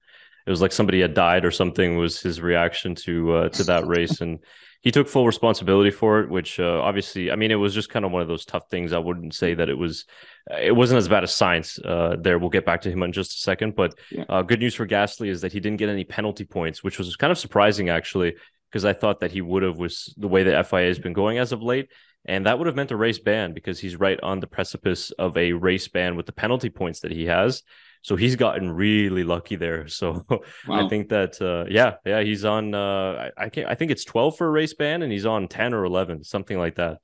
It 0.46 0.50
was 0.50 0.62
like 0.62 0.70
somebody 0.70 1.00
had 1.00 1.14
died 1.14 1.44
or 1.44 1.50
something. 1.50 1.96
Was 1.96 2.20
his 2.20 2.40
reaction 2.40 2.94
to 3.06 3.32
uh, 3.32 3.48
to 3.48 3.64
that 3.64 3.88
race, 3.88 4.20
and 4.20 4.38
he 4.82 4.90
took 4.90 5.08
full 5.08 5.26
responsibility 5.26 5.90
for 5.90 6.20
it, 6.20 6.30
which 6.30 6.60
uh, 6.60 6.80
obviously, 6.80 7.30
I 7.30 7.36
mean, 7.36 7.50
it 7.50 7.56
was 7.56 7.74
just 7.74 7.90
kind 7.90 8.04
of 8.04 8.12
one 8.12 8.22
of 8.22 8.28
those 8.28 8.44
tough 8.44 8.68
things. 8.70 8.92
I 8.92 8.98
wouldn't 8.98 9.34
say 9.34 9.54
that 9.54 9.68
it 9.68 9.76
was, 9.76 10.04
it 10.50 10.74
wasn't 10.74 10.98
as 10.98 11.08
bad 11.08 11.24
as 11.24 11.32
Sainz. 11.32 11.84
Uh, 11.84 12.16
there, 12.20 12.38
we'll 12.38 12.50
get 12.50 12.66
back 12.66 12.82
to 12.82 12.90
him 12.90 13.02
in 13.02 13.12
just 13.12 13.32
a 13.32 13.38
second. 13.38 13.74
But 13.74 13.94
yeah. 14.10 14.24
uh, 14.28 14.42
good 14.42 14.60
news 14.60 14.74
for 14.74 14.86
Gasly 14.86 15.28
is 15.28 15.40
that 15.40 15.52
he 15.52 15.60
didn't 15.60 15.78
get 15.78 15.88
any 15.88 16.04
penalty 16.04 16.44
points, 16.44 16.84
which 16.84 16.98
was 16.98 17.16
kind 17.16 17.30
of 17.30 17.38
surprising 17.38 17.88
actually, 17.88 18.36
because 18.70 18.84
I 18.84 18.92
thought 18.92 19.20
that 19.20 19.32
he 19.32 19.40
would 19.40 19.62
have 19.62 19.78
was 19.78 20.14
the 20.16 20.28
way 20.28 20.44
that 20.44 20.66
FIA 20.66 20.86
has 20.86 20.98
been 20.98 21.12
going 21.12 21.38
as 21.38 21.52
of 21.52 21.62
late. 21.62 21.90
And 22.26 22.46
that 22.46 22.58
would 22.58 22.66
have 22.66 22.76
meant 22.76 22.90
a 22.90 22.96
race 22.96 23.18
ban 23.18 23.52
because 23.52 23.78
he's 23.78 23.96
right 23.96 24.18
on 24.20 24.40
the 24.40 24.46
precipice 24.46 25.12
of 25.12 25.36
a 25.36 25.52
race 25.52 25.88
ban 25.88 26.16
with 26.16 26.26
the 26.26 26.32
penalty 26.32 26.70
points 26.70 27.00
that 27.00 27.12
he 27.12 27.26
has. 27.26 27.62
So 28.02 28.14
he's 28.14 28.36
gotten 28.36 28.70
really 28.70 29.24
lucky 29.24 29.56
there. 29.56 29.86
So 29.96 30.24
wow. 30.28 30.40
I 30.68 30.88
think 30.88 31.08
that 31.08 31.40
uh, 31.40 31.68
yeah, 31.70 31.94
yeah, 32.04 32.22
he's 32.22 32.44
on. 32.44 32.74
Uh, 32.74 33.30
I, 33.36 33.44
I 33.44 33.48
can't. 33.48 33.68
I 33.68 33.74
think 33.74 33.90
it's 33.90 34.04
twelve 34.04 34.36
for 34.36 34.46
a 34.46 34.50
race 34.50 34.74
ban, 34.74 35.02
and 35.02 35.10
he's 35.10 35.26
on 35.26 35.48
ten 35.48 35.72
or 35.72 35.84
eleven, 35.84 36.22
something 36.22 36.58
like 36.58 36.76
that. 36.76 36.98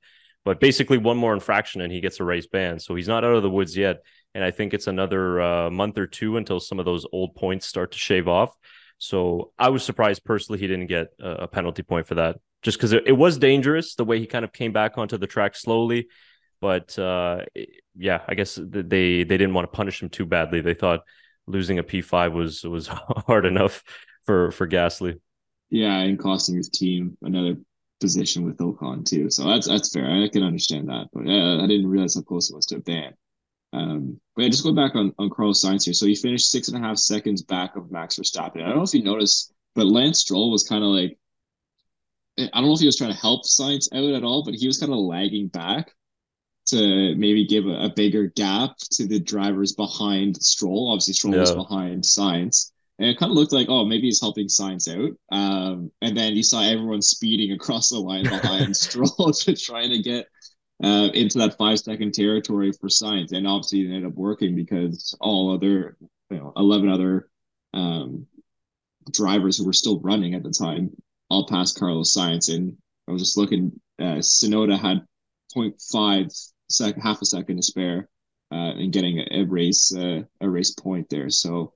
But 0.45 0.59
basically, 0.59 0.97
one 0.97 1.17
more 1.17 1.33
infraction, 1.33 1.81
and 1.81 1.91
he 1.91 2.01
gets 2.01 2.19
a 2.19 2.23
race 2.23 2.47
ban. 2.47 2.79
So 2.79 2.95
he's 2.95 3.07
not 3.07 3.23
out 3.23 3.35
of 3.35 3.43
the 3.43 3.49
woods 3.49 3.75
yet. 3.77 4.01
And 4.35 4.43
I 4.43 4.51
think 4.51 4.73
it's 4.73 4.87
another 4.87 5.41
uh, 5.41 5.69
month 5.69 5.97
or 5.97 6.07
two 6.07 6.37
until 6.37 6.59
some 6.59 6.79
of 6.79 6.85
those 6.85 7.05
old 7.11 7.35
points 7.35 7.67
start 7.67 7.91
to 7.91 7.97
shave 7.97 8.27
off. 8.27 8.55
So 8.97 9.51
I 9.59 9.69
was 9.69 9.83
surprised 9.83 10.23
personally 10.23 10.59
he 10.59 10.67
didn't 10.67 10.87
get 10.87 11.07
a, 11.19 11.47
penalty 11.47 11.83
point 11.83 12.07
for 12.07 12.15
that, 12.15 12.37
just 12.63 12.77
because 12.77 12.93
it, 12.93 13.03
it 13.05 13.11
was 13.11 13.37
dangerous 13.37 13.95
the 13.95 14.05
way 14.05 14.19
he 14.19 14.25
kind 14.25 14.45
of 14.45 14.51
came 14.51 14.71
back 14.71 14.97
onto 14.97 15.17
the 15.17 15.27
track 15.27 15.55
slowly 15.55 16.07
but 16.63 16.97
uh, 16.97 17.41
yeah, 17.93 18.21
I 18.25 18.35
guess 18.35 18.55
they 18.55 18.81
they 18.81 19.23
didn't 19.25 19.53
want 19.53 19.69
to 19.69 19.75
punish 19.75 20.01
him 20.01 20.07
too 20.07 20.25
badly. 20.25 20.61
They 20.61 20.73
thought 20.73 21.01
losing 21.45 21.77
a 21.77 21.83
P 21.83 22.01
five 22.01 22.31
was 22.31 22.63
was 22.63 22.87
hard 23.27 23.45
enough 23.45 23.83
for 24.23 24.49
for 24.51 24.65
Gasly. 24.65 25.19
Yeah, 25.69 25.97
and 25.97 26.17
costing 26.17 26.55
his 26.55 26.69
team 26.69 27.17
another 27.21 27.57
position 27.99 28.45
with 28.45 28.59
Ocon 28.59 29.03
too. 29.05 29.29
So 29.29 29.43
that's 29.43 29.67
that's 29.67 29.91
fair. 29.91 30.09
I 30.09 30.29
can 30.29 30.41
understand 30.41 30.87
that, 30.87 31.07
but 31.11 31.27
uh, 31.27 31.61
I 31.61 31.67
didn't 31.67 31.87
realize 31.87 32.15
how 32.15 32.21
close 32.21 32.49
it 32.49 32.55
was 32.55 32.65
to 32.67 32.77
a 32.77 32.79
ban. 32.79 33.13
Um, 33.73 34.21
but 34.33 34.43
yeah, 34.43 34.49
just 34.49 34.63
go 34.63 34.73
back 34.73 34.95
on 34.95 35.11
on 35.19 35.29
Carlos 35.31 35.61
Sainz 35.61 35.83
here. 35.83 35.93
So 35.93 36.05
he 36.05 36.15
finished 36.15 36.49
six 36.49 36.69
and 36.69 36.77
a 36.77 36.87
half 36.87 36.97
seconds 36.97 37.43
back 37.43 37.75
of 37.75 37.91
Max 37.91 38.15
Verstappen. 38.15 38.63
I 38.63 38.69
don't 38.69 38.77
know 38.77 38.83
if 38.83 38.93
you 38.93 39.03
noticed, 39.03 39.51
but 39.75 39.87
Lance 39.87 40.21
Stroll 40.21 40.49
was 40.49 40.63
kind 40.63 40.81
of 40.81 40.91
like, 40.91 41.17
I 42.37 42.49
don't 42.53 42.65
know 42.65 42.73
if 42.73 42.79
he 42.79 42.85
was 42.85 42.97
trying 42.97 43.13
to 43.13 43.19
help 43.19 43.45
Sainz 43.45 43.87
out 43.93 44.15
at 44.15 44.23
all, 44.23 44.43
but 44.43 44.55
he 44.55 44.67
was 44.67 44.79
kind 44.79 44.91
of 44.91 44.97
lagging 44.99 45.49
back 45.49 45.93
to 46.67 47.15
maybe 47.15 47.45
give 47.45 47.65
a, 47.65 47.85
a, 47.85 47.93
bigger 47.93 48.27
gap 48.35 48.71
to 48.91 49.05
the 49.05 49.19
drivers 49.19 49.73
behind 49.73 50.37
Stroll. 50.37 50.91
Obviously, 50.91 51.13
Stroll 51.13 51.35
yeah. 51.35 51.41
was 51.41 51.53
behind 51.53 52.03
Sainz. 52.03 52.71
And 52.99 53.09
it 53.09 53.17
kind 53.17 53.31
of 53.31 53.35
looked 53.35 53.51
like, 53.51 53.67
oh, 53.69 53.85
maybe 53.85 54.03
he's 54.03 54.21
helping 54.21 54.47
Sainz 54.47 54.87
out. 54.87 55.11
Um, 55.35 55.91
and 56.01 56.15
then 56.15 56.35
you 56.35 56.43
saw 56.43 56.61
everyone 56.61 57.01
speeding 57.01 57.51
across 57.51 57.89
the 57.89 57.99
line 57.99 58.23
behind 58.23 58.75
Stroll 58.77 59.31
to 59.31 59.55
trying 59.55 59.89
to 59.89 60.01
get 60.01 60.27
uh, 60.83 61.09
into 61.13 61.37
that 61.39 61.57
five 61.57 61.79
second 61.79 62.13
territory 62.13 62.71
for 62.71 62.87
Sainz. 62.87 63.33
And 63.33 63.47
obviously, 63.47 63.81
it 63.81 63.93
ended 63.93 64.05
up 64.05 64.13
working 64.13 64.55
because 64.55 65.15
all 65.19 65.53
other, 65.53 65.97
you 66.29 66.37
know, 66.37 66.53
11 66.55 66.89
other 66.89 67.29
um, 67.73 68.25
drivers 69.11 69.57
who 69.57 69.65
were 69.65 69.73
still 69.73 69.99
running 69.99 70.33
at 70.33 70.43
the 70.43 70.51
time 70.51 70.95
all 71.33 71.47
passed 71.47 71.79
Carlos 71.79 72.15
Sainz. 72.15 72.53
And 72.53 72.77
I 73.07 73.11
was 73.11 73.21
just 73.21 73.37
looking, 73.37 73.71
uh, 73.99 74.21
Tsunoda 74.21 74.79
had 74.79 75.01
0.5 75.55 76.51
sec, 76.69 76.97
half 76.97 77.21
a 77.21 77.25
second 77.25 77.57
to 77.57 77.63
spare, 77.63 78.07
uh, 78.51 78.73
and 78.77 78.93
getting 78.93 79.19
a, 79.19 79.41
a 79.41 79.43
race 79.43 79.93
uh, 79.95 80.21
a 80.41 80.49
race 80.49 80.71
point 80.71 81.09
there. 81.09 81.29
So 81.29 81.73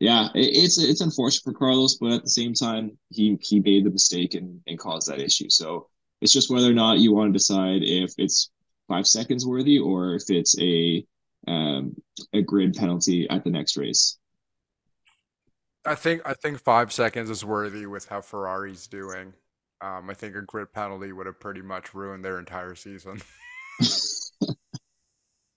yeah, 0.00 0.28
it, 0.34 0.56
it's 0.56 0.78
it's 0.78 1.02
unfortunate 1.02 1.44
for 1.44 1.58
Carlos, 1.58 1.96
but 2.00 2.12
at 2.12 2.22
the 2.22 2.30
same 2.30 2.54
time, 2.54 2.98
he 3.10 3.38
he 3.40 3.60
made 3.60 3.84
the 3.84 3.90
mistake 3.90 4.34
and, 4.34 4.60
and 4.66 4.78
caused 4.78 5.08
that 5.08 5.20
issue. 5.20 5.48
So 5.50 5.88
it's 6.20 6.32
just 6.32 6.50
whether 6.50 6.70
or 6.70 6.74
not 6.74 6.98
you 6.98 7.12
want 7.12 7.32
to 7.32 7.38
decide 7.38 7.82
if 7.82 8.12
it's 8.18 8.50
five 8.88 9.06
seconds 9.06 9.46
worthy 9.46 9.78
or 9.78 10.14
if 10.14 10.24
it's 10.28 10.58
a 10.58 11.04
um, 11.46 11.94
a 12.32 12.42
grid 12.42 12.74
penalty 12.74 13.28
at 13.30 13.44
the 13.44 13.50
next 13.50 13.76
race. 13.76 14.18
I 15.84 15.94
think 15.94 16.22
I 16.24 16.34
think 16.34 16.58
five 16.60 16.92
seconds 16.92 17.30
is 17.30 17.44
worthy 17.44 17.86
with 17.86 18.08
how 18.08 18.20
Ferrari's 18.20 18.86
doing. 18.86 19.32
Um, 19.80 20.10
I 20.10 20.14
think 20.14 20.36
a 20.36 20.42
grid 20.42 20.72
penalty 20.72 21.12
would 21.12 21.26
have 21.26 21.40
pretty 21.40 21.62
much 21.62 21.94
ruined 21.94 22.24
their 22.24 22.38
entire 22.38 22.74
season. 22.74 23.20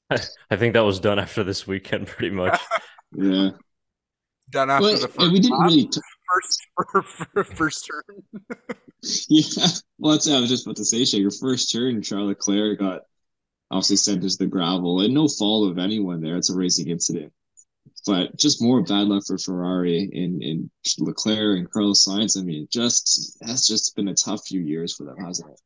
I 0.09 0.55
think 0.55 0.73
that 0.73 0.81
was 0.85 0.99
done 0.99 1.19
after 1.19 1.43
this 1.43 1.67
weekend, 1.67 2.07
pretty 2.07 2.33
much. 2.33 2.59
yeah. 3.15 3.49
Done 4.49 4.69
after 4.69 4.91
but, 4.91 5.01
the 5.01 5.07
first. 5.07 5.31
we 5.31 5.39
didn't 5.39 5.59
really 5.59 5.87
t- 5.87 6.01
first 6.33 6.67
first 7.55 7.89
turn. 7.89 8.23
yeah, 9.29 9.67
well, 9.97 10.13
that's 10.13 10.29
I 10.29 10.39
was 10.39 10.49
just 10.49 10.65
about 10.65 10.75
to 10.77 10.85
say, 10.85 11.03
Shaker. 11.05 11.31
First 11.31 11.71
turn, 11.71 12.01
Charles 12.01 12.27
Leclerc 12.27 12.79
got 12.79 13.01
obviously 13.71 13.95
sent 13.95 14.23
into 14.23 14.37
the 14.37 14.45
gravel, 14.45 15.01
and 15.01 15.13
no 15.13 15.27
fault 15.27 15.71
of 15.71 15.79
anyone 15.79 16.21
there. 16.21 16.37
It's 16.37 16.51
a 16.51 16.55
racing 16.55 16.89
incident, 16.89 17.33
but 18.05 18.35
just 18.37 18.61
more 18.61 18.81
bad 18.81 19.07
luck 19.07 19.23
for 19.25 19.37
Ferrari 19.37 20.09
in 20.11 20.41
in 20.41 20.69
Leclerc 20.99 21.57
and 21.57 21.69
Carlos 21.71 22.05
Sainz. 22.05 22.37
I 22.37 22.43
mean, 22.43 22.67
just 22.71 23.37
that's 23.41 23.67
just 23.67 23.95
been 23.95 24.07
a 24.09 24.13
tough 24.13 24.45
few 24.45 24.61
years 24.61 24.95
for 24.95 25.05
them, 25.05 25.17
hasn't 25.17 25.51
it? 25.51 25.59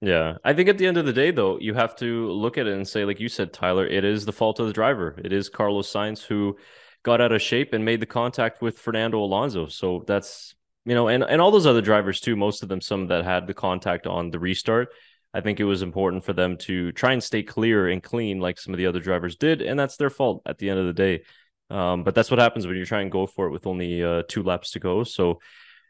Yeah. 0.00 0.36
I 0.44 0.54
think 0.54 0.68
at 0.68 0.78
the 0.78 0.86
end 0.86 0.96
of 0.96 1.04
the 1.04 1.12
day, 1.12 1.30
though, 1.30 1.58
you 1.60 1.74
have 1.74 1.94
to 1.96 2.30
look 2.30 2.56
at 2.56 2.66
it 2.66 2.72
and 2.72 2.88
say, 2.88 3.04
like 3.04 3.20
you 3.20 3.28
said, 3.28 3.52
Tyler, 3.52 3.86
it 3.86 4.04
is 4.04 4.24
the 4.24 4.32
fault 4.32 4.58
of 4.58 4.66
the 4.66 4.72
driver. 4.72 5.14
It 5.22 5.32
is 5.32 5.48
Carlos 5.48 5.92
Sainz 5.92 6.24
who 6.24 6.56
got 7.02 7.20
out 7.20 7.32
of 7.32 7.42
shape 7.42 7.72
and 7.72 7.84
made 7.84 8.00
the 8.00 8.06
contact 8.06 8.62
with 8.62 8.78
Fernando 8.78 9.18
Alonso. 9.18 9.66
So 9.66 10.04
that's, 10.06 10.54
you 10.86 10.94
know, 10.94 11.08
and, 11.08 11.22
and 11.22 11.40
all 11.40 11.50
those 11.50 11.66
other 11.66 11.82
drivers 11.82 12.20
too, 12.20 12.34
most 12.34 12.62
of 12.62 12.68
them, 12.68 12.80
some 12.80 13.08
that 13.08 13.24
had 13.24 13.46
the 13.46 13.54
contact 13.54 14.06
on 14.06 14.30
the 14.30 14.38
restart. 14.38 14.88
I 15.32 15.40
think 15.40 15.60
it 15.60 15.64
was 15.64 15.82
important 15.82 16.24
for 16.24 16.32
them 16.32 16.56
to 16.58 16.92
try 16.92 17.12
and 17.12 17.22
stay 17.22 17.42
clear 17.42 17.88
and 17.88 18.02
clean 18.02 18.40
like 18.40 18.58
some 18.58 18.74
of 18.74 18.78
the 18.78 18.86
other 18.86 19.00
drivers 19.00 19.36
did. 19.36 19.62
And 19.62 19.78
that's 19.78 19.96
their 19.96 20.10
fault 20.10 20.42
at 20.46 20.58
the 20.58 20.70
end 20.70 20.80
of 20.80 20.86
the 20.86 20.92
day. 20.92 21.22
Um, 21.70 22.02
but 22.02 22.14
that's 22.14 22.30
what 22.30 22.40
happens 22.40 22.66
when 22.66 22.76
you 22.76 22.84
try 22.84 23.00
and 23.00 23.12
go 23.12 23.26
for 23.26 23.46
it 23.46 23.52
with 23.52 23.66
only 23.66 24.02
uh, 24.02 24.24
two 24.28 24.42
laps 24.42 24.72
to 24.72 24.80
go. 24.80 25.04
So, 25.04 25.38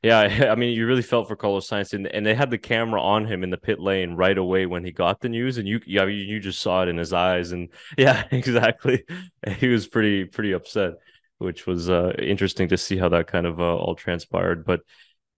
yeah, 0.02 0.48
I 0.50 0.54
mean, 0.54 0.74
you 0.74 0.86
really 0.86 1.02
felt 1.02 1.28
for 1.28 1.36
Carlos 1.36 1.68
Sainz, 1.68 1.94
and, 1.94 2.06
and 2.06 2.24
they 2.24 2.34
had 2.34 2.50
the 2.50 2.58
camera 2.58 3.00
on 3.00 3.26
him 3.26 3.42
in 3.42 3.50
the 3.50 3.56
pit 3.56 3.80
lane 3.80 4.12
right 4.12 4.36
away 4.36 4.66
when 4.66 4.84
he 4.84 4.92
got 4.92 5.20
the 5.20 5.28
news, 5.28 5.58
and 5.58 5.66
you, 5.66 5.80
yeah, 5.86 6.04
you, 6.04 6.38
just 6.40 6.60
saw 6.60 6.82
it 6.82 6.88
in 6.88 6.96
his 6.96 7.12
eyes, 7.12 7.52
and 7.52 7.70
yeah, 7.98 8.24
exactly. 8.30 9.04
He 9.56 9.68
was 9.68 9.86
pretty 9.86 10.26
pretty 10.26 10.52
upset, 10.52 10.94
which 11.38 11.66
was 11.66 11.88
uh, 11.88 12.12
interesting 12.18 12.68
to 12.68 12.76
see 12.76 12.98
how 12.98 13.08
that 13.10 13.26
kind 13.26 13.46
of 13.46 13.60
uh, 13.60 13.76
all 13.76 13.94
transpired. 13.94 14.64
But 14.64 14.80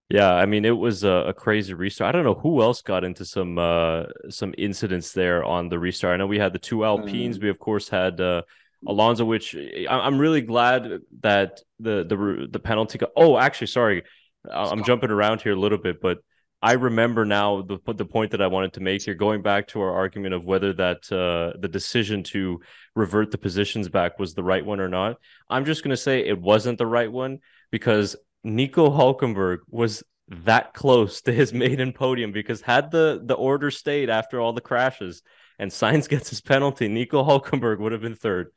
yeah, 0.09 0.33
I 0.33 0.45
mean, 0.45 0.65
it 0.65 0.77
was 0.77 1.03
a, 1.03 1.25
a, 1.27 1.33
crazy 1.33 1.73
restart. 1.73 2.09
I 2.09 2.11
don't 2.11 2.25
know 2.25 2.39
who 2.39 2.61
else 2.61 2.81
got 2.81 3.03
into 3.03 3.25
some 3.25 3.57
uh, 3.57 4.03
some 4.29 4.53
incidents 4.57 5.13
there 5.13 5.43
on 5.43 5.69
the 5.69 5.79
restart. 5.79 6.13
I 6.13 6.17
know 6.17 6.27
we 6.27 6.39
had 6.39 6.53
the 6.53 6.59
two 6.59 6.85
Alpines. 6.85 7.39
Mm. 7.39 7.43
We 7.43 7.49
of 7.49 7.59
course 7.59 7.89
had. 7.89 8.19
Uh, 8.19 8.43
Alonso, 8.85 9.23
which 9.23 9.55
I'm 9.89 10.19
really 10.19 10.41
glad 10.41 10.99
that 11.21 11.61
the 11.79 12.03
the 12.03 12.47
the 12.51 12.59
penalty. 12.59 12.97
Got, 12.97 13.11
oh, 13.15 13.37
actually, 13.37 13.67
sorry, 13.67 14.03
I'm 14.51 14.83
jumping 14.83 15.09
around 15.09 15.41
here 15.41 15.53
a 15.53 15.59
little 15.59 15.77
bit, 15.77 16.01
but 16.01 16.19
I 16.61 16.73
remember 16.73 17.25
now 17.25 17.61
the 17.61 17.77
the 17.93 18.05
point 18.05 18.31
that 18.31 18.41
I 18.41 18.47
wanted 18.47 18.73
to 18.73 18.79
make 18.79 19.03
here, 19.03 19.15
going 19.15 19.41
back 19.41 19.67
to 19.69 19.81
our 19.81 19.91
argument 19.91 20.33
of 20.33 20.45
whether 20.45 20.73
that 20.73 21.11
uh, 21.11 21.57
the 21.59 21.67
decision 21.67 22.23
to 22.23 22.61
revert 22.95 23.31
the 23.31 23.37
positions 23.37 23.89
back 23.89 24.19
was 24.19 24.33
the 24.33 24.43
right 24.43 24.65
one 24.65 24.79
or 24.79 24.89
not. 24.89 25.17
I'm 25.49 25.65
just 25.65 25.83
going 25.83 25.91
to 25.91 25.97
say 25.97 26.25
it 26.25 26.39
wasn't 26.39 26.77
the 26.77 26.87
right 26.87 27.11
one 27.11 27.39
because 27.69 28.15
Nico 28.43 28.89
Hulkenberg 28.89 29.59
was 29.69 30.03
that 30.27 30.73
close 30.73 31.21
to 31.21 31.31
his 31.31 31.53
maiden 31.53 31.93
podium 31.93 32.31
because 32.31 32.61
had 32.61 32.91
the 32.91 33.21
the 33.23 33.35
order 33.35 33.71
stayed 33.71 34.09
after 34.09 34.39
all 34.39 34.53
the 34.53 34.61
crashes 34.61 35.21
and 35.59 35.71
Sainz 35.71 36.09
gets 36.09 36.29
his 36.29 36.41
penalty, 36.41 36.87
Nico 36.87 37.23
Hulkenberg 37.23 37.79
would 37.79 37.91
have 37.91 38.01
been 38.01 38.15
third. 38.15 38.47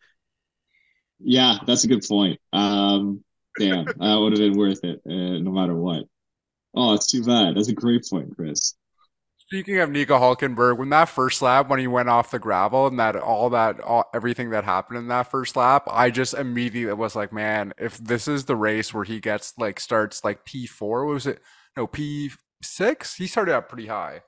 Yeah, 1.19 1.59
that's 1.67 1.85
a 1.85 1.89
good 1.89 2.05
point. 2.07 2.41
Um, 2.53 3.23
Damn, 3.59 3.87
that 3.87 4.15
would 4.21 4.33
have 4.33 4.41
been 4.41 4.59
worth 4.59 4.85
it, 4.85 5.01
uh, 5.07 5.39
no 5.41 5.51
matter 5.51 5.75
what. 5.75 6.05
Oh, 6.75 6.93
it's 6.93 7.11
too 7.11 7.25
bad. 7.25 7.57
That's 7.57 7.69
a 7.69 7.75
great 7.75 8.05
point, 8.09 8.37
Chris. 8.37 8.75
Speaking 9.49 9.79
of 9.79 9.91
Nico 9.91 10.19
Hulkenberg, 10.19 10.77
when 10.77 10.89
that 10.89 11.09
first 11.09 11.41
lap, 11.41 11.69
when 11.69 11.79
he 11.79 11.87
went 11.87 12.09
off 12.09 12.33
the 12.33 12.39
gravel 12.41 12.89
and 12.89 12.99
that 12.99 13.15
all 13.15 13.49
that, 13.51 13.79
all, 13.81 14.11
everything 14.13 14.51
that 14.51 14.65
happened 14.65 14.99
in 14.99 15.07
that 15.07 15.31
first 15.31 15.55
lap, 15.55 15.85
I 15.89 16.11
just 16.11 16.35
immediately 16.35 16.95
was 16.95 17.15
like, 17.15 17.33
man, 17.33 17.73
if 17.79 17.97
this 17.97 18.27
is 18.27 18.47
the 18.47 18.57
race 18.57 18.93
where 18.93 19.05
he 19.05 19.21
gets 19.21 19.57
like 19.57 19.79
starts 19.79 20.25
like 20.25 20.45
P4, 20.45 21.07
was 21.07 21.29
it? 21.29 21.41
No, 21.77 21.87
P6? 21.87 23.17
He 23.19 23.29
started 23.29 23.55
out 23.55 23.69
pretty 23.69 23.87
high. 23.87 24.23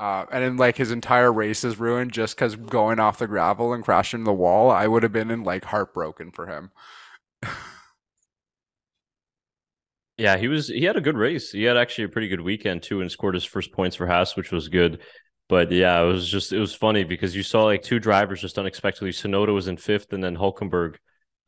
Uh, 0.00 0.26
and 0.32 0.42
then 0.42 0.56
like 0.56 0.76
his 0.76 0.90
entire 0.90 1.32
race 1.32 1.62
is 1.62 1.78
ruined 1.78 2.12
just 2.12 2.34
because 2.34 2.56
going 2.56 2.98
off 2.98 3.18
the 3.18 3.28
gravel 3.28 3.72
and 3.72 3.84
crashing 3.84 4.24
the 4.24 4.32
wall. 4.32 4.68
I 4.68 4.88
would 4.88 5.04
have 5.04 5.12
been 5.12 5.30
in 5.30 5.44
like 5.44 5.66
heartbroken 5.66 6.32
for 6.32 6.48
him. 6.48 6.72
yeah, 10.18 10.36
he 10.36 10.48
was. 10.48 10.68
He 10.68 10.84
had 10.84 10.96
a 10.96 11.00
good 11.00 11.16
race. 11.16 11.52
He 11.52 11.64
had 11.64 11.76
actually 11.76 12.04
a 12.04 12.08
pretty 12.08 12.28
good 12.28 12.40
weekend 12.40 12.82
too, 12.82 13.00
and 13.00 13.10
scored 13.10 13.34
his 13.34 13.44
first 13.44 13.72
points 13.72 13.96
for 13.96 14.06
Haas, 14.06 14.36
which 14.36 14.50
was 14.50 14.68
good. 14.68 15.00
But 15.48 15.70
yeah, 15.70 16.00
it 16.00 16.06
was 16.06 16.28
just 16.28 16.52
it 16.52 16.58
was 16.58 16.74
funny 16.74 17.04
because 17.04 17.36
you 17.36 17.42
saw 17.42 17.64
like 17.64 17.82
two 17.82 17.98
drivers 17.98 18.40
just 18.40 18.58
unexpectedly. 18.58 19.10
Tsunoda 19.10 19.52
was 19.52 19.68
in 19.68 19.76
fifth, 19.76 20.12
and 20.12 20.24
then 20.24 20.36
Hulkenberg 20.36 20.96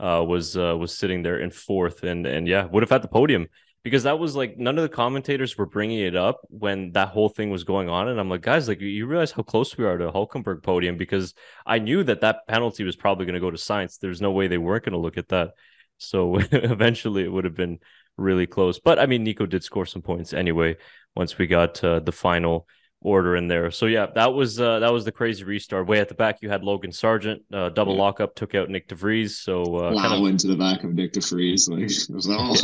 uh, 0.00 0.22
was 0.26 0.56
uh, 0.56 0.76
was 0.76 0.96
sitting 0.96 1.22
there 1.22 1.38
in 1.40 1.50
fourth, 1.50 2.02
and 2.02 2.26
and 2.26 2.46
yeah, 2.46 2.66
would 2.66 2.82
have 2.82 2.90
had 2.90 3.02
the 3.02 3.08
podium 3.08 3.48
because 3.84 4.02
that 4.02 4.18
was 4.18 4.36
like 4.36 4.58
none 4.58 4.76
of 4.76 4.82
the 4.82 4.88
commentators 4.88 5.56
were 5.56 5.66
bringing 5.66 6.00
it 6.00 6.16
up 6.16 6.40
when 6.50 6.92
that 6.92 7.08
whole 7.08 7.28
thing 7.28 7.48
was 7.48 7.64
going 7.64 7.88
on 7.88 8.08
and 8.08 8.20
i'm 8.20 8.28
like 8.28 8.40
guys 8.40 8.68
like 8.68 8.80
you 8.80 9.06
realize 9.06 9.30
how 9.30 9.42
close 9.42 9.78
we 9.78 9.84
are 9.84 9.96
to 9.96 10.10
hulkenberg 10.10 10.62
podium 10.62 10.96
because 10.96 11.32
i 11.64 11.78
knew 11.78 12.02
that 12.02 12.20
that 12.20 12.46
penalty 12.48 12.84
was 12.84 12.96
probably 12.96 13.24
going 13.24 13.34
to 13.34 13.40
go 13.40 13.50
to 13.50 13.56
Sainz 13.56 13.98
there's 13.98 14.20
no 14.20 14.32
way 14.32 14.48
they 14.48 14.58
weren't 14.58 14.84
going 14.84 14.92
to 14.92 14.98
look 14.98 15.16
at 15.16 15.28
that 15.28 15.52
so 15.96 16.36
eventually 16.52 17.24
it 17.24 17.32
would 17.32 17.44
have 17.44 17.54
been 17.54 17.78
really 18.18 18.46
close. 18.46 18.78
But 18.78 18.98
i 18.98 19.06
mean 19.06 19.24
nico 19.24 19.46
did 19.46 19.64
score 19.64 19.86
some 19.86 20.02
points 20.02 20.32
anyway 20.32 20.76
once 21.16 21.38
we 21.38 21.46
got 21.46 21.82
uh, 21.82 22.00
the 22.00 22.12
final 22.12 22.66
order 23.00 23.36
in 23.36 23.48
there. 23.48 23.70
So 23.70 23.86
yeah 23.86 24.06
that 24.14 24.34
was 24.34 24.60
uh, 24.60 24.80
that 24.80 24.92
was 24.92 25.04
the 25.04 25.12
crazy 25.12 25.44
restart. 25.44 25.86
Way 25.86 26.00
at 26.00 26.08
the 26.08 26.14
back 26.14 26.38
you 26.42 26.50
had 26.50 26.64
logan 26.64 26.90
Sargeant 26.90 27.40
uh, 27.52 27.70
double 27.70 27.94
yeah. 27.94 28.02
lockup 28.02 28.34
took 28.34 28.54
out 28.54 28.68
Nick 28.68 28.88
de 28.88 28.94
Vries 28.94 29.38
so 29.38 29.62
uh, 29.62 29.92
wow, 29.92 30.02
kind 30.02 30.14
of 30.14 30.28
into 30.28 30.48
the 30.48 30.56
back 30.56 30.84
of 30.84 30.92
Nick 30.94 31.12
de 31.12 31.20
Vries 31.20 31.68
like 31.68 31.80
it 31.90 32.10
was 32.10 32.28
all 32.28 32.56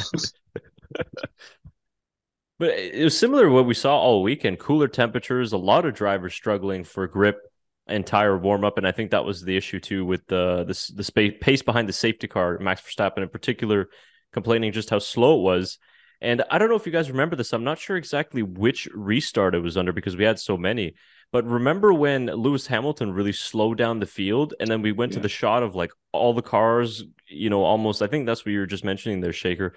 but 2.59 2.69
it 2.79 3.03
was 3.03 3.19
similar 3.19 3.45
to 3.47 3.51
what 3.51 3.67
we 3.67 3.75
saw 3.75 3.99
all 3.99 4.23
weekend. 4.23 4.59
Cooler 4.59 4.89
temperatures, 4.89 5.53
a 5.53 5.59
lot 5.59 5.85
of 5.85 5.95
drivers 5.95 6.35
struggling 6.35 6.85
for 6.85 7.07
grip 7.09 7.39
entire 7.87 8.39
warm 8.39 8.65
up. 8.65 8.79
And 8.79 8.87
I 8.87 8.93
think 8.93 9.11
that 9.11 9.25
was 9.25 9.43
the 9.43 9.57
issue 9.57 9.81
too 9.81 10.05
with 10.05 10.27
the, 10.27 10.65
the, 10.65 10.93
the 10.97 11.05
space, 11.05 11.35
pace 11.41 11.63
behind 11.63 11.89
the 11.89 11.93
safety 11.93 12.29
car, 12.29 12.59
Max 12.59 12.81
Verstappen 12.81 13.19
in 13.19 13.29
particular, 13.29 13.89
complaining 14.35 14.73
just 14.73 14.91
how 14.91 14.99
slow 14.99 15.39
it 15.39 15.43
was. 15.43 15.79
And 16.21 16.43
I 16.51 16.59
don't 16.59 16.69
know 16.69 16.77
if 16.77 16.87
you 16.87 16.93
guys 16.93 17.11
remember 17.11 17.37
this. 17.37 17.53
I'm 17.53 17.65
not 17.65 17.79
sure 17.79 17.97
exactly 17.97 18.43
which 18.43 18.89
restart 18.95 19.55
it 19.55 19.61
was 19.61 19.77
under 19.77 19.93
because 19.93 20.17
we 20.17 20.25
had 20.25 20.39
so 20.39 20.57
many. 20.57 20.95
But 21.33 21.45
remember 21.47 21.93
when 21.93 22.27
Lewis 22.27 22.67
Hamilton 22.67 23.13
really 23.13 23.33
slowed 23.33 23.79
down 23.79 23.99
the 23.99 24.07
field 24.07 24.55
and 24.61 24.71
then 24.71 24.83
we 24.83 24.93
went 24.93 25.13
yeah. 25.13 25.17
to 25.17 25.23
the 25.23 25.29
shot 25.29 25.63
of 25.63 25.75
like 25.75 25.91
all 26.13 26.33
the 26.33 26.43
cars, 26.43 27.03
you 27.27 27.51
know, 27.51 27.65
almost 27.65 28.03
I 28.03 28.07
think 28.07 28.27
that's 28.27 28.45
what 28.45 28.53
you 28.53 28.61
were 28.61 28.67
just 28.67 28.85
mentioning 28.85 29.21
there, 29.21 29.33
Shaker 29.33 29.75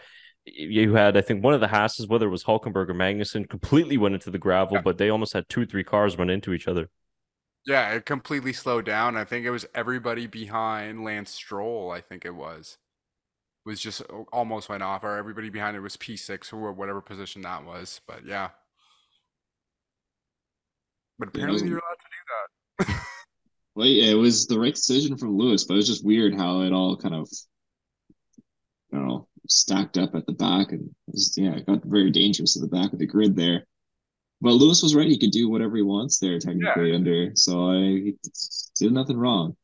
you 0.48 0.94
had, 0.94 1.18
I 1.18 1.22
think, 1.22 1.44
one 1.44 1.54
of 1.54 1.60
the 1.60 1.68
Hasses, 1.68 2.08
whether 2.08 2.28
it 2.28 2.32
was 2.32 2.44
Hulkenberg 2.44 2.90
or 2.90 2.94
Magnussen, 2.94 3.50
completely 3.50 3.98
went 3.98 4.16
into 4.16 4.30
the 4.30 4.38
gravel, 4.38 4.78
yeah. 4.78 4.82
but 4.82 4.98
they 4.98 5.10
almost 5.10 5.34
had 5.34 5.48
two, 5.50 5.66
three 5.66 5.84
cars 5.84 6.18
run 6.18 6.30
into 6.30 6.54
each 6.54 6.68
other. 6.68 6.90
Yeah, 7.66 7.92
it 7.92 8.06
completely 8.06 8.54
slowed 8.54 8.86
down. 8.86 9.18
I 9.18 9.26
think 9.26 9.46
it 9.46 9.50
was 9.50 9.66
everybody 9.76 10.26
behind 10.26 11.04
Lance 11.04 11.32
Stroll. 11.32 11.92
I 11.92 12.00
think 12.00 12.24
it 12.24 12.36
was 12.36 12.78
was 13.68 13.82
just 13.82 14.02
almost 14.32 14.70
went 14.70 14.82
off, 14.82 15.04
or 15.04 15.18
everybody 15.18 15.50
behind 15.50 15.76
it 15.76 15.82
was 15.82 15.98
P 15.98 16.16
six 16.16 16.52
or 16.54 16.72
whatever 16.72 17.02
position 17.02 17.42
that 17.42 17.66
was. 17.66 18.02
But 18.08 18.26
yeah, 18.26 18.50
but 21.20 21.28
apparently 21.28 21.68
you're 21.68 21.80
allowed 21.80 22.88
to 22.88 22.88
do 22.88 22.94
that. 22.96 23.02
well, 23.76 23.88
yeah, 23.88 24.12
it 24.12 24.16
was 24.16 24.48
the 24.48 24.60
right 24.60 24.74
decision 24.74 25.18
from 25.18 25.38
Lewis, 25.38 25.66
but 25.66 25.74
it 25.74 25.78
was 25.78 25.88
just 25.88 26.06
weird 26.06 26.34
how 26.34 26.62
it 26.62 26.72
all 26.72 26.96
kind 26.96 27.14
of, 27.14 27.30
I 28.94 28.98
don't 28.98 29.08
know, 29.08 29.28
stacked 29.50 29.98
up 29.98 30.16
at 30.16 30.26
the 30.26 30.34
back 30.34 30.72
and 30.72 30.90
was, 31.08 31.36
yeah, 31.38 31.56
it 31.56 31.66
got 31.66 31.84
very 31.84 32.12
dangerous 32.12 32.56
at 32.56 32.62
the 32.62 32.76
back 32.76 32.94
of 32.94 33.00
the 33.00 33.06
grid 33.06 33.36
there. 33.36 33.66
But 34.40 34.54
Lewis 34.54 34.84
was 34.84 34.96
right; 34.96 35.10
he 35.10 35.18
could 35.18 35.32
do 35.32 35.50
whatever 35.50 35.76
he 35.76 35.82
wants 35.82 36.20
there, 36.20 36.40
technically 36.40 36.90
yeah. 36.90 36.96
under. 36.96 37.32
So 37.36 37.72
I 37.72 38.14
did 38.80 38.94
nothing 38.94 39.18
wrong. 39.18 39.58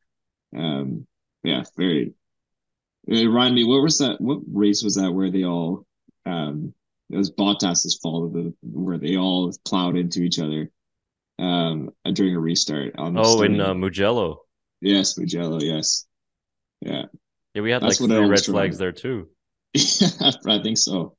Um, 0.54 1.06
yeah, 1.44 1.62
very. 1.76 2.12
It 3.06 3.26
reminded 3.26 3.54
me. 3.54 3.64
What 3.64 3.82
was 3.82 3.98
that? 3.98 4.20
What 4.20 4.40
race 4.50 4.82
was 4.82 4.94
that 4.96 5.12
where 5.12 5.30
they 5.30 5.44
all? 5.44 5.86
Um, 6.26 6.72
it 7.10 7.16
was 7.16 7.30
Bottas's 7.30 7.98
fault 8.02 8.32
the 8.32 8.54
where 8.62 8.98
they 8.98 9.16
all 9.16 9.52
plowed 9.66 9.96
into 9.96 10.22
each 10.22 10.38
other. 10.38 10.70
Um, 11.38 11.90
during 12.12 12.36
a 12.36 12.40
restart 12.40 12.94
on. 12.96 13.16
oh, 13.18 13.42
in 13.42 13.60
uh, 13.60 13.74
Mugello. 13.74 14.42
Yes, 14.80 15.18
Mugello. 15.18 15.60
Yes. 15.60 16.06
Yeah. 16.80 17.04
Yeah, 17.54 17.62
we 17.62 17.70
had 17.70 17.82
That's 17.82 18.00
like 18.00 18.10
three 18.10 18.26
red 18.26 18.44
flags 18.44 18.78
there 18.78 18.92
too. 18.92 19.28
I 19.76 20.60
think 20.62 20.78
so. 20.78 21.16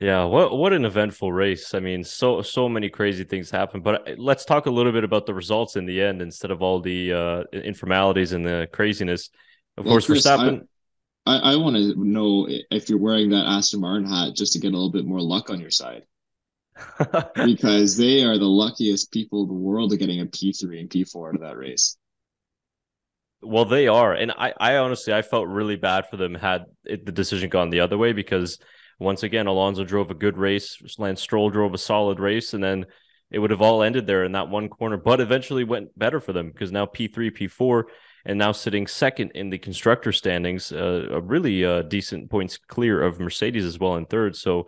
Yeah, 0.00 0.24
what 0.24 0.56
what 0.56 0.72
an 0.72 0.86
eventful 0.86 1.30
race. 1.30 1.74
I 1.74 1.80
mean, 1.80 2.02
so 2.04 2.40
so 2.40 2.70
many 2.70 2.88
crazy 2.88 3.22
things 3.22 3.50
happen. 3.50 3.82
But 3.82 4.08
uh, 4.08 4.14
let's 4.16 4.46
talk 4.46 4.64
a 4.64 4.70
little 4.70 4.92
bit 4.92 5.04
about 5.04 5.26
the 5.26 5.34
results 5.34 5.76
in 5.76 5.84
the 5.84 6.00
end 6.00 6.22
instead 6.22 6.50
of 6.50 6.62
all 6.62 6.80
the 6.80 7.12
uh, 7.12 7.44
informalities 7.52 8.32
and 8.32 8.44
the 8.44 8.66
craziness. 8.72 9.28
Of 9.76 9.84
well, 9.84 9.94
course, 9.94 10.06
Chris, 10.06 10.26
Verstappen. 10.26 10.66
I, 11.26 11.36
I, 11.36 11.52
I 11.52 11.56
want 11.56 11.76
to 11.76 11.94
know 12.02 12.48
if 12.70 12.88
you're 12.88 12.98
wearing 12.98 13.28
that 13.30 13.44
Aston 13.44 13.82
Martin 13.82 14.08
hat 14.08 14.34
just 14.34 14.54
to 14.54 14.58
get 14.58 14.68
a 14.68 14.76
little 14.76 14.90
bit 14.90 15.04
more 15.04 15.20
luck 15.20 15.50
on 15.50 15.60
your 15.60 15.70
side. 15.70 16.04
because 17.44 17.98
they 17.98 18.24
are 18.24 18.38
the 18.38 18.46
luckiest 18.46 19.12
people 19.12 19.42
in 19.42 19.48
the 19.48 19.54
world 19.54 19.92
of 19.92 19.98
getting 19.98 20.20
a 20.20 20.24
P3 20.24 20.80
and 20.80 20.88
P4 20.88 21.28
out 21.28 21.34
of 21.34 21.40
that 21.42 21.58
race. 21.58 21.98
Well, 23.42 23.66
they 23.66 23.86
are, 23.86 24.14
and 24.14 24.32
I, 24.32 24.54
I 24.58 24.76
honestly, 24.76 25.12
I 25.12 25.20
felt 25.20 25.48
really 25.48 25.76
bad 25.76 26.08
for 26.08 26.16
them 26.16 26.34
had 26.34 26.64
it, 26.84 27.04
the 27.04 27.12
decision 27.12 27.50
gone 27.50 27.68
the 27.68 27.80
other 27.80 27.98
way 27.98 28.12
because 28.12 28.58
once 29.00 29.22
again, 29.22 29.46
Alonso 29.46 29.82
drove 29.82 30.10
a 30.10 30.14
good 30.14 30.36
race, 30.36 30.78
Lance 30.98 31.22
Stroll 31.22 31.50
drove 31.50 31.74
a 31.74 31.78
solid 31.78 32.20
race, 32.20 32.54
and 32.54 32.62
then 32.62 32.86
it 33.30 33.38
would 33.38 33.50
have 33.50 33.62
all 33.62 33.82
ended 33.82 34.06
there 34.06 34.24
in 34.24 34.32
that 34.32 34.48
one 34.48 34.68
corner. 34.68 34.98
But 34.98 35.20
eventually 35.20 35.64
went 35.64 35.98
better 35.98 36.20
for 36.20 36.32
them 36.32 36.50
because 36.50 36.70
now 36.70 36.86
P 36.86 37.08
three, 37.08 37.30
P 37.30 37.48
four, 37.48 37.88
and 38.26 38.38
now 38.38 38.52
sitting 38.52 38.86
second 38.86 39.32
in 39.34 39.50
the 39.50 39.58
constructor 39.58 40.12
standings, 40.12 40.70
uh, 40.70 41.08
a 41.10 41.20
really 41.20 41.64
uh, 41.64 41.82
decent 41.82 42.30
points 42.30 42.58
clear 42.58 43.02
of 43.02 43.18
Mercedes 43.18 43.64
as 43.64 43.78
well 43.78 43.96
in 43.96 44.04
third. 44.04 44.36
So 44.36 44.66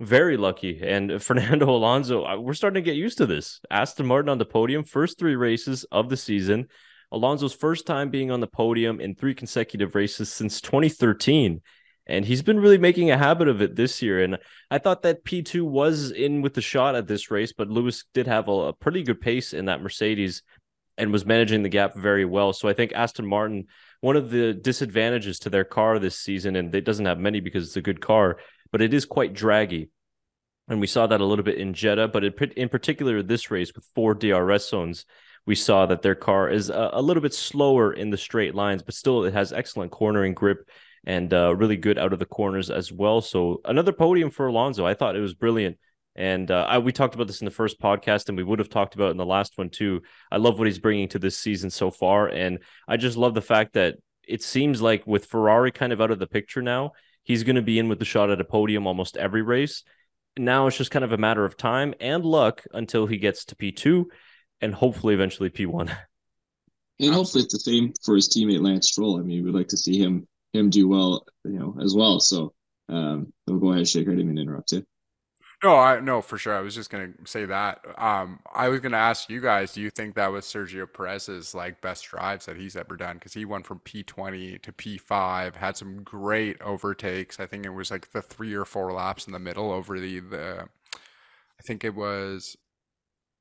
very 0.00 0.36
lucky. 0.36 0.80
And 0.82 1.22
Fernando 1.22 1.70
Alonso, 1.70 2.24
uh, 2.24 2.40
we're 2.40 2.54
starting 2.54 2.82
to 2.82 2.90
get 2.90 2.96
used 2.96 3.18
to 3.18 3.26
this. 3.26 3.60
Aston 3.70 4.06
Martin 4.06 4.30
on 4.30 4.38
the 4.38 4.44
podium, 4.44 4.82
first 4.82 5.18
three 5.18 5.36
races 5.36 5.84
of 5.92 6.08
the 6.08 6.16
season. 6.16 6.66
Alonso's 7.12 7.52
first 7.52 7.86
time 7.86 8.10
being 8.10 8.30
on 8.30 8.40
the 8.40 8.46
podium 8.46 9.00
in 9.00 9.14
three 9.14 9.34
consecutive 9.34 9.94
races 9.94 10.32
since 10.32 10.60
2013. 10.60 11.60
And 12.06 12.24
he's 12.24 12.42
been 12.42 12.58
really 12.58 12.78
making 12.78 13.10
a 13.10 13.18
habit 13.18 13.48
of 13.48 13.62
it 13.62 13.76
this 13.76 14.02
year. 14.02 14.22
And 14.22 14.38
I 14.70 14.78
thought 14.78 15.02
that 15.02 15.24
P2 15.24 15.62
was 15.62 16.10
in 16.10 16.42
with 16.42 16.54
the 16.54 16.60
shot 16.60 16.94
at 16.94 17.06
this 17.06 17.30
race, 17.30 17.52
but 17.52 17.68
Lewis 17.68 18.04
did 18.14 18.26
have 18.26 18.48
a, 18.48 18.52
a 18.52 18.72
pretty 18.72 19.02
good 19.02 19.20
pace 19.20 19.52
in 19.52 19.66
that 19.66 19.82
Mercedes 19.82 20.42
and 20.98 21.12
was 21.12 21.24
managing 21.24 21.62
the 21.62 21.68
gap 21.68 21.94
very 21.96 22.24
well. 22.24 22.52
So 22.52 22.68
I 22.68 22.72
think 22.72 22.92
Aston 22.92 23.26
Martin, 23.26 23.66
one 24.00 24.16
of 24.16 24.30
the 24.30 24.52
disadvantages 24.52 25.38
to 25.40 25.50
their 25.50 25.64
car 25.64 25.98
this 25.98 26.18
season, 26.18 26.56
and 26.56 26.74
it 26.74 26.84
doesn't 26.84 27.06
have 27.06 27.18
many 27.18 27.40
because 27.40 27.66
it's 27.66 27.76
a 27.76 27.82
good 27.82 28.00
car, 28.00 28.38
but 28.72 28.82
it 28.82 28.92
is 28.92 29.06
quite 29.06 29.32
draggy. 29.32 29.90
And 30.68 30.80
we 30.80 30.86
saw 30.86 31.06
that 31.06 31.20
a 31.20 31.24
little 31.24 31.44
bit 31.44 31.58
in 31.58 31.74
Jeddah, 31.74 32.08
but 32.08 32.24
in 32.24 32.68
particular 32.68 33.22
this 33.22 33.50
race 33.50 33.72
with 33.74 33.84
four 33.94 34.14
DRS 34.14 34.68
zones, 34.68 35.04
we 35.46 35.54
saw 35.54 35.86
that 35.86 36.02
their 36.02 36.14
car 36.14 36.48
is 36.50 36.70
a, 36.70 36.90
a, 36.92 37.02
little 37.02 37.22
bit 37.22 37.34
slower 37.34 37.92
in 37.92 38.10
the 38.10 38.16
straight 38.16 38.54
lines, 38.54 38.82
but 38.82 38.94
still 38.94 39.24
it 39.24 39.32
has 39.32 39.52
excellent 39.52 39.90
cornering 39.90 40.34
grip 40.34 40.68
and 41.04 41.32
uh, 41.32 41.54
really 41.54 41.76
good 41.76 41.98
out 41.98 42.12
of 42.12 42.18
the 42.18 42.26
corners 42.26 42.70
as 42.70 42.92
well. 42.92 43.20
So 43.20 43.60
another 43.64 43.92
podium 43.92 44.30
for 44.30 44.46
Alonso. 44.46 44.86
I 44.86 44.94
thought 44.94 45.16
it 45.16 45.20
was 45.20 45.34
brilliant. 45.34 45.78
And 46.16 46.50
uh, 46.50 46.66
I, 46.68 46.78
we 46.78 46.92
talked 46.92 47.14
about 47.14 47.28
this 47.28 47.40
in 47.40 47.44
the 47.44 47.50
first 47.52 47.80
podcast, 47.80 48.28
and 48.28 48.36
we 48.36 48.44
would 48.44 48.58
have 48.58 48.68
talked 48.68 48.94
about 48.94 49.08
it 49.08 49.10
in 49.12 49.16
the 49.16 49.24
last 49.24 49.56
one 49.56 49.70
too. 49.70 50.02
I 50.30 50.38
love 50.38 50.58
what 50.58 50.66
he's 50.66 50.80
bringing 50.80 51.08
to 51.08 51.18
this 51.18 51.38
season 51.38 51.70
so 51.70 51.90
far, 51.90 52.26
and 52.26 52.58
I 52.88 52.96
just 52.96 53.16
love 53.16 53.32
the 53.32 53.40
fact 53.40 53.74
that 53.74 53.94
it 54.26 54.42
seems 54.42 54.82
like 54.82 55.06
with 55.06 55.26
Ferrari 55.26 55.70
kind 55.70 55.92
of 55.92 56.00
out 56.00 56.10
of 56.10 56.18
the 56.18 56.26
picture 56.26 56.62
now, 56.62 56.92
he's 57.22 57.44
going 57.44 57.56
to 57.56 57.62
be 57.62 57.78
in 57.78 57.88
with 57.88 58.00
the 58.00 58.04
shot 58.04 58.30
at 58.30 58.40
a 58.40 58.44
podium 58.44 58.86
almost 58.86 59.16
every 59.16 59.42
race. 59.42 59.84
Now 60.36 60.66
it's 60.66 60.76
just 60.76 60.90
kind 60.90 61.04
of 61.04 61.12
a 61.12 61.18
matter 61.18 61.44
of 61.44 61.56
time 61.56 61.94
and 62.00 62.24
luck 62.24 62.64
until 62.72 63.06
he 63.06 63.16
gets 63.16 63.44
to 63.46 63.56
P 63.56 63.72
two 63.72 64.10
and 64.60 64.74
hopefully 64.74 65.14
eventually 65.14 65.48
P1. 65.48 65.96
And 67.00 67.14
hopefully 67.14 67.44
it's 67.44 67.54
the 67.54 67.60
same 67.60 67.92
for 68.04 68.14
his 68.14 68.28
teammate 68.28 68.62
Lance 68.62 68.88
Stroll. 68.88 69.18
I 69.18 69.22
mean, 69.22 69.44
we'd 69.44 69.54
like 69.54 69.68
to 69.68 69.76
see 69.76 69.98
him 69.98 70.28
him 70.52 70.70
do 70.70 70.88
well, 70.88 71.24
you 71.44 71.58
know, 71.58 71.76
as 71.82 71.94
well. 71.94 72.20
So 72.20 72.52
um, 72.88 73.32
we'll 73.46 73.58
go 73.58 73.72
ahead, 73.72 73.88
Shaker. 73.88 74.10
I 74.10 74.14
didn't 74.14 74.28
mean 74.28 74.36
to 74.36 74.42
interrupt 74.42 74.72
you. 74.72 74.84
No, 75.62 75.76
I 75.76 76.00
no 76.00 76.22
for 76.22 76.38
sure. 76.38 76.54
I 76.54 76.60
was 76.60 76.74
just 76.74 76.88
gonna 76.88 77.12
say 77.26 77.44
that. 77.44 77.84
Um, 77.98 78.40
I 78.52 78.68
was 78.68 78.80
gonna 78.80 78.96
ask 78.96 79.28
you 79.28 79.42
guys, 79.42 79.74
do 79.74 79.82
you 79.82 79.90
think 79.90 80.14
that 80.14 80.32
was 80.32 80.46
Sergio 80.46 80.90
Perez's 80.90 81.54
like 81.54 81.82
best 81.82 82.06
drives 82.06 82.46
that 82.46 82.56
he's 82.56 82.76
ever 82.76 82.96
done? 82.96 83.16
Because 83.16 83.34
he 83.34 83.44
went 83.44 83.66
from 83.66 83.80
P 83.80 84.02
twenty 84.02 84.58
to 84.58 84.72
P 84.72 84.96
five, 84.96 85.56
had 85.56 85.76
some 85.76 86.02
great 86.02 86.60
overtakes. 86.62 87.38
I 87.38 87.46
think 87.46 87.66
it 87.66 87.74
was 87.74 87.90
like 87.90 88.12
the 88.12 88.22
three 88.22 88.54
or 88.54 88.64
four 88.64 88.90
laps 88.92 89.26
in 89.26 89.34
the 89.34 89.38
middle 89.38 89.70
over 89.70 90.00
the 90.00 90.20
the. 90.20 90.68
I 91.58 91.62
think 91.62 91.84
it 91.84 91.94
was 91.94 92.56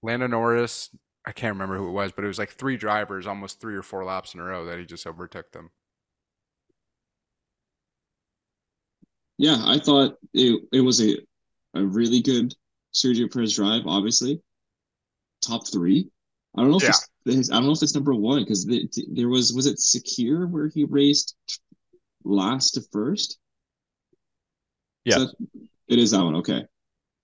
Lando 0.03 0.28
Norris, 0.28 0.89
I 1.26 1.32
can't 1.32 1.53
remember 1.53 1.78
who 1.78 1.89
it 1.89 1.91
was, 1.91 2.12
but 2.12 2.24
it 2.24 2.28
was 2.28 2.39
like 2.39 2.51
three 2.51 2.78
drivers, 2.78 3.28
almost 3.28 3.60
three 3.60 3.76
or 3.76 3.84
four 3.84 4.03
laps 4.03 4.34
in 4.34 4.39
a 4.39 4.43
row 4.43 4.66
that 4.66 4.80
he 4.80 4.86
just 4.86 5.05
overtook 5.05 5.51
them. 5.51 5.72
Yeah, 9.40 9.56
I 9.64 9.80
thought 9.80 10.18
it 10.34 10.62
it 10.74 10.82
was 10.82 11.02
a 11.02 11.18
a 11.74 11.82
really 11.82 12.22
good 12.22 12.54
Sergio 12.94 13.32
Perez 13.32 13.56
drive, 13.56 13.84
obviously. 13.86 14.42
Top 15.42 15.66
three. 15.66 16.10
I 16.58 16.62
don't 16.62 16.72
know 16.72 16.78
if 16.78 16.84
yeah. 16.84 16.90
it's, 17.26 17.50
I 17.50 17.54
don't 17.54 17.68
know 17.68 17.72
if 17.72 17.82
it's 17.82 17.96
number 17.96 18.14
one 18.14 18.42
because 18.42 18.66
the, 18.66 18.90
there 19.14 19.30
was 19.30 19.54
was 19.54 19.66
it 19.66 19.78
Sakhir 19.78 20.50
where 20.50 20.68
he 20.68 20.84
raced 20.84 21.38
last 22.26 22.72
to 22.72 22.82
first. 22.92 23.40
Yeah, 25.06 25.26
it 25.88 26.00
is 26.00 26.12
that 26.12 26.22
one. 26.22 26.36
Okay, 26.36 26.66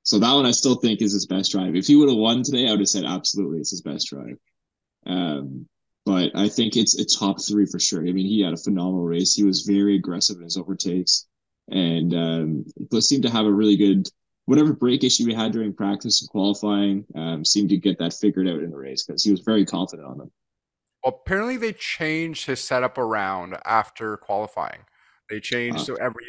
so 0.04 0.18
that 0.18 0.34
one 0.34 0.46
I 0.46 0.52
still 0.52 0.76
think 0.76 1.02
is 1.02 1.12
his 1.12 1.28
best 1.28 1.52
drive. 1.52 1.76
If 1.76 1.88
he 1.88 1.98
would 1.98 2.08
have 2.08 2.18
won 2.18 2.44
today, 2.44 2.70
I 2.70 2.72
would 2.72 2.80
have 2.80 2.88
said 2.88 3.04
absolutely 3.04 3.60
it's 3.60 3.72
his 3.72 3.82
best 3.82 4.08
drive. 4.08 4.38
Um, 5.06 5.68
but 6.06 6.32
I 6.34 6.48
think 6.48 6.78
it's 6.78 6.98
a 6.98 7.04
top 7.04 7.42
three 7.42 7.66
for 7.66 7.80
sure. 7.80 8.08
I 8.08 8.14
mean, 8.14 8.26
he 8.26 8.40
had 8.40 8.54
a 8.54 8.58
phenomenal 8.58 9.04
race. 9.04 9.34
He 9.34 9.44
was 9.44 9.64
very 9.64 9.98
aggressive 9.98 10.38
in 10.38 10.44
his 10.44 10.56
overtakes, 10.56 11.28
and 11.70 12.14
um, 12.14 12.66
seemed 13.02 13.24
to 13.24 13.30
have 13.30 13.46
a 13.46 13.52
really 13.52 13.78
good 13.78 14.08
whatever 14.46 14.74
brake 14.74 15.04
issue 15.04 15.26
we 15.26 15.34
had 15.34 15.52
during 15.52 15.74
practice 15.74 16.22
and 16.22 16.30
qualifying. 16.30 17.06
Um, 17.16 17.44
seemed 17.44 17.70
to 17.70 17.78
get 17.78 17.98
that 18.00 18.14
figured 18.14 18.48
out 18.48 18.62
in 18.62 18.70
the 18.70 18.78
race 18.78 19.04
because 19.04 19.24
he 19.24 19.32
was 19.32 19.42
very 19.42 19.66
confident 19.66 20.08
on 20.08 20.18
them. 20.18 20.32
Well, 21.04 21.22
apparently 21.26 21.58
they 21.58 21.74
changed 21.74 22.46
his 22.46 22.60
setup 22.60 22.98
around 22.98 23.58
after 23.66 24.18
qualifying. 24.18 24.82
They 25.30 25.40
changed 25.40 25.80
uh, 25.80 25.84
so 25.84 25.96
every 25.96 26.24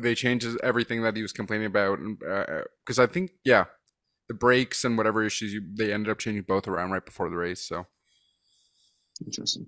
they 0.00 0.14
changed 0.14 0.46
everything 0.62 1.02
that 1.02 1.16
he 1.16 1.22
was 1.22 1.32
complaining 1.32 1.66
about, 1.66 1.98
because 1.98 2.98
uh, 2.98 3.02
I 3.02 3.06
think 3.06 3.32
yeah, 3.44 3.64
the 4.28 4.34
brakes 4.34 4.84
and 4.84 4.96
whatever 4.96 5.24
issues 5.24 5.52
you, 5.52 5.62
they 5.74 5.92
ended 5.92 6.10
up 6.10 6.18
changing 6.18 6.42
both 6.42 6.68
around 6.68 6.90
right 6.90 7.04
before 7.04 7.30
the 7.30 7.36
race. 7.36 7.62
So 7.62 7.86
Interesting. 9.24 9.66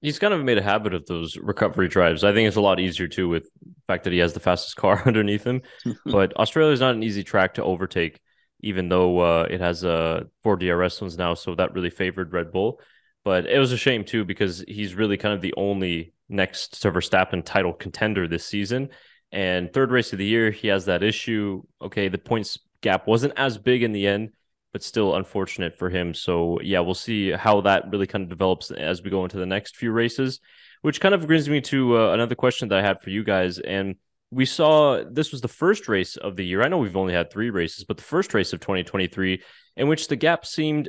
He's 0.00 0.18
kind 0.18 0.32
of 0.32 0.44
made 0.44 0.58
a 0.58 0.62
habit 0.62 0.94
of 0.94 1.06
those 1.06 1.36
recovery 1.36 1.88
drives. 1.88 2.22
I 2.22 2.32
think 2.32 2.46
it's 2.46 2.56
a 2.56 2.60
lot 2.60 2.78
easier 2.78 3.08
too 3.08 3.28
with 3.28 3.44
the 3.44 3.74
fact 3.86 4.04
that 4.04 4.12
he 4.12 4.20
has 4.20 4.32
the 4.32 4.40
fastest 4.40 4.76
car 4.76 5.02
underneath 5.06 5.44
him. 5.44 5.62
but 6.06 6.36
Australia 6.36 6.72
is 6.72 6.80
not 6.80 6.94
an 6.94 7.02
easy 7.02 7.24
track 7.24 7.54
to 7.54 7.64
overtake, 7.64 8.20
even 8.60 8.88
though 8.88 9.18
uh, 9.18 9.46
it 9.50 9.60
has 9.60 9.84
uh, 9.84 10.24
four 10.42 10.56
DRS 10.56 11.00
ones 11.00 11.18
now. 11.18 11.34
So 11.34 11.54
that 11.56 11.74
really 11.74 11.90
favored 11.90 12.32
Red 12.32 12.52
Bull. 12.52 12.80
But 13.24 13.46
it 13.46 13.58
was 13.58 13.72
a 13.72 13.76
shame 13.76 14.04
too 14.04 14.24
because 14.24 14.64
he's 14.66 14.94
really 14.94 15.16
kind 15.16 15.34
of 15.34 15.40
the 15.40 15.54
only 15.56 16.12
next 16.28 16.82
to 16.82 16.92
Verstappen 16.92 17.44
title 17.44 17.72
contender 17.72 18.28
this 18.28 18.46
season. 18.46 18.90
And 19.32 19.72
third 19.72 19.90
race 19.90 20.12
of 20.12 20.18
the 20.18 20.24
year, 20.24 20.50
he 20.50 20.68
has 20.68 20.86
that 20.86 21.02
issue. 21.02 21.62
Okay, 21.82 22.08
the 22.08 22.18
points 22.18 22.58
gap 22.80 23.06
wasn't 23.06 23.34
as 23.36 23.58
big 23.58 23.82
in 23.82 23.92
the 23.92 24.06
end, 24.06 24.30
but 24.72 24.82
still 24.82 25.16
unfortunate 25.16 25.78
for 25.78 25.90
him. 25.90 26.14
So 26.14 26.60
yeah, 26.62 26.80
we'll 26.80 26.94
see 26.94 27.30
how 27.30 27.60
that 27.62 27.90
really 27.90 28.06
kind 28.06 28.24
of 28.24 28.28
develops 28.28 28.70
as 28.70 29.02
we 29.02 29.10
go 29.10 29.24
into 29.24 29.38
the 29.38 29.46
next 29.46 29.76
few 29.76 29.92
races. 29.92 30.40
Which 30.82 31.00
kind 31.00 31.14
of 31.14 31.26
brings 31.26 31.48
me 31.48 31.60
to 31.62 31.98
uh, 31.98 32.12
another 32.12 32.36
question 32.36 32.68
that 32.68 32.78
I 32.78 32.82
had 32.82 33.00
for 33.02 33.10
you 33.10 33.24
guys, 33.24 33.58
and 33.58 33.96
we 34.30 34.44
saw 34.44 35.02
this 35.10 35.32
was 35.32 35.40
the 35.40 35.48
first 35.48 35.88
race 35.88 36.16
of 36.16 36.36
the 36.36 36.44
year. 36.44 36.62
I 36.62 36.68
know 36.68 36.78
we've 36.78 36.96
only 36.96 37.14
had 37.14 37.32
three 37.32 37.50
races, 37.50 37.84
but 37.84 37.96
the 37.96 38.04
first 38.04 38.34
race 38.34 38.52
of 38.52 38.60
2023 38.60 39.42
in 39.76 39.88
which 39.88 40.08
the 40.08 40.16
gap 40.16 40.44
seemed 40.46 40.88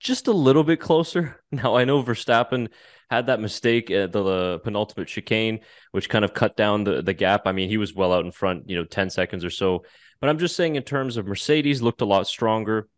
just 0.00 0.28
a 0.28 0.32
little 0.32 0.64
bit 0.64 0.80
closer. 0.80 1.40
Now 1.52 1.76
I 1.76 1.84
know 1.84 2.02
Verstappen 2.02 2.68
had 3.10 3.26
that 3.26 3.40
mistake 3.40 3.90
at 3.90 4.12
the, 4.12 4.22
the 4.22 4.60
penultimate 4.64 5.08
chicane, 5.08 5.60
which 5.92 6.08
kind 6.08 6.24
of 6.24 6.34
cut 6.34 6.56
down 6.56 6.84
the, 6.84 7.02
the 7.02 7.14
gap. 7.14 7.42
I 7.46 7.52
mean, 7.52 7.68
he 7.68 7.78
was 7.78 7.94
well 7.94 8.12
out 8.12 8.24
in 8.24 8.32
front, 8.32 8.68
you 8.68 8.76
know, 8.76 8.84
10 8.84 9.10
seconds 9.10 9.44
or 9.44 9.50
so. 9.50 9.84
But 10.20 10.28
I'm 10.28 10.38
just 10.38 10.56
saying, 10.56 10.76
in 10.76 10.82
terms 10.82 11.16
of 11.16 11.26
Mercedes, 11.26 11.82
looked 11.82 12.00
a 12.00 12.06
lot 12.06 12.26
stronger. 12.26 12.88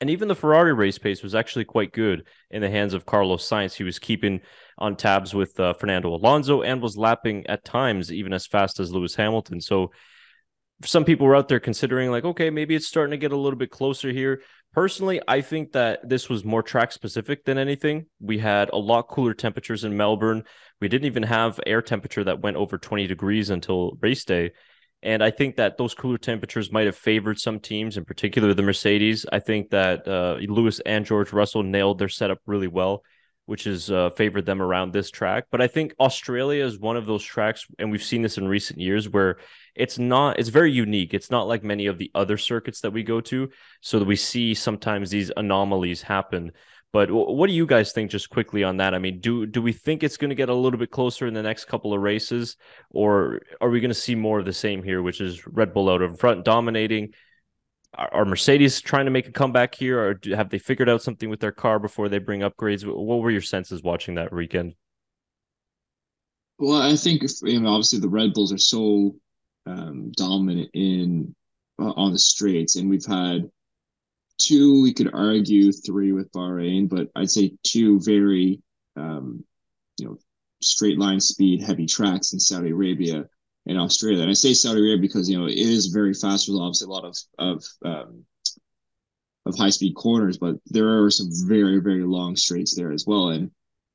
And 0.00 0.10
even 0.10 0.28
the 0.28 0.34
Ferrari 0.34 0.72
race 0.72 0.98
pace 0.98 1.22
was 1.22 1.34
actually 1.34 1.64
quite 1.64 1.92
good 1.92 2.26
in 2.50 2.60
the 2.60 2.70
hands 2.70 2.94
of 2.94 3.06
Carlos 3.06 3.48
Sainz. 3.48 3.74
He 3.74 3.84
was 3.84 3.98
keeping 3.98 4.40
on 4.76 4.96
tabs 4.96 5.34
with 5.34 5.58
uh, 5.58 5.72
Fernando 5.74 6.14
Alonso 6.14 6.62
and 6.62 6.82
was 6.82 6.96
lapping 6.96 7.46
at 7.46 7.64
times 7.64 8.12
even 8.12 8.32
as 8.32 8.46
fast 8.46 8.80
as 8.80 8.92
Lewis 8.92 9.14
Hamilton. 9.14 9.60
So 9.60 9.92
some 10.84 11.04
people 11.04 11.26
were 11.26 11.36
out 11.36 11.48
there 11.48 11.60
considering 11.60 12.10
like, 12.10 12.24
okay, 12.24 12.50
maybe 12.50 12.74
it's 12.74 12.86
starting 12.86 13.12
to 13.12 13.16
get 13.16 13.32
a 13.32 13.36
little 13.36 13.58
bit 13.58 13.70
closer 13.70 14.10
here. 14.10 14.42
Personally, 14.72 15.20
I 15.28 15.40
think 15.40 15.72
that 15.72 16.06
this 16.08 16.28
was 16.28 16.44
more 16.44 16.62
track 16.62 16.90
specific 16.90 17.44
than 17.44 17.58
anything. 17.58 18.06
We 18.20 18.38
had 18.38 18.70
a 18.70 18.76
lot 18.76 19.06
cooler 19.08 19.32
temperatures 19.32 19.84
in 19.84 19.96
Melbourne. 19.96 20.42
We 20.80 20.88
didn't 20.88 21.06
even 21.06 21.22
have 21.22 21.60
air 21.64 21.80
temperature 21.80 22.24
that 22.24 22.42
went 22.42 22.56
over 22.56 22.76
20 22.76 23.06
degrees 23.06 23.50
until 23.50 23.96
race 24.00 24.24
day. 24.24 24.50
And 25.04 25.22
I 25.22 25.30
think 25.30 25.56
that 25.56 25.76
those 25.76 25.92
cooler 25.92 26.16
temperatures 26.16 26.72
might 26.72 26.86
have 26.86 26.96
favored 26.96 27.38
some 27.38 27.60
teams, 27.60 27.98
in 27.98 28.06
particular 28.06 28.54
the 28.54 28.62
Mercedes. 28.62 29.26
I 29.30 29.38
think 29.38 29.68
that 29.70 30.08
uh, 30.08 30.38
Lewis 30.40 30.80
and 30.80 31.04
George 31.04 31.30
Russell 31.30 31.62
nailed 31.62 31.98
their 31.98 32.08
setup 32.08 32.38
really 32.46 32.68
well, 32.68 33.04
which 33.44 33.64
has 33.64 33.90
uh, 33.90 34.08
favored 34.16 34.46
them 34.46 34.62
around 34.62 34.92
this 34.92 35.10
track. 35.10 35.44
But 35.50 35.60
I 35.60 35.66
think 35.66 35.94
Australia 36.00 36.64
is 36.64 36.78
one 36.78 36.96
of 36.96 37.04
those 37.04 37.22
tracks, 37.22 37.66
and 37.78 37.90
we've 37.90 38.02
seen 38.02 38.22
this 38.22 38.38
in 38.38 38.48
recent 38.48 38.80
years, 38.80 39.06
where 39.06 39.36
it's 39.74 39.98
not, 39.98 40.38
it's 40.38 40.48
very 40.48 40.72
unique. 40.72 41.12
It's 41.12 41.30
not 41.30 41.48
like 41.48 41.62
many 41.62 41.84
of 41.84 41.98
the 41.98 42.10
other 42.14 42.38
circuits 42.38 42.80
that 42.80 42.92
we 42.92 43.02
go 43.02 43.20
to. 43.20 43.50
So 43.82 43.98
that 43.98 44.06
we 44.06 44.16
see 44.16 44.54
sometimes 44.54 45.10
these 45.10 45.30
anomalies 45.36 46.00
happen. 46.00 46.52
But 46.94 47.10
what 47.10 47.48
do 47.48 47.52
you 47.52 47.66
guys 47.66 47.90
think, 47.90 48.12
just 48.12 48.30
quickly 48.30 48.62
on 48.62 48.76
that? 48.76 48.94
I 48.94 49.00
mean, 49.00 49.18
do 49.18 49.46
do 49.46 49.60
we 49.60 49.72
think 49.72 50.04
it's 50.04 50.16
going 50.16 50.28
to 50.28 50.36
get 50.36 50.48
a 50.48 50.54
little 50.54 50.78
bit 50.78 50.92
closer 50.92 51.26
in 51.26 51.34
the 51.34 51.42
next 51.42 51.64
couple 51.64 51.92
of 51.92 52.00
races, 52.00 52.56
or 52.88 53.40
are 53.60 53.68
we 53.68 53.80
going 53.80 53.90
to 53.90 53.94
see 53.94 54.14
more 54.14 54.38
of 54.38 54.44
the 54.44 54.52
same 54.52 54.80
here, 54.80 55.02
which 55.02 55.20
is 55.20 55.44
Red 55.44 55.74
Bull 55.74 55.90
out 55.90 56.02
in 56.02 56.14
front 56.14 56.44
dominating? 56.44 57.12
Are, 57.94 58.24
Mercedes 58.24 58.80
trying 58.80 59.06
to 59.06 59.10
make 59.10 59.26
a 59.26 59.32
comeback 59.32 59.74
here, 59.74 60.00
or 60.00 60.14
do, 60.14 60.36
have 60.36 60.50
they 60.50 60.60
figured 60.60 60.88
out 60.88 61.02
something 61.02 61.28
with 61.28 61.40
their 61.40 61.50
car 61.50 61.80
before 61.80 62.08
they 62.08 62.18
bring 62.18 62.42
upgrades? 62.42 62.86
What 62.86 63.16
were 63.16 63.32
your 63.32 63.40
senses 63.40 63.82
watching 63.82 64.14
that 64.14 64.32
weekend? 64.32 64.76
Well, 66.60 66.80
I 66.80 66.94
think 66.94 67.22
you 67.42 67.58
know, 67.58 67.70
obviously 67.70 67.98
the 67.98 68.08
Red 68.08 68.34
Bulls 68.34 68.52
are 68.52 68.58
so 68.58 69.16
um, 69.66 70.12
dominant 70.12 70.70
in 70.74 71.34
uh, 71.80 71.90
on 71.96 72.12
the 72.12 72.20
straights, 72.20 72.76
and 72.76 72.88
we've 72.88 73.04
had 73.04 73.50
two, 74.38 74.82
we 74.82 74.92
could 74.92 75.12
argue 75.14 75.72
three 75.72 76.12
with 76.12 76.32
Bahrain, 76.32 76.88
but 76.88 77.08
I'd 77.16 77.30
say 77.30 77.56
two 77.62 78.00
very, 78.00 78.60
um, 78.96 79.44
you 79.98 80.06
know, 80.06 80.18
straight 80.62 80.98
line 80.98 81.20
speed, 81.20 81.62
heavy 81.62 81.86
tracks 81.86 82.32
in 82.32 82.40
Saudi 82.40 82.70
Arabia 82.70 83.24
and 83.66 83.78
Australia. 83.78 84.22
And 84.22 84.30
I 84.30 84.34
say 84.34 84.54
Saudi 84.54 84.80
Arabia 84.80 84.98
because 84.98 85.28
you 85.28 85.38
know 85.38 85.46
it 85.46 85.56
is 85.56 85.86
very 85.86 86.14
fast 86.14 86.48
with 86.48 86.60
obviously 86.60 86.86
a 86.86 86.90
lot 86.90 87.04
of 87.04 87.16
of 87.38 87.64
um, 87.84 88.24
of 89.46 89.56
high 89.56 89.70
speed 89.70 89.94
corners, 89.94 90.38
but 90.38 90.56
there 90.66 91.04
are 91.04 91.10
some 91.10 91.28
very 91.46 91.80
very 91.80 92.04
long 92.04 92.36
straights 92.36 92.74
there 92.74 92.92
as 92.92 93.04
well. 93.06 93.28
And 93.28 93.50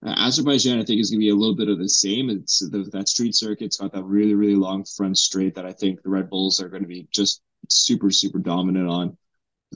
uh, 0.06 0.16
Azerbaijan, 0.18 0.80
I 0.80 0.86
think, 0.86 1.02
is 1.02 1.10
going 1.10 1.20
to 1.20 1.26
be 1.26 1.30
a 1.30 1.36
little 1.36 1.56
bit 1.56 1.70
of 1.70 1.78
the 1.78 1.90
same. 1.90 2.30
It's 2.30 2.60
the, 2.60 2.90
that 2.94 3.10
street 3.10 3.36
circuit's 3.36 3.78
got 3.78 3.92
that 3.94 4.04
really 4.04 4.36
really 4.36 4.56
long 4.56 4.86
front 4.86 5.18
straight 5.18 5.56
that 5.56 5.66
I 5.66 5.74
think 5.74 6.02
the 6.02 6.10
Red 6.10 6.30
Bulls 6.30 6.62
are 6.62 6.70
going 6.70 6.84
to 6.84 6.88
be 6.88 7.08
just 7.12 7.42
super 7.68 8.12
super 8.12 8.40
dominant 8.40 8.88
on. 8.88 9.18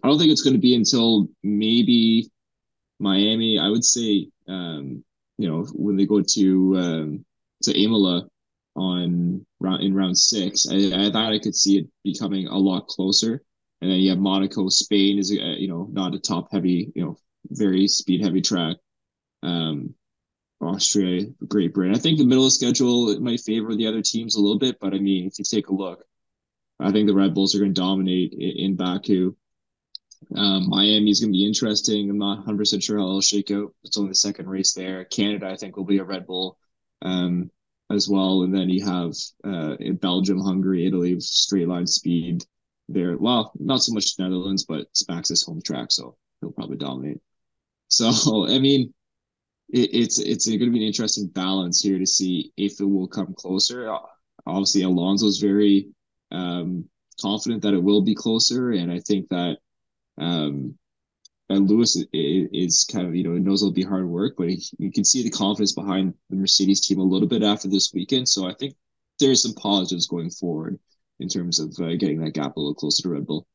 I 0.02 0.08
don't 0.08 0.18
think 0.18 0.32
it's 0.32 0.42
going 0.42 0.56
to 0.56 0.60
be 0.60 0.76
until 0.76 1.28
maybe 1.44 2.30
Miami. 3.00 3.60
I 3.60 3.70
would 3.70 3.86
say, 3.86 4.30
um, 4.48 5.04
you 5.38 5.50
know, 5.50 5.66
when 5.74 5.96
they 5.96 6.06
go 6.06 6.22
to 6.22 6.78
um, 6.78 7.26
to 7.64 7.80
Imola 7.80 8.28
on 8.76 9.46
round 9.60 9.84
in 9.84 9.94
round 9.94 10.18
six, 10.18 10.68
I, 10.70 10.76
I 10.76 11.12
thought 11.12 11.34
I 11.34 11.40
could 11.40 11.56
see 11.56 11.78
it 11.78 11.88
becoming 12.04 12.48
a 12.48 12.58
lot 12.58 12.88
closer. 12.88 13.44
And 13.82 13.92
then 13.92 14.00
you 14.00 14.10
have 14.12 14.20
Monaco, 14.20 14.70
Spain 14.70 15.20
is 15.20 15.32
a, 15.32 15.36
you 15.36 15.68
know 15.68 15.88
not 15.92 16.16
a 16.16 16.20
top 16.20 16.48
heavy, 16.52 16.92
you 16.96 17.04
know, 17.04 17.18
very 17.50 17.88
speed 17.88 18.22
heavy 18.24 18.42
track. 18.42 18.78
Um, 19.44 19.94
Austria, 20.62 21.26
Great 21.48 21.74
Britain. 21.74 21.94
I 21.94 22.00
think 22.00 22.18
the 22.18 22.26
middle 22.26 22.46
of 22.46 22.54
schedule 22.54 23.10
it 23.10 23.22
might 23.22 23.42
favor 23.42 23.76
the 23.76 23.88
other 23.88 24.02
teams 24.02 24.36
a 24.36 24.40
little 24.40 24.58
bit, 24.58 24.78
but 24.80 24.94
I 24.94 25.00
mean, 25.00 25.28
if 25.28 25.38
you 25.38 25.44
take 25.44 25.68
a 25.68 25.74
look, 25.74 26.04
I 26.80 26.92
think 26.92 27.08
the 27.08 27.14
Red 27.14 27.34
Bulls 27.34 27.54
are 27.54 27.60
going 27.60 27.74
to 27.74 27.82
dominate 27.82 28.34
in, 28.34 28.40
in 28.40 28.76
Baku. 28.76 29.36
Um, 30.36 30.70
Miami 30.70 31.12
is 31.12 31.20
going 31.20 31.32
to 31.32 31.38
be 31.38 31.46
interesting. 31.46 32.10
I'm 32.10 32.18
not 32.18 32.46
100% 32.46 32.84
sure 32.84 32.98
how 32.98 33.04
it'll 33.04 33.22
shake 33.22 33.52
out. 33.52 33.74
It's 33.84 33.98
only 33.98 34.10
the 34.10 34.16
second 34.16 34.50
race 34.50 34.74
there. 34.74 35.06
Canada, 35.06 35.48
I 35.48 35.56
think, 35.56 35.78
will 35.78 35.84
be 35.84 36.00
a 36.00 36.04
Red 36.04 36.26
Bull 36.26 36.58
um, 37.02 37.52
as 37.92 38.10
well. 38.10 38.42
And 38.42 38.54
then 38.54 38.70
you 38.70 38.86
have 38.86 39.14
uh, 39.44 39.76
Belgium, 40.02 40.40
Hungary, 40.40 40.88
Italy, 40.88 41.20
straight 41.20 41.68
line 41.68 41.88
speed 41.88 42.44
there. 42.90 43.18
Well, 43.18 43.52
not 43.60 43.84
so 43.84 43.94
much 43.94 44.18
Netherlands, 44.18 44.66
but 44.66 44.88
Spax's 44.96 45.44
home 45.44 45.62
track, 45.62 45.92
so 45.92 46.18
he'll 46.42 46.52
probably 46.52 46.78
dominate. 46.78 47.22
So, 47.90 48.48
I 48.48 48.58
mean, 48.58 48.92
it, 49.72 49.90
it's 49.94 50.18
it's 50.18 50.48
going 50.48 50.60
to 50.62 50.72
be 50.72 50.80
an 50.80 50.88
interesting 50.88 51.28
balance 51.28 51.80
here 51.80 52.00
to 52.00 52.08
see 52.08 52.52
if 52.58 52.82
it 52.82 52.86
will 52.86 53.08
come 53.08 53.36
closer. 53.36 53.96
Obviously, 54.48 54.82
Alonso's 54.82 55.38
very 55.38 55.90
um, 56.32 56.86
confident 57.22 57.62
that 57.62 57.76
it 57.76 57.84
will 57.84 58.02
be 58.02 58.16
closer, 58.16 58.72
and 58.72 58.92
I 58.92 59.00
think 59.00 59.30
that 59.30 59.58
um, 60.18 60.78
and 61.50 61.70
Lewis 61.70 62.04
is, 62.14 62.86
kind 62.92 63.08
of, 63.08 63.16
you 63.16 63.24
know, 63.24 63.32
knows 63.32 63.62
it'll 63.62 63.74
be 63.74 63.84
hard 63.84 64.08
work, 64.08 64.36
but 64.38 64.50
you 64.78 64.92
can 64.92 65.04
see 65.04 65.24
the 65.24 65.30
confidence 65.30 65.74
behind 65.74 66.14
the 66.30 66.36
Mercedes 66.36 66.86
team 66.86 67.00
a 67.00 67.04
little 67.04 67.28
bit 67.28 67.44
after 67.44 67.68
this 67.68 67.92
weekend. 67.94 68.28
So 68.28 68.48
I 68.48 68.54
think 68.54 68.76
there's 69.20 69.44
some 69.44 69.54
positives 69.54 70.08
going 70.08 70.30
forward 70.30 70.80
in 71.20 71.28
terms 71.28 71.60
of 71.60 71.78
uh, 71.80 71.96
getting 71.96 72.20
that 72.22 72.34
gap 72.34 72.56
a 72.56 72.60
little 72.60 72.74
closer 72.74 73.04
to 73.04 73.10
Red 73.10 73.28
Bull. 73.28 73.46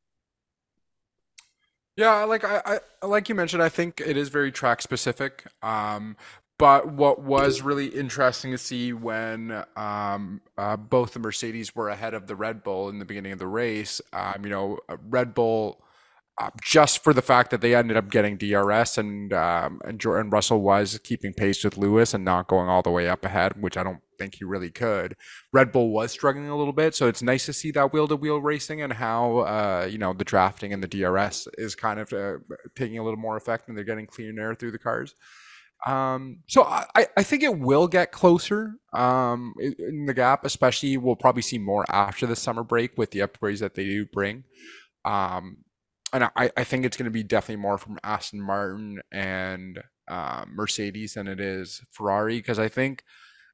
Yeah, 1.97 2.23
like 2.25 2.45
I, 2.45 2.81
I 3.03 3.07
like 3.07 3.29
you 3.29 3.35
mentioned, 3.35 3.63
I 3.63 3.69
think 3.69 4.01
it 4.01 4.17
is 4.17 4.29
very 4.29 4.53
track 4.53 4.83
specific. 4.83 5.45
Um, 5.63 6.17
but 6.57 6.93
what 6.93 7.23
was 7.23 7.63
really 7.63 7.87
interesting 7.87 8.53
to 8.53 8.59
see 8.59 8.93
when 8.93 9.65
um, 9.77 10.41
uh, 10.57 10.77
both 10.77 11.15
the 11.15 11.21
Mercedes 11.21 11.75
were 11.75 11.89
ahead 11.89 12.15
of 12.15 12.27
the 12.27 12.37
Red 12.37 12.63
Bull 12.63 12.89
in 12.89 12.99
the 12.99 13.05
beginning 13.05 13.33
of 13.33 13.39
the 13.39 13.47
race, 13.47 14.01
um, 14.13 14.45
you 14.45 14.51
know, 14.51 14.79
Red 15.09 15.35
Bull, 15.35 15.81
uh, 16.41 16.51
just 16.63 17.03
for 17.03 17.13
the 17.13 17.23
fact 17.23 17.51
that 17.51 17.61
they 17.61 17.75
ended 17.75 17.97
up 17.97 18.11
getting 18.11 18.37
DRS 18.37 18.97
and 18.97 19.33
um, 19.33 19.81
and 19.85 19.99
George 19.99 20.27
Russell 20.29 20.61
was 20.61 20.99
keeping 21.03 21.33
pace 21.33 21.65
with 21.65 21.77
Lewis 21.77 22.15
and 22.15 22.25
not 22.25 22.47
going 22.47 22.69
all 22.69 22.83
the 22.83 22.91
way 22.91 23.09
up 23.09 23.25
ahead, 23.25 23.61
which 23.61 23.77
I 23.77 23.83
don't 23.83 24.01
think 24.19 24.37
he 24.37 24.45
really 24.45 24.71
could. 24.71 25.17
Red 25.53 25.73
Bull 25.73 25.91
was 25.91 26.13
struggling 26.13 26.49
a 26.49 26.57
little 26.57 26.73
bit, 26.73 26.95
so 26.95 27.09
it's 27.09 27.23
nice 27.23 27.47
to 27.47 27.53
see 27.53 27.73
that 27.73 27.93
wheel 27.93 28.07
to 28.09 28.17
wheel 28.17 28.41
racing 28.41 28.83
and 28.83 28.93
how 28.93 29.39
uh, 29.39 29.89
you 29.91 29.99
know 29.99 30.13
the 30.13 30.25
drafting 30.25 30.73
and 30.73 30.83
the 30.83 30.89
DRS 30.89 31.49
is 31.59 31.75
kind 31.75 31.99
of 31.99 32.13
uh, 32.13 32.39
taking 32.77 32.99
a 32.99 33.03
little 33.03 33.19
more 33.19 33.37
effect 33.37 33.69
and 33.69 33.77
they're 33.77 33.85
getting 33.85 34.07
clean 34.07 34.39
air 34.39 34.55
through 34.55 34.73
the 34.73 34.79
cars. 34.79 35.15
Um, 35.87 36.41
so 36.49 36.65
I, 36.65 37.07
I 37.17 37.23
think 37.23 37.43
it 37.43 37.57
will 37.57 37.87
get 37.87 38.11
closer 38.11 38.75
um, 38.93 39.55
in 39.61 40.07
the 40.07 40.15
gap, 40.15 40.45
especially 40.45 40.97
we'll 40.97 41.17
probably 41.17 41.43
see 41.43 41.59
more 41.59 41.85
after 41.89 42.27
the 42.27 42.35
summer 42.35 42.65
break 42.65 42.99
with 42.99 43.13
the 43.13 43.21
upgrades 43.21 43.61
that 43.61 43.75
they 43.75 43.85
do 43.85 44.05
bring. 44.05 44.45
Um, 45.05 45.59
and 46.13 46.25
I, 46.25 46.51
I 46.57 46.65
think 46.65 46.85
it's 46.85 46.97
going 46.97 47.05
to 47.05 47.11
be 47.11 47.23
definitely 47.23 47.63
more 47.63 47.79
from 47.79 47.99
Aston 48.03 48.41
Martin 48.41 49.01
and 49.13 49.83
uh, 50.09 50.45
Mercedes 50.49 51.15
than 51.15 51.29
it 51.29 51.41
is 51.41 51.83
Ferrari 51.91 52.39
because 52.39 52.59
I 52.59 52.69
think 52.69 53.03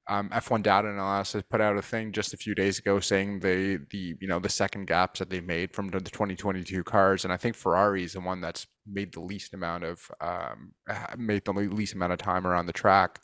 um, 0.09 0.29
F1 0.31 0.63
Data 0.63 0.89
Analysis 0.89 1.43
put 1.49 1.61
out 1.61 1.79
a 1.79 1.83
thing 1.83 2.13
just 2.13 2.35
a 2.35 2.37
few 2.37 2.55
days 2.55 2.79
ago 2.79 3.01
saying 3.01 3.41
the 3.41 3.81
the 3.91 4.15
you 4.21 4.29
know 4.29 4.39
the 4.39 4.51
second 4.51 4.87
gaps 4.87 5.19
that 5.19 5.31
they 5.31 5.41
made 5.41 5.73
from 5.73 5.89
the 5.89 6.01
2022 6.01 6.85
cars, 6.85 7.25
and 7.25 7.33
I 7.33 7.39
think 7.39 7.57
Ferrari 7.57 8.05
is 8.05 8.13
the 8.13 8.21
one 8.21 8.41
that's 8.41 8.67
made 8.87 9.15
the 9.15 9.21
least 9.21 9.55
amount 9.55 9.85
of 9.85 10.11
um, 10.21 10.73
made 11.17 11.45
the 11.45 11.53
least 11.53 11.95
amount 11.95 12.13
of 12.13 12.19
time 12.19 12.47
around 12.47 12.67
the 12.67 12.73
track. 12.73 13.21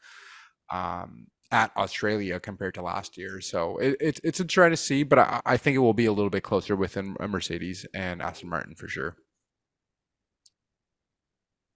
Um, 0.72 1.26
at 1.52 1.72
Australia 1.76 2.38
compared 2.38 2.74
to 2.74 2.82
last 2.82 3.18
year. 3.18 3.40
So 3.40 3.76
it, 3.78 3.96
it, 4.00 4.20
it's 4.22 4.40
interesting 4.40 4.70
to 4.70 4.76
see, 4.76 5.02
but 5.02 5.18
I, 5.18 5.40
I 5.44 5.56
think 5.56 5.74
it 5.74 5.80
will 5.80 5.94
be 5.94 6.06
a 6.06 6.12
little 6.12 6.30
bit 6.30 6.42
closer 6.42 6.76
within 6.76 7.16
Mercedes 7.20 7.86
and 7.94 8.22
Aston 8.22 8.48
Martin 8.48 8.74
for 8.74 8.88
sure 8.88 9.16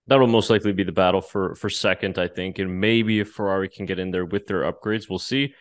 that'll 0.06 0.26
most 0.26 0.50
likely 0.50 0.72
be 0.72 0.84
the 0.84 0.92
battle 0.92 1.20
for 1.20 1.54
for 1.54 1.70
second, 1.70 2.18
I 2.18 2.28
think, 2.28 2.58
and 2.58 2.80
maybe 2.80 3.20
if 3.20 3.30
Ferrari 3.30 3.68
can 3.68 3.86
get 3.86 3.98
in 3.98 4.10
there 4.10 4.24
with 4.24 4.46
their 4.46 4.70
upgrades, 4.70 5.08
we'll 5.08 5.18
see. 5.18 5.54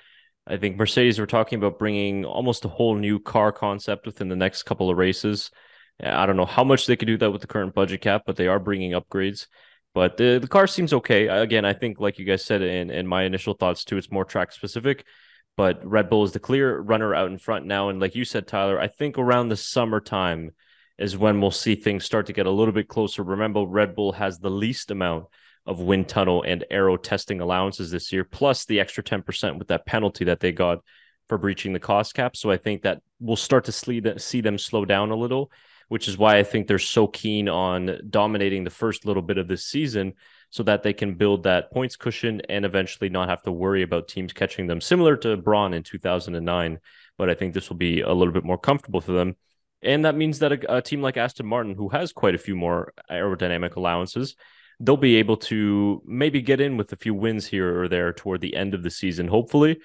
I 0.45 0.57
think 0.57 0.75
Mercedes 0.75 1.19
were 1.19 1.25
talking 1.25 1.57
about 1.57 1.79
bringing 1.79 2.25
almost 2.25 2.65
a 2.65 2.69
whole 2.69 2.95
new 2.95 3.19
car 3.19 3.51
concept 3.51 4.05
within 4.05 4.27
the 4.27 4.35
next 4.35 4.63
couple 4.63 4.89
of 4.89 4.97
races. 4.97 5.51
I 6.03 6.25
don't 6.25 6.35
know 6.35 6.45
how 6.45 6.65
much 6.65 6.85
they 6.85 6.97
could 6.97 7.05
do 7.05 7.17
that 7.17 7.31
with 7.31 7.41
the 7.41 7.47
current 7.47 7.73
budget 7.73 8.01
cap, 8.01 8.23
but 8.25 8.35
they 8.35 8.47
are 8.47 8.59
bringing 8.59 8.91
upgrades. 8.91 9.47
But 9.93 10.17
the 10.17 10.39
the 10.39 10.47
car 10.47 10.67
seems 10.67 10.93
okay. 10.93 11.27
Again, 11.27 11.65
I 11.65 11.73
think 11.73 11.99
like 11.99 12.17
you 12.19 12.25
guys 12.25 12.43
said 12.43 12.61
in 12.61 12.89
in 12.89 13.07
my 13.07 13.23
initial 13.23 13.53
thoughts 13.53 13.83
too, 13.83 13.97
it's 13.97 14.11
more 14.11 14.25
track 14.25 14.51
specific. 14.51 15.05
But 15.55 15.85
Red 15.85 16.09
Bull 16.09 16.23
is 16.23 16.31
the 16.31 16.39
clear 16.39 16.79
runner 16.79 17.13
out 17.13 17.29
in 17.29 17.37
front 17.37 17.65
now, 17.65 17.89
and 17.89 17.99
like 17.99 18.15
you 18.15 18.25
said, 18.25 18.47
Tyler, 18.47 18.79
I 18.79 18.87
think 18.87 19.17
around 19.19 19.49
the 19.49 19.55
summertime 19.55 20.51
is 20.97 21.17
when 21.17 21.41
we'll 21.41 21.51
see 21.51 21.75
things 21.75 22.05
start 22.05 22.25
to 22.27 22.33
get 22.33 22.47
a 22.47 22.51
little 22.51 22.73
bit 22.73 22.87
closer. 22.87 23.23
Remember, 23.23 23.63
Red 23.63 23.95
Bull 23.95 24.13
has 24.13 24.39
the 24.39 24.49
least 24.49 24.89
amount 24.89 25.25
of 25.65 25.79
wind 25.79 26.07
tunnel 26.09 26.43
and 26.43 26.65
aero 26.69 26.97
testing 26.97 27.39
allowances 27.39 27.91
this 27.91 28.11
year, 28.11 28.23
plus 28.23 28.65
the 28.65 28.79
extra 28.79 29.03
10% 29.03 29.57
with 29.57 29.67
that 29.69 29.85
penalty 29.85 30.25
that 30.25 30.39
they 30.39 30.51
got 30.51 30.79
for 31.29 31.37
breaching 31.37 31.73
the 31.73 31.79
cost 31.79 32.13
cap. 32.13 32.35
So 32.35 32.51
I 32.51 32.57
think 32.57 32.81
that 32.81 33.01
we'll 33.19 33.35
start 33.35 33.65
to 33.65 34.19
see 34.19 34.41
them 34.41 34.57
slow 34.57 34.85
down 34.85 35.11
a 35.11 35.15
little, 35.15 35.51
which 35.87 36.07
is 36.07 36.17
why 36.17 36.37
I 36.37 36.43
think 36.43 36.67
they're 36.67 36.79
so 36.79 37.07
keen 37.07 37.49
on 37.49 37.99
dominating 38.09 38.63
the 38.63 38.69
first 38.69 39.05
little 39.05 39.21
bit 39.21 39.37
of 39.37 39.47
this 39.47 39.65
season 39.65 40.13
so 40.49 40.63
that 40.63 40.83
they 40.83 40.93
can 40.93 41.15
build 41.15 41.43
that 41.43 41.71
points 41.71 41.95
cushion 41.95 42.41
and 42.47 42.63
eventually 42.63 43.09
not 43.09 43.29
have 43.29 43.41
to 43.43 43.51
worry 43.51 43.81
about 43.81 44.07
teams 44.07 44.33
catching 44.33 44.67
them, 44.67 44.79
similar 44.81 45.17
to 45.17 45.35
Brawn 45.35 45.73
in 45.73 45.83
2009. 45.83 46.79
But 47.17 47.29
I 47.29 47.33
think 47.33 47.53
this 47.53 47.69
will 47.69 47.77
be 47.77 48.01
a 48.01 48.13
little 48.13 48.33
bit 48.33 48.43
more 48.43 48.57
comfortable 48.57 49.01
for 49.01 49.13
them. 49.13 49.35
And 49.81 50.05
that 50.05 50.15
means 50.15 50.39
that 50.39 50.51
a, 50.51 50.77
a, 50.77 50.81
team 50.81 51.01
like 51.01 51.17
Aston 51.17 51.45
Martin, 51.45 51.75
who 51.75 51.89
has 51.89 52.13
quite 52.13 52.35
a 52.35 52.39
few 52.39 52.55
more 52.55 52.93
aerodynamic 53.11 53.75
allowances, 53.75 54.35
they'll 54.79 54.97
be 54.97 55.17
able 55.17 55.37
to 55.37 56.01
maybe 56.05 56.41
get 56.41 56.61
in 56.61 56.77
with 56.77 56.91
a 56.93 56.97
few 56.97 57.13
wins 57.13 57.47
here 57.47 57.81
or 57.81 57.87
there 57.87 58.13
toward 58.13 58.41
the 58.41 58.55
end 58.55 58.73
of 58.73 58.83
the 58.83 58.89
season, 58.89 59.27
hopefully. 59.27 59.79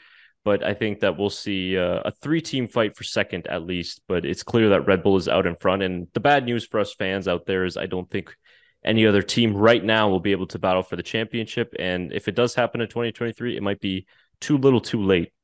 But 0.49 0.65
I 0.65 0.73
think 0.73 1.01
that 1.01 1.19
we'll 1.19 1.29
see 1.29 1.77
uh, 1.77 2.01
a 2.07 2.11
three 2.11 2.41
team 2.41 2.69
fight 2.69 2.97
for 2.97 3.05
second 3.05 3.47
at 3.49 3.65
least. 3.65 4.01
But 4.09 4.25
it's 4.25 4.43
clear 4.43 4.71
that 4.71 4.87
Red 4.87 5.03
Bull 5.03 5.19
is 5.19 5.29
out 5.29 5.47
in 5.47 5.57
front. 5.57 5.83
And 5.83 6.09
the 6.15 6.21
bad 6.21 6.47
news 6.47 6.65
for 6.65 6.81
us 6.81 6.95
fans 6.95 7.29
out 7.29 7.45
there 7.45 7.67
is 7.67 7.77
I 7.77 7.85
don't 7.85 8.11
think 8.11 8.35
any 8.83 9.07
other 9.07 9.21
team 9.21 9.55
right 9.55 9.85
now 9.85 10.09
will 10.09 10.21
be 10.21 10.33
able 10.33 10.47
to 10.47 10.59
battle 10.59 10.83
for 10.83 10.97
the 10.97 11.03
championship. 11.03 11.75
And 11.79 12.15
if 12.15 12.29
it 12.29 12.35
does 12.35 12.55
happen 12.55 12.81
in 12.81 12.89
2023, 12.89 13.59
it 13.59 13.63
might 13.63 13.79
be 13.79 14.07
too 14.41 14.57
little 14.57 14.81
too 14.81 15.03
late 15.03 15.35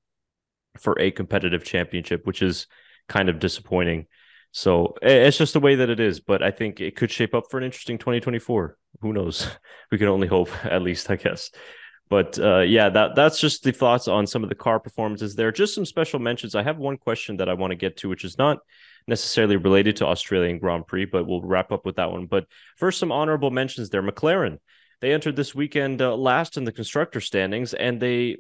for 0.78 0.98
a 0.98 1.10
competitive 1.10 1.64
championship, 1.64 2.26
which 2.26 2.40
is 2.40 2.66
kind 3.06 3.28
of 3.28 3.38
disappointing. 3.38 4.06
So 4.52 4.94
it's 5.02 5.36
just 5.36 5.52
the 5.52 5.60
way 5.60 5.74
that 5.74 5.90
it 5.90 6.00
is. 6.00 6.20
But 6.20 6.42
I 6.42 6.50
think 6.50 6.80
it 6.80 6.96
could 6.96 7.10
shape 7.10 7.34
up 7.34 7.50
for 7.50 7.58
an 7.58 7.64
interesting 7.64 7.98
2024. 7.98 8.78
Who 9.02 9.12
knows? 9.12 9.50
We 9.92 9.98
can 9.98 10.08
only 10.08 10.28
hope, 10.28 10.48
at 10.64 10.80
least, 10.80 11.10
I 11.10 11.16
guess. 11.16 11.50
But 12.10 12.38
uh, 12.38 12.60
yeah, 12.60 12.90
that 12.90 13.14
that's 13.14 13.40
just 13.40 13.62
the 13.62 13.72
thoughts 13.72 14.08
on 14.08 14.26
some 14.26 14.42
of 14.42 14.48
the 14.48 14.54
car 14.54 14.78
performances 14.78 15.34
there. 15.34 15.48
are 15.48 15.52
Just 15.52 15.74
some 15.74 15.86
special 15.86 16.18
mentions. 16.18 16.54
I 16.54 16.62
have 16.62 16.76
one 16.76 16.98
question 16.98 17.38
that 17.38 17.48
I 17.48 17.54
want 17.54 17.70
to 17.70 17.76
get 17.76 17.96
to, 17.98 18.08
which 18.08 18.24
is 18.24 18.36
not 18.36 18.58
necessarily 19.06 19.56
related 19.56 19.96
to 19.96 20.06
Australian 20.06 20.58
Grand 20.58 20.86
Prix, 20.86 21.06
but 21.06 21.26
we'll 21.26 21.42
wrap 21.42 21.72
up 21.72 21.84
with 21.84 21.96
that 21.96 22.10
one. 22.10 22.26
But 22.26 22.46
first, 22.76 22.98
some 22.98 23.12
honorable 23.12 23.50
mentions 23.50 23.90
there. 23.90 24.02
McLaren. 24.02 24.58
They 25.00 25.12
entered 25.12 25.36
this 25.36 25.54
weekend 25.54 26.00
uh, 26.00 26.16
last 26.16 26.56
in 26.56 26.64
the 26.64 26.72
constructor 26.72 27.20
standings, 27.20 27.74
and 27.74 28.00
they 28.00 28.38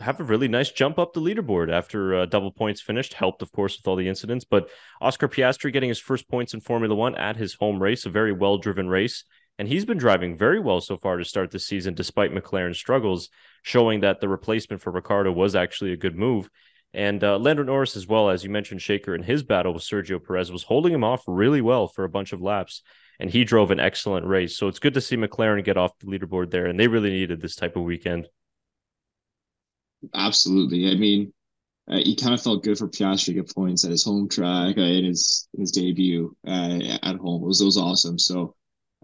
have 0.00 0.20
a 0.20 0.24
really 0.24 0.48
nice 0.48 0.70
jump 0.70 0.98
up 0.98 1.12
the 1.12 1.20
leaderboard 1.20 1.72
after 1.72 2.14
uh, 2.14 2.26
double 2.26 2.52
points 2.52 2.80
finished. 2.80 3.14
Helped, 3.14 3.42
of 3.42 3.52
course, 3.52 3.76
with 3.76 3.86
all 3.86 3.96
the 3.96 4.08
incidents. 4.08 4.44
But 4.44 4.68
Oscar 5.00 5.28
Piastri 5.28 5.72
getting 5.72 5.88
his 5.88 5.98
first 5.98 6.28
points 6.28 6.54
in 6.54 6.60
Formula 6.60 6.94
One 6.94 7.14
at 7.14 7.36
his 7.36 7.54
home 7.54 7.82
race, 7.82 8.06
a 8.06 8.10
very 8.10 8.32
well 8.32 8.58
driven 8.58 8.88
race. 8.88 9.24
And 9.60 9.68
he's 9.68 9.84
been 9.84 9.98
driving 9.98 10.38
very 10.38 10.58
well 10.58 10.80
so 10.80 10.96
far 10.96 11.18
to 11.18 11.24
start 11.26 11.50
the 11.50 11.58
season, 11.58 11.92
despite 11.92 12.32
McLaren's 12.32 12.78
struggles, 12.78 13.28
showing 13.62 14.00
that 14.00 14.18
the 14.18 14.26
replacement 14.26 14.80
for 14.80 14.90
Ricciardo 14.90 15.32
was 15.32 15.54
actually 15.54 15.92
a 15.92 15.98
good 15.98 16.16
move. 16.16 16.48
And 16.94 17.22
uh, 17.22 17.36
Lando 17.38 17.62
Norris, 17.62 17.94
as 17.94 18.06
well 18.06 18.30
as 18.30 18.42
you 18.42 18.48
mentioned, 18.48 18.80
Shaker 18.80 19.14
in 19.14 19.22
his 19.22 19.42
battle 19.42 19.74
with 19.74 19.82
Sergio 19.82 20.18
Perez 20.18 20.50
was 20.50 20.62
holding 20.62 20.94
him 20.94 21.04
off 21.04 21.24
really 21.26 21.60
well 21.60 21.88
for 21.88 22.04
a 22.04 22.08
bunch 22.08 22.32
of 22.32 22.40
laps, 22.40 22.80
and 23.18 23.28
he 23.28 23.44
drove 23.44 23.70
an 23.70 23.78
excellent 23.78 24.24
race. 24.24 24.56
So 24.56 24.66
it's 24.66 24.78
good 24.78 24.94
to 24.94 25.00
see 25.02 25.18
McLaren 25.18 25.62
get 25.62 25.76
off 25.76 25.98
the 25.98 26.06
leaderboard 26.06 26.50
there, 26.50 26.64
and 26.64 26.80
they 26.80 26.88
really 26.88 27.10
needed 27.10 27.42
this 27.42 27.54
type 27.54 27.76
of 27.76 27.82
weekend. 27.82 28.28
Absolutely. 30.14 30.90
I 30.90 30.94
mean, 30.94 31.34
uh, 31.86 31.98
he 31.98 32.16
kind 32.16 32.32
of 32.32 32.40
felt 32.40 32.64
good 32.64 32.78
for 32.78 32.88
Piastri 32.88 33.26
to 33.26 33.34
get 33.34 33.54
points 33.54 33.84
at 33.84 33.90
his 33.90 34.04
home 34.04 34.26
track 34.26 34.78
uh, 34.78 34.80
in 34.80 35.04
his 35.04 35.48
in 35.52 35.60
his 35.60 35.70
debut 35.70 36.34
uh, 36.46 36.78
at 37.02 37.16
home. 37.16 37.42
It 37.42 37.46
was, 37.46 37.60
it 37.60 37.66
was 37.66 37.76
awesome. 37.76 38.18
So, 38.18 38.54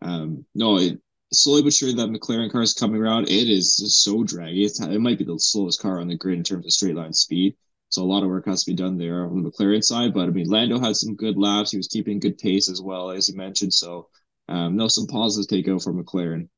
um, 0.02 0.44
no, 0.54 0.78
it, 0.78 0.98
slowly 1.32 1.62
but 1.62 1.72
surely 1.72 1.94
that 1.94 2.08
McLaren 2.08 2.50
car 2.50 2.62
is 2.62 2.72
coming 2.72 3.00
around. 3.00 3.28
It 3.28 3.48
is 3.50 3.76
so 4.02 4.22
draggy. 4.24 4.64
It's, 4.64 4.80
it 4.80 5.00
might 5.00 5.18
be 5.18 5.24
the 5.24 5.38
slowest 5.38 5.80
car 5.80 6.00
on 6.00 6.08
the 6.08 6.16
grid 6.16 6.38
in 6.38 6.44
terms 6.44 6.66
of 6.66 6.72
straight 6.72 6.94
line 6.94 7.12
speed. 7.12 7.56
So 7.88 8.02
a 8.02 8.04
lot 8.04 8.22
of 8.22 8.28
work 8.28 8.46
has 8.46 8.64
to 8.64 8.72
be 8.72 8.76
done 8.76 8.98
there 8.98 9.24
on 9.24 9.42
the 9.42 9.50
McLaren 9.50 9.82
side. 9.82 10.12
But 10.12 10.28
I 10.28 10.30
mean, 10.30 10.48
Lando 10.48 10.78
had 10.78 10.96
some 10.96 11.14
good 11.14 11.36
laps. 11.36 11.70
He 11.70 11.76
was 11.76 11.88
keeping 11.88 12.20
good 12.20 12.38
pace 12.38 12.68
as 12.68 12.80
well, 12.82 13.10
as 13.10 13.28
you 13.28 13.36
mentioned. 13.36 13.72
So, 13.72 14.08
um, 14.48 14.76
no, 14.76 14.88
some 14.88 15.06
positives 15.06 15.46
take 15.46 15.68
out 15.68 15.82
for 15.82 15.92
McLaren. 15.92 16.48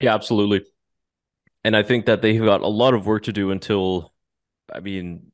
Yeah, 0.00 0.14
absolutely. 0.14 0.64
And 1.64 1.76
I 1.76 1.82
think 1.82 2.06
that 2.06 2.22
they've 2.22 2.40
got 2.42 2.60
a 2.60 2.68
lot 2.68 2.94
of 2.94 3.06
work 3.06 3.24
to 3.24 3.32
do 3.32 3.50
until, 3.50 4.12
I 4.72 4.80
mean, 4.80 5.32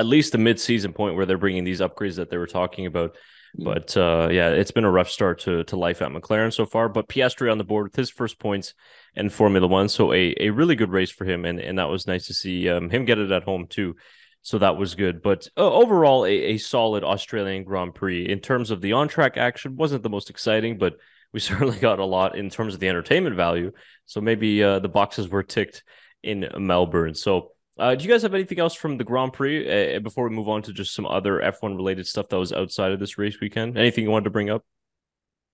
at 0.00 0.06
least 0.06 0.32
the 0.32 0.38
mid-season 0.38 0.94
point 0.94 1.14
where 1.14 1.26
they're 1.26 1.36
bringing 1.36 1.64
these 1.64 1.82
upgrades 1.82 2.16
that 2.16 2.30
they 2.30 2.38
were 2.38 2.46
talking 2.46 2.86
about. 2.86 3.16
But 3.54 3.94
uh, 3.96 4.28
yeah, 4.30 4.48
it's 4.50 4.70
been 4.70 4.84
a 4.84 4.90
rough 4.90 5.10
start 5.10 5.40
to 5.40 5.64
to 5.64 5.76
life 5.76 6.00
at 6.02 6.10
McLaren 6.10 6.54
so 6.54 6.64
far. 6.64 6.88
But 6.88 7.08
Piastri 7.08 7.50
on 7.50 7.58
the 7.58 7.64
board 7.64 7.86
with 7.86 7.96
his 7.96 8.08
first 8.08 8.38
points 8.38 8.74
in 9.14 9.28
Formula 9.28 9.66
One, 9.66 9.88
so 9.88 10.12
a, 10.12 10.34
a 10.40 10.50
really 10.50 10.76
good 10.76 10.90
race 10.90 11.10
for 11.10 11.24
him, 11.24 11.44
and 11.44 11.58
and 11.60 11.78
that 11.78 11.88
was 11.88 12.06
nice 12.06 12.26
to 12.28 12.34
see 12.34 12.68
um, 12.68 12.88
him 12.90 13.04
get 13.04 13.18
it 13.18 13.32
at 13.32 13.42
home 13.42 13.66
too. 13.68 13.96
So 14.42 14.58
that 14.58 14.76
was 14.76 14.94
good. 14.94 15.20
But 15.20 15.48
uh, 15.56 15.70
overall, 15.70 16.24
a, 16.24 16.30
a 16.30 16.58
solid 16.58 17.04
Australian 17.04 17.64
Grand 17.64 17.94
Prix 17.94 18.28
in 18.28 18.38
terms 18.40 18.70
of 18.70 18.80
the 18.80 18.92
on 18.92 19.08
track 19.08 19.36
action 19.36 19.76
wasn't 19.76 20.02
the 20.04 20.08
most 20.08 20.30
exciting, 20.30 20.78
but 20.78 20.94
we 21.32 21.40
certainly 21.50 21.78
got 21.78 21.98
a 21.98 22.04
lot 22.04 22.36
in 22.36 22.50
terms 22.50 22.74
of 22.74 22.80
the 22.80 22.88
entertainment 22.88 23.36
value. 23.36 23.72
So 24.06 24.20
maybe 24.20 24.62
uh, 24.62 24.78
the 24.78 24.88
boxes 24.88 25.28
were 25.28 25.42
ticked 25.42 25.82
in 26.22 26.48
Melbourne. 26.56 27.14
So 27.14 27.52
uh, 27.80 27.94
do 27.94 28.04
you 28.04 28.10
guys 28.10 28.20
have 28.22 28.34
anything 28.34 28.58
else 28.58 28.74
from 28.74 28.98
the 28.98 29.04
Grand 29.04 29.32
Prix 29.32 29.96
uh, 29.96 30.00
before 30.00 30.28
we 30.28 30.34
move 30.34 30.50
on 30.50 30.60
to 30.62 30.72
just 30.72 30.94
some 30.94 31.06
other 31.06 31.40
F1 31.40 31.76
related 31.76 32.06
stuff 32.06 32.28
that 32.28 32.38
was 32.38 32.52
outside 32.52 32.92
of 32.92 33.00
this 33.00 33.16
race 33.16 33.40
weekend? 33.40 33.78
Anything 33.78 34.04
you 34.04 34.10
wanted 34.10 34.24
to 34.24 34.30
bring 34.30 34.50
up? 34.50 34.64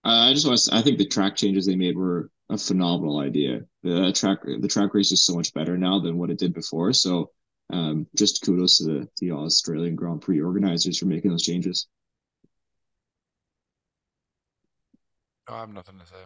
Uh, 0.04 0.28
I 0.28 0.32
just 0.32 0.44
want 0.44 0.58
to. 0.58 0.74
I 0.74 0.82
think 0.82 0.98
the 0.98 1.06
track 1.06 1.36
changes 1.36 1.66
they 1.66 1.76
made 1.76 1.96
were 1.96 2.30
a 2.50 2.58
phenomenal 2.58 3.20
idea. 3.20 3.60
The 3.84 4.12
track, 4.12 4.38
the 4.42 4.68
track 4.68 4.92
race 4.92 5.12
is 5.12 5.24
so 5.24 5.36
much 5.36 5.54
better 5.54 5.78
now 5.78 6.00
than 6.00 6.18
what 6.18 6.30
it 6.30 6.38
did 6.38 6.52
before. 6.52 6.92
So, 6.92 7.30
um, 7.72 8.08
just 8.16 8.42
kudos 8.44 8.78
to 8.78 8.84
the, 8.84 9.08
the 9.20 9.30
Australian 9.30 9.94
Grand 9.94 10.20
Prix 10.20 10.40
organizers 10.40 10.98
for 10.98 11.06
making 11.06 11.30
those 11.30 11.44
changes. 11.44 11.86
I 15.48 15.60
have 15.60 15.72
nothing 15.72 16.00
to 16.00 16.06
say. 16.06 16.24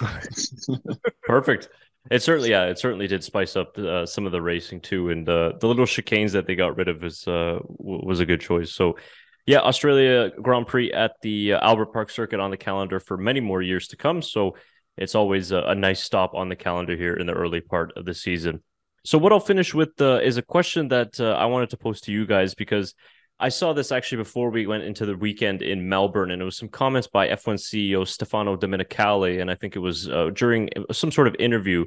Perfect. 1.22 1.68
It 2.10 2.22
certainly, 2.22 2.50
yeah, 2.50 2.64
it 2.64 2.78
certainly 2.78 3.06
did 3.06 3.24
spice 3.24 3.56
up 3.56 3.78
uh, 3.78 4.04
some 4.04 4.26
of 4.26 4.32
the 4.32 4.42
racing 4.42 4.80
too, 4.80 5.08
and 5.08 5.26
uh, 5.26 5.52
the 5.58 5.66
little 5.66 5.86
chicanes 5.86 6.32
that 6.32 6.46
they 6.46 6.54
got 6.54 6.76
rid 6.76 6.88
of 6.88 7.02
is 7.02 7.26
uh, 7.26 7.58
was 7.62 8.20
a 8.20 8.26
good 8.26 8.42
choice. 8.42 8.72
So, 8.72 8.98
yeah, 9.46 9.60
Australia 9.60 10.30
Grand 10.42 10.66
Prix 10.66 10.92
at 10.92 11.12
the 11.22 11.54
uh, 11.54 11.66
Albert 11.66 11.92
Park 11.94 12.10
Circuit 12.10 12.40
on 12.40 12.50
the 12.50 12.58
calendar 12.58 13.00
for 13.00 13.16
many 13.16 13.40
more 13.40 13.62
years 13.62 13.88
to 13.88 13.96
come. 13.96 14.20
So, 14.20 14.56
it's 14.98 15.14
always 15.14 15.50
a, 15.50 15.60
a 15.62 15.74
nice 15.74 16.02
stop 16.02 16.34
on 16.34 16.50
the 16.50 16.56
calendar 16.56 16.94
here 16.94 17.14
in 17.14 17.26
the 17.26 17.32
early 17.32 17.62
part 17.62 17.92
of 17.96 18.04
the 18.04 18.14
season. 18.14 18.62
So, 19.06 19.16
what 19.16 19.32
I'll 19.32 19.40
finish 19.40 19.72
with 19.72 19.98
uh, 19.98 20.20
is 20.22 20.36
a 20.36 20.42
question 20.42 20.88
that 20.88 21.18
uh, 21.18 21.32
I 21.32 21.46
wanted 21.46 21.70
to 21.70 21.78
pose 21.78 22.02
to 22.02 22.12
you 22.12 22.26
guys 22.26 22.54
because 22.54 22.94
I 23.40 23.48
saw 23.48 23.72
this 23.72 23.90
actually 23.90 24.18
before 24.18 24.50
we 24.50 24.66
went 24.66 24.84
into 24.84 25.06
the 25.06 25.16
weekend 25.16 25.60
in 25.60 25.88
Melbourne, 25.88 26.30
and 26.30 26.40
it 26.40 26.44
was 26.44 26.56
some 26.56 26.68
comments 26.68 27.08
by 27.08 27.28
F1 27.28 27.56
CEO 27.56 28.06
Stefano 28.06 28.56
Domenicali, 28.56 29.40
and 29.40 29.50
I 29.50 29.56
think 29.56 29.74
it 29.74 29.80
was 29.80 30.08
uh, 30.08 30.30
during 30.32 30.70
some 30.92 31.10
sort 31.10 31.26
of 31.26 31.34
interview 31.38 31.84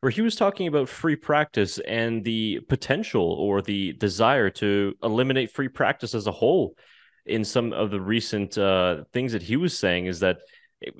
where 0.00 0.10
he 0.10 0.20
was 0.20 0.36
talking 0.36 0.68
about 0.68 0.88
free 0.88 1.16
practice 1.16 1.78
and 1.78 2.22
the 2.22 2.60
potential 2.68 3.24
or 3.24 3.60
the 3.60 3.94
desire 3.94 4.50
to 4.50 4.94
eliminate 5.02 5.50
free 5.50 5.68
practice 5.68 6.14
as 6.14 6.26
a 6.26 6.32
whole. 6.32 6.76
In 7.26 7.42
some 7.42 7.72
of 7.72 7.90
the 7.90 8.00
recent 8.00 8.58
uh, 8.58 9.04
things 9.12 9.32
that 9.32 9.42
he 9.42 9.56
was 9.56 9.76
saying, 9.76 10.06
is 10.06 10.20
that 10.20 10.38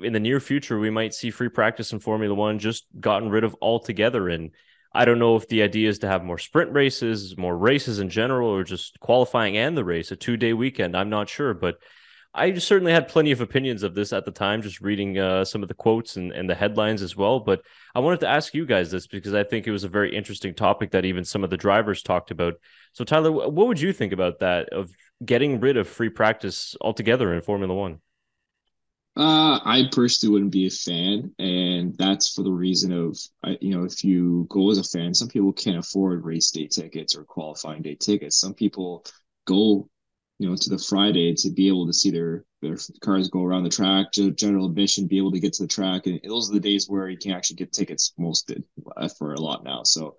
in 0.01 0.11
the 0.11 0.19
near 0.19 0.39
future 0.39 0.79
we 0.79 0.89
might 0.89 1.13
see 1.13 1.29
free 1.29 1.49
practice 1.49 1.93
in 1.93 1.99
Formula 1.99 2.33
One 2.33 2.59
just 2.59 2.85
gotten 2.99 3.29
rid 3.29 3.43
of 3.43 3.55
altogether, 3.61 4.27
and 4.27 4.51
I 4.95 5.03
don't 5.03 5.19
know 5.19 5.35
if 5.35 5.47
the 5.49 5.61
idea 5.61 5.89
is 5.89 5.99
to 5.99 6.07
have 6.07 6.23
more 6.23 6.37
sprint 6.37 6.71
races, 6.71 7.37
more 7.37 7.57
races 7.57 7.99
in 7.99 8.09
general, 8.09 8.49
or 8.49 8.63
just 8.63 8.97
qualifying 9.01 9.57
and 9.57 9.75
the 9.77 9.83
race, 9.83 10.11
a 10.11 10.15
two 10.15 10.37
day 10.37 10.53
weekend. 10.53 10.95
I'm 10.95 11.09
not 11.09 11.27
sure, 11.27 11.53
but 11.53 11.79
I 12.33 12.53
certainly 12.55 12.93
had 12.93 13.09
plenty 13.09 13.31
of 13.31 13.41
opinions 13.41 13.83
of 13.83 13.93
this 13.93 14.13
at 14.13 14.23
the 14.23 14.31
time, 14.31 14.61
just 14.61 14.79
reading 14.79 15.17
uh, 15.17 15.43
some 15.43 15.63
of 15.63 15.67
the 15.67 15.73
quotes 15.73 16.15
and, 16.15 16.31
and 16.31 16.49
the 16.49 16.55
headlines 16.55 17.01
as 17.01 17.15
well. 17.15 17.41
But 17.41 17.61
I 17.93 17.99
wanted 17.99 18.21
to 18.21 18.29
ask 18.29 18.53
you 18.53 18.65
guys 18.65 18.89
this 18.89 19.05
because 19.05 19.33
I 19.33 19.43
think 19.43 19.67
it 19.67 19.71
was 19.71 19.83
a 19.83 19.89
very 19.89 20.15
interesting 20.15 20.53
topic 20.53 20.91
that 20.91 21.05
even 21.05 21.25
some 21.25 21.43
of 21.43 21.49
the 21.49 21.57
drivers 21.57 22.01
talked 22.01 22.31
about. 22.31 22.55
So, 22.93 23.03
Tyler, 23.03 23.31
what 23.31 23.67
would 23.67 23.81
you 23.81 23.91
think 23.91 24.13
about 24.13 24.39
that 24.39 24.69
of 24.69 24.91
getting 25.25 25.59
rid 25.59 25.75
of 25.75 25.89
free 25.89 26.09
practice 26.09 26.75
altogether 26.79 27.33
in 27.33 27.41
Formula 27.41 27.73
One? 27.73 27.99
Uh, 29.17 29.59
I 29.63 29.83
personally 29.93 30.33
wouldn't 30.33 30.51
be 30.51 30.67
a 30.67 30.69
fan, 30.69 31.33
and 31.39 31.95
that's 31.97 32.33
for 32.33 32.43
the 32.43 32.51
reason 32.51 32.91
of, 32.91 33.17
you 33.61 33.69
know, 33.73 33.85
if 33.85 34.03
you 34.03 34.45
go 34.49 34.69
as 34.71 34.77
a 34.77 34.83
fan, 34.83 35.13
some 35.13 35.29
people 35.29 35.53
can't 35.53 35.77
afford 35.77 36.25
race 36.25 36.51
day 36.51 36.67
tickets 36.67 37.15
or 37.15 37.23
qualifying 37.23 37.81
day 37.81 37.95
tickets. 37.95 38.37
Some 38.37 38.53
people 38.53 39.05
go, 39.45 39.87
you 40.37 40.49
know, 40.49 40.55
to 40.57 40.69
the 40.69 40.77
Friday 40.77 41.33
to 41.35 41.49
be 41.49 41.69
able 41.69 41.87
to 41.87 41.93
see 41.93 42.11
their 42.11 42.43
their 42.61 42.77
cars 42.99 43.29
go 43.29 43.43
around 43.43 43.63
the 43.63 43.69
track, 43.69 44.07
general 44.11 44.65
admission, 44.65 45.07
be 45.07 45.17
able 45.17 45.31
to 45.31 45.39
get 45.39 45.53
to 45.53 45.63
the 45.63 45.67
track, 45.67 46.07
and 46.07 46.19
those 46.27 46.49
are 46.49 46.53
the 46.53 46.59
days 46.59 46.89
where 46.89 47.07
you 47.07 47.17
can 47.17 47.31
actually 47.31 47.55
get 47.55 47.71
tickets 47.71 48.11
most 48.17 48.47
did 48.47 48.65
uh, 48.97 49.07
for 49.07 49.33
a 49.33 49.39
lot 49.39 49.63
now. 49.63 49.83
So, 49.83 50.17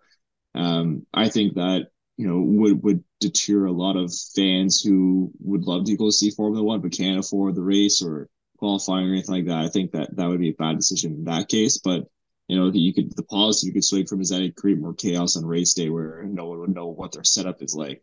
um, 0.55 1.07
I 1.15 1.29
think 1.29 1.55
that 1.55 1.89
you 2.19 2.29
know 2.29 2.41
would 2.41 2.83
would 2.85 3.05
deter 3.21 3.67
a 3.67 3.73
lot 3.73 3.97
of 3.97 4.13
fans 4.37 4.83
who 4.83 5.33
would 5.41 5.65
love 5.65 5.85
to 5.87 5.97
go 5.97 6.11
see 6.11 6.31
Formula 6.31 6.65
One 6.65 6.81
but 6.83 6.93
can't 6.93 7.19
afford 7.21 7.55
the 7.57 7.63
race 7.63 8.03
or 8.03 8.29
qualifying 8.57 9.09
or 9.09 9.13
anything 9.13 9.35
like 9.35 9.47
that. 9.47 9.65
I 9.65 9.69
think 9.69 9.93
that 9.93 10.15
that 10.17 10.29
would 10.29 10.41
be 10.41 10.51
a 10.51 10.55
bad 10.55 10.77
decision 10.77 11.13
in 11.13 11.25
that 11.25 11.49
case. 11.49 11.79
But 11.79 12.05
you 12.49 12.57
know, 12.57 12.71
you 12.73 12.95
could 12.95 13.15
the 13.17 13.25
policy 13.25 13.67
you 13.67 13.73
could 13.73 13.85
swing 13.85 14.07
from 14.07 14.21
is 14.21 14.31
that 14.31 14.43
it 14.43 14.57
create 14.57 14.79
more 14.79 14.95
chaos 14.95 15.37
on 15.37 15.45
race 15.45 15.75
day 15.75 15.89
where 15.91 16.25
no 16.25 16.47
one 16.47 16.61
would 16.61 16.75
know 16.75 16.87
what 16.87 17.13
their 17.13 17.25
setup 17.25 17.63
is 17.63 17.75
like. 17.75 18.03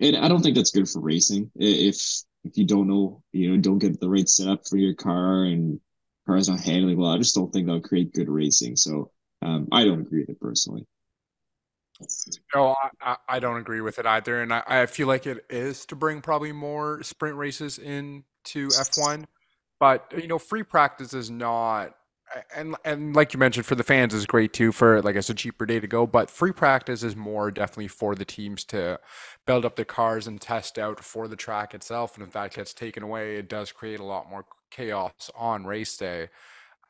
And 0.00 0.16
I 0.16 0.28
don't 0.28 0.42
think 0.42 0.56
that's 0.56 0.72
good 0.72 0.88
for 0.88 1.00
racing. 1.00 1.50
If 1.56 2.00
if 2.44 2.56
you 2.56 2.66
don't 2.66 2.88
know, 2.88 3.22
you 3.32 3.50
know, 3.50 3.56
don't 3.60 3.78
get 3.78 3.98
the 4.00 4.08
right 4.08 4.28
setup 4.28 4.66
for 4.68 4.76
your 4.76 4.94
car 4.94 5.44
and 5.44 5.80
car's 6.26 6.48
not 6.48 6.60
handling 6.60 6.98
well, 6.98 7.10
I 7.10 7.18
just 7.18 7.34
don't 7.34 7.52
think 7.52 7.66
that 7.66 7.72
would 7.72 7.84
create 7.84 8.12
good 8.12 8.28
racing. 8.28 8.76
So 8.76 9.10
um, 9.42 9.68
I 9.72 9.84
don't 9.84 10.00
agree 10.00 10.20
with 10.20 10.30
it 10.30 10.40
personally. 10.40 10.86
No, 12.54 12.76
I, 13.00 13.16
I 13.28 13.38
don't 13.38 13.56
agree 13.56 13.80
with 13.80 13.98
it 13.98 14.04
either, 14.04 14.42
and 14.42 14.52
I, 14.52 14.62
I 14.66 14.86
feel 14.86 15.06
like 15.06 15.26
it 15.26 15.46
is 15.48 15.86
to 15.86 15.96
bring 15.96 16.20
probably 16.20 16.52
more 16.52 17.02
sprint 17.02 17.36
races 17.36 17.78
into 17.78 18.68
F1 18.68 19.24
but 19.78 20.12
you 20.16 20.28
know, 20.28 20.38
free 20.38 20.62
practice 20.62 21.14
is 21.14 21.30
not 21.30 21.94
and 22.54 22.74
and 22.84 23.14
like 23.14 23.32
you 23.32 23.38
mentioned 23.38 23.66
for 23.66 23.74
the 23.74 23.84
fans 23.84 24.12
is 24.12 24.26
great 24.26 24.52
too 24.52 24.72
for 24.72 25.00
like 25.02 25.14
it's 25.16 25.30
a 25.30 25.34
cheaper 25.34 25.64
day 25.64 25.78
to 25.78 25.86
go 25.86 26.06
but 26.06 26.30
free 26.30 26.52
practice 26.52 27.02
is 27.02 27.14
more 27.14 27.50
definitely 27.50 27.88
for 27.88 28.14
the 28.14 28.24
teams 28.24 28.64
to 28.64 28.98
build 29.46 29.64
up 29.64 29.76
their 29.76 29.84
cars 29.84 30.26
and 30.26 30.40
test 30.40 30.78
out 30.78 31.02
for 31.02 31.28
the 31.28 31.36
track 31.36 31.74
itself 31.74 32.16
and 32.16 32.26
if 32.26 32.32
that 32.32 32.52
gets 32.52 32.74
taken 32.74 33.02
away 33.02 33.36
it 33.36 33.48
does 33.48 33.70
create 33.72 34.00
a 34.00 34.04
lot 34.04 34.28
more 34.28 34.44
chaos 34.70 35.30
on 35.36 35.64
race 35.64 35.96
day. 35.96 36.28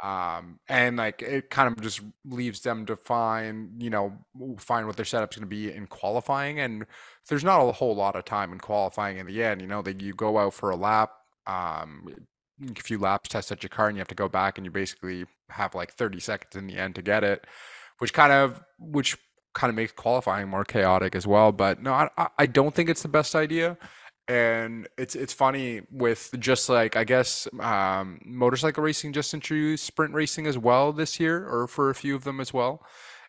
Um 0.03 0.59
and 0.68 0.97
like 0.97 1.22
it 1.22 1.51
kind 1.51 1.68
of 1.72 1.80
just 1.82 2.01
leaves 2.24 2.61
them 2.61 2.84
to 2.87 2.97
find 2.97 3.82
you 3.82 3.91
know 3.91 4.12
find 4.59 4.87
what 4.87 4.97
their 4.97 5.05
setup's 5.07 5.37
going 5.37 5.43
to 5.43 5.47
be 5.47 5.72
in 5.72 5.87
qualifying 5.87 6.61
and 6.61 6.87
there's 7.28 7.45
not 7.45 7.61
a 7.61 7.72
whole 7.72 7.97
lot 7.97 8.16
of 8.16 8.24
time 8.24 8.53
in 8.53 8.59
qualifying 8.59 9.18
in 9.18 9.26
the 9.26 9.43
end 9.43 9.61
you 9.62 9.66
know 9.66 9.82
that 9.82 10.01
you 10.01 10.12
go 10.12 10.39
out 10.39 10.53
for 10.55 10.70
a 10.70 10.76
lap 10.76 11.12
um 11.47 12.26
a 12.63 12.83
few 12.83 12.99
laps, 12.99 13.29
test 13.29 13.53
at 13.53 13.63
your 13.63 13.71
car, 13.71 13.89
and 13.89 13.97
you 13.97 14.01
have 14.01 14.09
to 14.09 14.15
go 14.15 14.29
back, 14.29 14.59
and 14.59 14.65
you 14.65 14.71
basically 14.71 15.27
have 15.51 15.75
like 15.75 15.93
30 15.93 16.21
seconds 16.21 16.57
in 16.57 16.67
the 16.67 16.77
end 16.77 16.95
to 16.97 17.03
get 17.03 17.25
it, 17.25 17.47
which 17.99 18.13
kind 18.13 18.33
of 18.33 18.63
which 18.79 19.17
kind 19.55 19.71
of 19.71 19.75
makes 19.75 19.93
qualifying 19.93 20.49
more 20.49 20.65
chaotic 20.65 21.15
as 21.15 21.27
well. 21.27 21.53
But 21.53 21.83
no, 21.83 21.93
I, 21.93 22.29
I 22.39 22.47
don't 22.47 22.75
think 22.75 22.89
it's 22.91 23.03
the 23.03 23.09
best 23.09 23.35
idea. 23.35 23.79
And 24.29 24.89
it's 24.99 25.15
it's 25.15 25.33
funny 25.33 25.83
with 25.91 26.35
just 26.41 26.69
like 26.69 26.97
I 26.97 27.05
guess 27.05 27.47
um, 27.61 28.21
motorcycle 28.25 28.83
racing 28.83 29.13
just 29.13 29.33
introduced 29.33 29.85
sprint 29.85 30.15
racing 30.15 30.49
as 30.49 30.59
well 30.59 30.93
this 30.93 31.21
year, 31.21 31.49
or 31.49 31.69
for 31.69 31.91
a 31.91 31.95
few 31.95 32.17
of 32.17 32.25
them 32.25 32.41
as 32.41 32.53
well. 32.53 32.85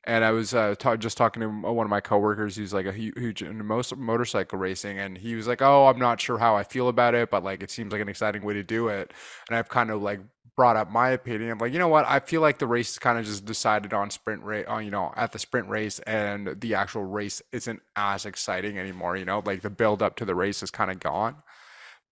And 0.07 0.23
I 0.23 0.31
was 0.31 0.53
uh, 0.53 0.73
ta- 0.79 0.95
just 0.95 1.17
talking 1.17 1.41
to 1.41 1.47
uh, 1.47 1.71
one 1.71 1.85
of 1.85 1.89
my 1.89 1.99
coworkers 1.99 2.55
who's 2.55 2.73
like 2.73 2.85
a 2.85 2.93
huge 2.93 3.41
in 3.43 3.63
most 3.65 3.95
motorcycle 3.95 4.57
racing, 4.57 4.97
and 4.97 5.17
he 5.17 5.35
was 5.35 5.47
like, 5.47 5.61
"Oh, 5.61 5.87
I'm 5.87 5.99
not 5.99 6.21
sure 6.21 6.37
how 6.37 6.55
I 6.55 6.63
feel 6.63 6.87
about 6.87 7.13
it, 7.13 7.29
but 7.29 7.43
like 7.43 7.61
it 7.61 7.69
seems 7.69 7.91
like 7.91 8.01
an 8.01 8.07
exciting 8.09 8.41
way 8.41 8.53
to 8.53 8.63
do 8.63 8.87
it." 8.87 9.13
And 9.49 9.57
I've 9.57 9.67
kind 9.67 9.91
of 9.91 10.01
like 10.01 10.21
brought 10.55 10.75
up 10.75 10.89
my 10.89 11.09
opinion. 11.09 11.51
I'm 11.51 11.59
like, 11.59 11.71
you 11.71 11.79
know 11.79 11.87
what? 11.87 12.05
I 12.07 12.19
feel 12.19 12.41
like 12.41 12.57
the 12.57 12.67
race 12.67 12.91
is 12.91 12.99
kind 12.99 13.19
of 13.19 13.25
just 13.25 13.45
decided 13.45 13.93
on 13.93 14.09
sprint 14.09 14.43
race, 14.43 14.65
on 14.67 14.77
uh, 14.77 14.79
you 14.79 14.91
know, 14.91 15.13
at 15.15 15.31
the 15.31 15.39
sprint 15.39 15.69
race, 15.69 15.99
and 15.99 16.59
the 16.59 16.73
actual 16.75 17.03
race 17.03 17.41
isn't 17.51 17.81
as 17.95 18.25
exciting 18.25 18.79
anymore. 18.79 19.17
You 19.17 19.25
know, 19.25 19.43
like 19.45 19.61
the 19.61 19.69
build 19.69 20.01
up 20.01 20.15
to 20.17 20.25
the 20.25 20.35
race 20.35 20.63
is 20.63 20.71
kind 20.71 20.89
of 20.89 20.99
gone. 20.99 21.35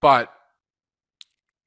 But 0.02 0.32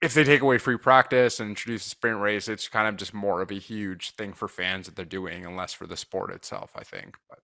if 0.01 0.15
they 0.15 0.25
take 0.25 0.43
away 0.43 0.59
free 0.59 0.77
practice 0.77 1.41
and 1.41 1.51
introduce 1.51 1.87
a 1.87 1.91
sprint 1.91 2.21
race, 2.21 2.49
it's 2.49 2.69
kind 2.69 2.89
of 2.89 2.97
just 2.97 3.13
more 3.13 3.41
of 3.41 3.51
a 3.51 3.55
huge 3.55 4.13
thing 4.13 4.33
for 4.33 4.47
fans 4.47 4.87
that 4.87 4.95
they're 4.95 5.05
doing 5.05 5.45
and 5.45 5.57
less 5.57 5.73
for 5.73 5.87
the 5.87 5.97
sport 5.97 6.31
itself, 6.31 6.71
I 6.77 6.85
think. 6.85 7.17
But 7.29 7.41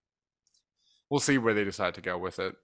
we'll 1.10 1.20
see 1.20 1.38
where 1.38 1.54
they 1.54 1.64
decide 1.64 1.94
to 1.94 2.00
go 2.00 2.16
with 2.16 2.38
it. 2.38 2.54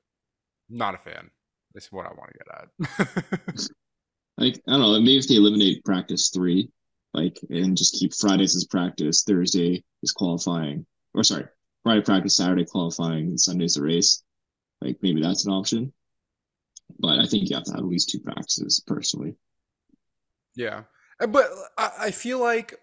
Not 0.69 0.95
a 0.95 0.99
fan. 0.99 1.31
This 1.75 1.85
is 1.85 1.93
what 1.93 2.07
I 2.07 2.11
want 2.11 2.31
to 2.33 2.39
get 2.39 3.09
at. 3.09 3.69
like, 4.39 4.61
I 4.69 4.73
don't 4.73 4.81
know, 4.81 4.99
maybe 5.01 5.19
if 5.19 5.29
they 5.29 5.37
eliminate 5.37 5.85
practice 5.85 6.31
three, 6.31 6.71
like, 7.13 7.39
and 7.51 7.77
just 7.77 7.95
keep 7.95 8.15
Fridays 8.15 8.55
as 8.55 8.67
practice, 8.67 9.25
Thursday 9.25 9.83
is 10.03 10.13
qualifying, 10.13 10.87
or 11.15 11.25
sorry, 11.25 11.47
Friday 11.83 12.03
practice, 12.03 12.37
Saturday 12.37 12.65
qualifying, 12.65 13.27
and 13.27 13.41
Sunday's 13.41 13.75
the 13.75 13.83
race. 13.83 14.23
Like, 14.81 14.99
maybe 15.03 15.21
that's 15.21 15.47
an 15.47 15.53
option. 15.53 15.93
But 16.99 17.19
I 17.19 17.27
think 17.27 17.49
you 17.49 17.57
have 17.57 17.65
to 17.65 17.73
have 17.73 17.81
at 17.81 17.87
least 17.87 18.11
two 18.11 18.21
practices 18.21 18.83
personally. 18.87 19.37
Yeah. 20.57 20.83
Uh, 21.21 21.27
but 21.27 21.49
I 21.77 22.11
feel 22.11 22.39
like 22.39 22.75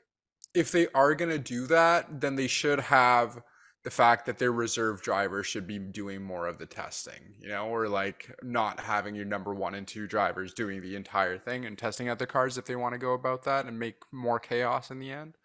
if 0.53 0.71
they 0.71 0.87
are 0.93 1.15
going 1.15 1.31
to 1.31 1.39
do 1.39 1.67
that, 1.67 2.21
then 2.21 2.35
they 2.35 2.47
should 2.47 2.79
have 2.79 3.41
the 3.83 3.91
fact 3.91 4.25
that 4.25 4.37
their 4.37 4.51
reserve 4.51 5.01
drivers 5.01 5.47
should 5.47 5.65
be 5.65 5.79
doing 5.79 6.21
more 6.21 6.45
of 6.45 6.57
the 6.57 6.65
testing, 6.65 7.35
you 7.39 7.47
know, 7.47 7.67
or 7.67 7.87
like 7.87 8.29
not 8.43 8.81
having 8.81 9.15
your 9.15 9.23
number 9.23 9.53
one 9.53 9.75
and 9.75 9.87
two 9.87 10.07
drivers 10.07 10.53
doing 10.53 10.81
the 10.81 10.95
entire 10.95 11.37
thing 11.37 11.65
and 11.65 11.77
testing 11.77 12.09
out 12.09 12.19
the 12.19 12.27
cars 12.27 12.57
if 12.57 12.65
they 12.65 12.75
want 12.75 12.93
to 12.93 12.99
go 12.99 13.13
about 13.13 13.43
that 13.43 13.65
and 13.65 13.79
make 13.79 13.95
more 14.11 14.39
chaos 14.39 14.91
in 14.91 14.99
the 14.99 15.09
end. 15.09 15.35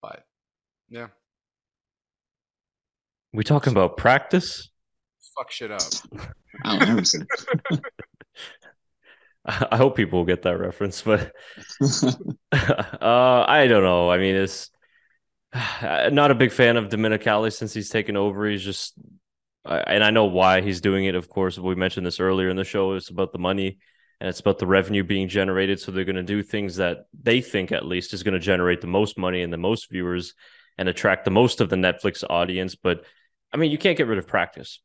But 0.00 0.24
yeah. 0.88 1.08
We 3.34 3.44
talking 3.44 3.72
about 3.72 3.98
practice? 3.98 4.70
Fuck 5.36 5.50
shit 5.50 5.70
up. 5.70 5.82
I 9.70 9.76
hope 9.76 9.96
people 9.96 10.18
will 10.18 10.26
get 10.26 10.42
that 10.42 10.58
reference, 10.58 11.02
but 11.02 11.32
uh, 12.52 13.44
I 13.48 13.66
don't 13.68 13.84
know. 13.84 14.10
I 14.10 14.18
mean, 14.18 14.34
it's 14.34 14.70
not 15.82 16.30
a 16.30 16.34
big 16.34 16.52
fan 16.52 16.76
of 16.76 16.88
Domenicali 16.88 17.52
since 17.52 17.72
he's 17.72 17.88
taken 17.88 18.16
over. 18.16 18.48
He's 18.48 18.64
just, 18.64 18.94
and 19.64 20.02
I 20.02 20.10
know 20.10 20.24
why 20.24 20.62
he's 20.62 20.80
doing 20.80 21.04
it. 21.04 21.14
Of 21.14 21.28
course, 21.28 21.58
we 21.58 21.74
mentioned 21.76 22.06
this 22.06 22.20
earlier 22.20 22.48
in 22.48 22.56
the 22.56 22.64
show. 22.64 22.94
It's 22.94 23.10
about 23.10 23.32
the 23.32 23.38
money 23.38 23.78
and 24.20 24.28
it's 24.28 24.40
about 24.40 24.58
the 24.58 24.66
revenue 24.66 25.04
being 25.04 25.28
generated. 25.28 25.78
So 25.78 25.92
they're 25.92 26.04
going 26.04 26.16
to 26.16 26.22
do 26.22 26.42
things 26.42 26.76
that 26.76 27.06
they 27.22 27.40
think, 27.40 27.70
at 27.70 27.86
least, 27.86 28.14
is 28.14 28.22
going 28.22 28.34
to 28.34 28.40
generate 28.40 28.80
the 28.80 28.86
most 28.88 29.16
money 29.16 29.42
and 29.42 29.52
the 29.52 29.58
most 29.58 29.90
viewers 29.90 30.34
and 30.78 30.88
attract 30.88 31.24
the 31.24 31.30
most 31.30 31.60
of 31.60 31.68
the 31.68 31.76
Netflix 31.76 32.24
audience. 32.28 32.74
But 32.74 33.04
I 33.52 33.58
mean, 33.58 33.70
you 33.70 33.78
can't 33.78 33.96
get 33.96 34.08
rid 34.08 34.18
of 34.18 34.26
practice 34.26 34.80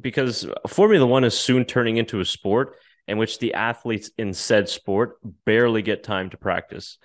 because 0.00 0.46
Formula 0.68 1.06
One 1.06 1.24
is 1.24 1.38
soon 1.38 1.64
turning 1.64 1.96
into 1.96 2.20
a 2.20 2.24
sport 2.24 2.76
in 3.06 3.18
which 3.18 3.38
the 3.38 3.54
athletes 3.54 4.10
in 4.18 4.32
said 4.32 4.68
sport 4.68 5.18
barely 5.44 5.82
get 5.82 6.02
time 6.02 6.30
to 6.30 6.36
practice. 6.36 6.98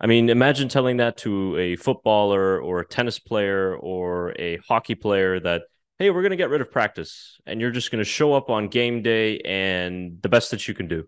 I 0.00 0.06
mean, 0.06 0.28
imagine 0.28 0.68
telling 0.68 0.98
that 0.98 1.16
to 1.18 1.56
a 1.56 1.76
footballer 1.76 2.60
or 2.60 2.80
a 2.80 2.86
tennis 2.86 3.18
player 3.18 3.74
or 3.74 4.34
a 4.38 4.58
hockey 4.68 4.94
player 4.94 5.40
that, 5.40 5.62
hey, 5.98 6.10
we're 6.10 6.22
going 6.22 6.30
to 6.30 6.36
get 6.36 6.50
rid 6.50 6.60
of 6.60 6.70
practice 6.70 7.38
and 7.46 7.60
you're 7.60 7.70
just 7.70 7.90
going 7.90 8.04
to 8.04 8.04
show 8.04 8.34
up 8.34 8.50
on 8.50 8.68
game 8.68 9.02
day 9.02 9.38
and 9.40 10.18
the 10.20 10.28
best 10.28 10.50
that 10.50 10.68
you 10.68 10.74
can 10.74 10.88
do. 10.88 11.04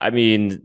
I 0.00 0.10
mean, 0.10 0.62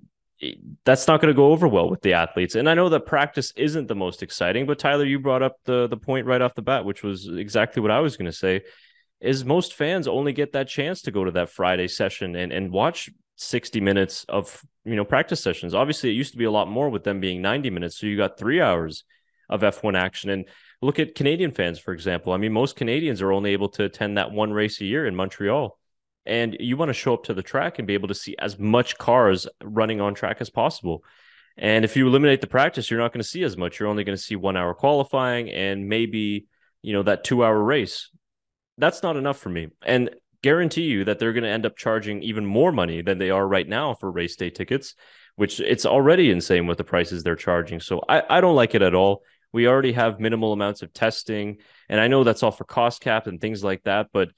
that's 0.85 1.07
not 1.07 1.21
going 1.21 1.33
to 1.33 1.37
go 1.37 1.51
over 1.51 1.67
well 1.67 1.89
with 1.89 2.01
the 2.01 2.13
athletes. 2.13 2.55
And 2.55 2.69
I 2.69 2.73
know 2.73 2.89
that 2.89 3.05
practice 3.05 3.51
isn't 3.55 3.87
the 3.87 3.95
most 3.95 4.23
exciting, 4.23 4.65
but 4.65 4.79
Tyler, 4.79 5.05
you 5.05 5.19
brought 5.19 5.43
up 5.43 5.57
the 5.65 5.87
the 5.87 5.97
point 5.97 6.27
right 6.27 6.41
off 6.41 6.55
the 6.55 6.61
bat, 6.61 6.85
which 6.85 7.03
was 7.03 7.27
exactly 7.27 7.81
what 7.81 7.91
I 7.91 7.99
was 7.99 8.17
going 8.17 8.31
to 8.31 8.37
say. 8.37 8.61
Is 9.23 9.45
most 9.45 9.73
fans 9.73 10.07
only 10.07 10.33
get 10.33 10.53
that 10.53 10.67
chance 10.67 11.01
to 11.03 11.11
go 11.11 11.23
to 11.23 11.31
that 11.31 11.49
Friday 11.49 11.87
session 11.87 12.35
and 12.35 12.51
and 12.51 12.71
watch 12.71 13.09
60 13.37 13.81
minutes 13.81 14.25
of 14.29 14.63
you 14.85 14.95
know 14.95 15.05
practice 15.05 15.41
sessions. 15.41 15.73
Obviously, 15.73 16.09
it 16.09 16.13
used 16.13 16.33
to 16.33 16.37
be 16.37 16.45
a 16.45 16.51
lot 16.51 16.67
more 16.67 16.89
with 16.89 17.03
them 17.03 17.19
being 17.19 17.41
90 17.41 17.69
minutes. 17.69 17.97
So 17.97 18.05
you 18.05 18.17
got 18.17 18.37
three 18.37 18.61
hours 18.61 19.03
of 19.49 19.61
F1 19.61 19.97
action. 19.97 20.29
And 20.29 20.45
look 20.81 20.99
at 20.99 21.15
Canadian 21.15 21.51
fans, 21.51 21.79
for 21.79 21.93
example. 21.93 22.33
I 22.33 22.37
mean, 22.37 22.53
most 22.53 22.75
Canadians 22.75 23.21
are 23.21 23.31
only 23.31 23.51
able 23.51 23.69
to 23.69 23.83
attend 23.85 24.17
that 24.17 24.31
one 24.31 24.51
race 24.51 24.81
a 24.81 24.85
year 24.85 25.05
in 25.05 25.15
Montreal. 25.15 25.77
And 26.25 26.55
you 26.59 26.77
want 26.77 26.89
to 26.89 26.93
show 26.93 27.13
up 27.13 27.25
to 27.25 27.33
the 27.33 27.43
track 27.43 27.79
and 27.79 27.87
be 27.87 27.93
able 27.95 28.07
to 28.07 28.15
see 28.15 28.35
as 28.39 28.57
much 28.57 28.97
cars 28.97 29.47
running 29.61 29.99
on 29.99 30.13
track 30.13 30.37
as 30.39 30.49
possible. 30.49 31.03
And 31.57 31.85
if 31.85 31.95
you 31.95 32.07
eliminate 32.07 32.41
the 32.41 32.47
practice, 32.47 32.89
you're 32.89 32.99
not 32.99 33.13
going 33.13 33.21
to 33.21 33.27
see 33.27 33.43
as 33.43 33.57
much. 33.57 33.79
You're 33.79 33.89
only 33.89 34.03
going 34.03 34.17
to 34.17 34.23
see 34.23 34.35
one 34.35 34.57
hour 34.57 34.73
qualifying 34.73 35.49
and 35.49 35.87
maybe, 35.87 36.47
you 36.81 36.93
know, 36.93 37.03
that 37.03 37.23
two 37.23 37.43
hour 37.43 37.61
race. 37.61 38.09
That's 38.77 39.03
not 39.03 39.17
enough 39.17 39.39
for 39.39 39.49
me. 39.49 39.69
And 39.85 40.09
guarantee 40.41 40.83
you 40.83 41.05
that 41.05 41.19
they're 41.19 41.33
going 41.33 41.43
to 41.43 41.49
end 41.49 41.65
up 41.65 41.77
charging 41.77 42.21
even 42.21 42.45
more 42.45 42.71
money 42.71 43.01
than 43.01 43.17
they 43.17 43.29
are 43.29 43.47
right 43.47 43.67
now 43.67 43.93
for 43.93 44.11
race 44.11 44.35
day 44.35 44.49
tickets, 44.49 44.95
which 45.35 45.59
it's 45.59 45.85
already 45.85 46.29
insane 46.31 46.67
with 46.67 46.77
the 46.77 46.83
prices 46.83 47.23
they're 47.23 47.35
charging. 47.35 47.79
So 47.79 48.01
I, 48.07 48.23
I 48.29 48.41
don't 48.41 48.55
like 48.55 48.75
it 48.75 48.81
at 48.81 48.95
all. 48.95 49.23
We 49.51 49.67
already 49.67 49.93
have 49.93 50.19
minimal 50.19 50.51
amounts 50.51 50.81
of 50.81 50.93
testing, 50.93 51.59
and 51.87 52.01
I 52.01 52.07
know 52.07 52.23
that's 52.23 52.41
all 52.41 52.51
for 52.51 52.63
cost 52.63 53.01
cap 53.01 53.27
and 53.27 53.39
things 53.39 53.63
like 53.63 53.83
that. 53.83 54.07
But 54.11 54.29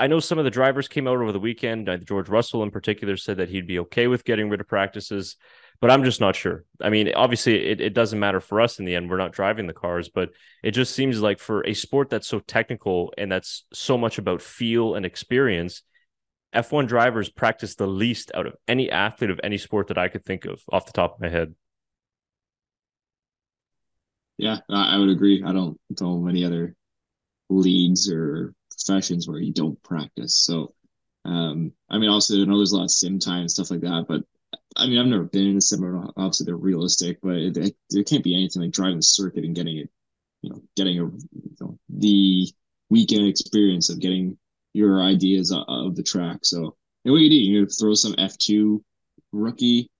I 0.00 0.06
know 0.06 0.18
some 0.18 0.38
of 0.38 0.44
the 0.44 0.50
drivers 0.50 0.88
came 0.88 1.06
out 1.06 1.18
over 1.18 1.32
the 1.32 1.38
weekend. 1.38 1.88
George 2.04 2.28
Russell, 2.28 2.62
in 2.62 2.70
particular, 2.70 3.16
said 3.16 3.36
that 3.36 3.48
he'd 3.48 3.66
be 3.66 3.78
okay 3.80 4.06
with 4.06 4.24
getting 4.24 4.48
rid 4.48 4.60
of 4.60 4.66
practices 4.66 5.36
but 5.80 5.90
I'm 5.90 6.04
just 6.04 6.20
not 6.20 6.36
sure. 6.36 6.64
I 6.80 6.90
mean, 6.90 7.10
obviously, 7.14 7.66
it, 7.66 7.80
it 7.80 7.94
doesn't 7.94 8.18
matter 8.18 8.40
for 8.40 8.60
us 8.60 8.78
in 8.78 8.84
the 8.84 8.94
end. 8.94 9.08
We're 9.08 9.16
not 9.16 9.32
driving 9.32 9.66
the 9.66 9.72
cars, 9.72 10.10
but 10.10 10.30
it 10.62 10.72
just 10.72 10.94
seems 10.94 11.20
like 11.20 11.38
for 11.38 11.66
a 11.66 11.72
sport 11.72 12.10
that's 12.10 12.28
so 12.28 12.40
technical 12.40 13.14
and 13.16 13.32
that's 13.32 13.64
so 13.72 13.96
much 13.96 14.18
about 14.18 14.42
feel 14.42 14.94
and 14.94 15.06
experience, 15.06 15.82
F1 16.54 16.86
drivers 16.86 17.30
practice 17.30 17.76
the 17.76 17.86
least 17.86 18.30
out 18.34 18.46
of 18.46 18.56
any 18.68 18.90
athlete 18.90 19.30
of 19.30 19.40
any 19.42 19.56
sport 19.56 19.88
that 19.88 19.96
I 19.96 20.08
could 20.08 20.24
think 20.24 20.44
of 20.44 20.60
off 20.70 20.84
the 20.84 20.92
top 20.92 21.14
of 21.14 21.20
my 21.20 21.28
head. 21.28 21.54
Yeah, 24.36 24.58
I 24.68 24.98
would 24.98 25.10
agree. 25.10 25.42
I 25.44 25.52
don't 25.52 25.78
know 26.00 26.26
any 26.26 26.44
other 26.44 26.74
leagues 27.48 28.10
or 28.10 28.52
professions 28.84 29.28
where 29.28 29.40
you 29.40 29.52
don't 29.52 29.82
practice. 29.82 30.36
So, 30.36 30.74
um, 31.24 31.72
I 31.88 31.98
mean, 31.98 32.10
also, 32.10 32.34
I 32.34 32.44
know 32.44 32.56
there's 32.56 32.72
a 32.72 32.76
lot 32.76 32.84
of 32.84 32.90
sim 32.90 33.18
time 33.18 33.40
and 33.40 33.50
stuff 33.50 33.70
like 33.70 33.80
that, 33.80 34.06
but 34.08 34.22
I 34.76 34.86
mean, 34.86 34.98
I've 34.98 35.06
never 35.06 35.24
been 35.24 35.48
in 35.48 35.56
a 35.56 35.60
similar. 35.60 36.06
Obviously, 36.16 36.46
they're 36.46 36.56
realistic, 36.56 37.18
but 37.22 37.36
it, 37.36 37.56
it, 37.56 37.76
there 37.90 38.04
can't 38.04 38.24
be 38.24 38.34
anything 38.34 38.62
like 38.62 38.72
driving 38.72 38.96
the 38.96 39.02
circuit 39.02 39.44
and 39.44 39.54
getting 39.54 39.78
it, 39.78 39.90
you 40.42 40.50
know, 40.50 40.62
getting 40.76 40.98
a, 40.98 41.04
you 41.04 41.56
know, 41.60 41.78
the 41.88 42.46
weekend 42.88 43.26
experience 43.26 43.90
of 43.90 44.00
getting 44.00 44.38
your 44.72 45.02
ideas 45.02 45.52
of 45.52 45.96
the 45.96 46.02
track. 46.02 46.38
So, 46.44 46.76
and 47.04 47.12
what 47.12 47.20
you 47.20 47.30
do, 47.30 47.36
you 47.36 47.66
throw 47.66 47.94
some 47.94 48.14
F 48.18 48.38
two 48.38 48.84
rookie 49.32 49.90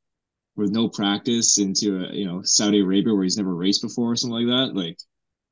with 0.57 0.71
no 0.71 0.89
practice 0.89 1.59
into 1.59 2.05
a, 2.05 2.13
you 2.13 2.27
know, 2.27 2.43
Saudi 2.45 2.81
Arabia 2.81 3.15
where 3.15 3.25
he's 3.25 3.37
never 3.37 3.55
raced 3.55 3.83
before 3.83 4.13
or 4.13 4.17
something 4.17 4.47
like 4.47 4.57
that. 4.57 4.77
Like, 4.77 4.99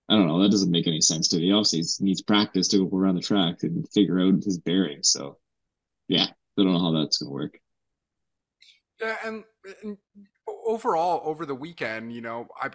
I 0.08 0.14
don't 0.14 0.26
know. 0.26 0.42
That 0.42 0.50
doesn't 0.50 0.70
make 0.70 0.86
any 0.86 1.00
sense 1.00 1.28
to 1.28 1.36
me. 1.36 1.52
Obviously, 1.52 1.80
he 1.80 2.04
needs 2.04 2.22
practice 2.22 2.68
to 2.68 2.88
go 2.88 2.96
around 2.96 3.16
the 3.16 3.20
track 3.20 3.62
and 3.62 3.86
figure 3.92 4.20
out 4.20 4.42
his 4.42 4.58
bearings. 4.58 5.10
So, 5.10 5.38
yeah, 6.08 6.24
I 6.24 6.62
don't 6.62 6.72
know 6.72 6.80
how 6.80 6.92
that's 6.92 7.18
gonna 7.18 7.30
work. 7.30 7.60
Yeah, 9.00 9.16
and, 9.24 9.44
and 9.82 9.98
overall, 10.66 11.20
over 11.24 11.44
the 11.44 11.54
weekend, 11.54 12.12
you 12.12 12.20
know, 12.20 12.48
I 12.60 12.70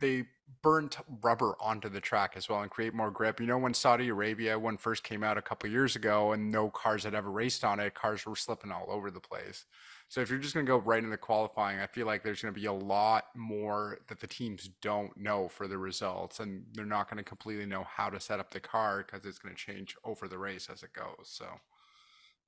they 0.00 0.24
burnt 0.62 0.96
rubber 1.22 1.54
onto 1.60 1.88
the 1.88 2.00
track 2.00 2.32
as 2.36 2.48
well 2.48 2.60
and 2.60 2.70
create 2.70 2.94
more 2.94 3.10
grip. 3.10 3.40
You 3.40 3.46
know, 3.46 3.58
when 3.58 3.74
Saudi 3.74 4.08
Arabia 4.08 4.58
when 4.58 4.76
first 4.76 5.04
came 5.04 5.22
out 5.22 5.38
a 5.38 5.42
couple 5.42 5.68
years 5.68 5.94
ago 5.94 6.32
and 6.32 6.50
no 6.50 6.70
cars 6.70 7.04
had 7.04 7.14
ever 7.14 7.30
raced 7.30 7.64
on 7.64 7.80
it, 7.80 7.94
cars 7.94 8.26
were 8.26 8.36
slipping 8.36 8.72
all 8.72 8.86
over 8.88 9.10
the 9.10 9.20
place. 9.20 9.66
So 10.14 10.20
if 10.20 10.30
you're 10.30 10.38
just 10.38 10.54
going 10.54 10.64
to 10.64 10.70
go 10.70 10.78
right 10.78 11.02
into 11.02 11.16
qualifying, 11.16 11.80
I 11.80 11.88
feel 11.88 12.06
like 12.06 12.22
there's 12.22 12.40
going 12.40 12.54
to 12.54 12.60
be 12.60 12.66
a 12.66 12.72
lot 12.72 13.24
more 13.34 13.98
that 14.06 14.20
the 14.20 14.28
teams 14.28 14.70
don't 14.80 15.10
know 15.16 15.48
for 15.48 15.66
the 15.66 15.76
results, 15.76 16.38
and 16.38 16.66
they're 16.72 16.84
not 16.84 17.10
going 17.10 17.18
to 17.18 17.24
completely 17.24 17.66
know 17.66 17.82
how 17.82 18.10
to 18.10 18.20
set 18.20 18.38
up 18.38 18.52
the 18.52 18.60
car 18.60 18.98
because 18.98 19.26
it's 19.26 19.40
going 19.40 19.52
to 19.52 19.60
change 19.60 19.96
over 20.04 20.28
the 20.28 20.38
race 20.38 20.68
as 20.72 20.84
it 20.84 20.92
goes. 20.92 21.24
So 21.24 21.46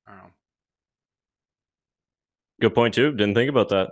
I 0.07 0.13
don't 0.13 0.19
know. 0.21 0.31
Good 2.61 2.75
point 2.77 2.95
too. 2.95 3.11
Didn't 3.11 3.35
think 3.35 3.51
about 3.51 3.71
that. 3.71 3.91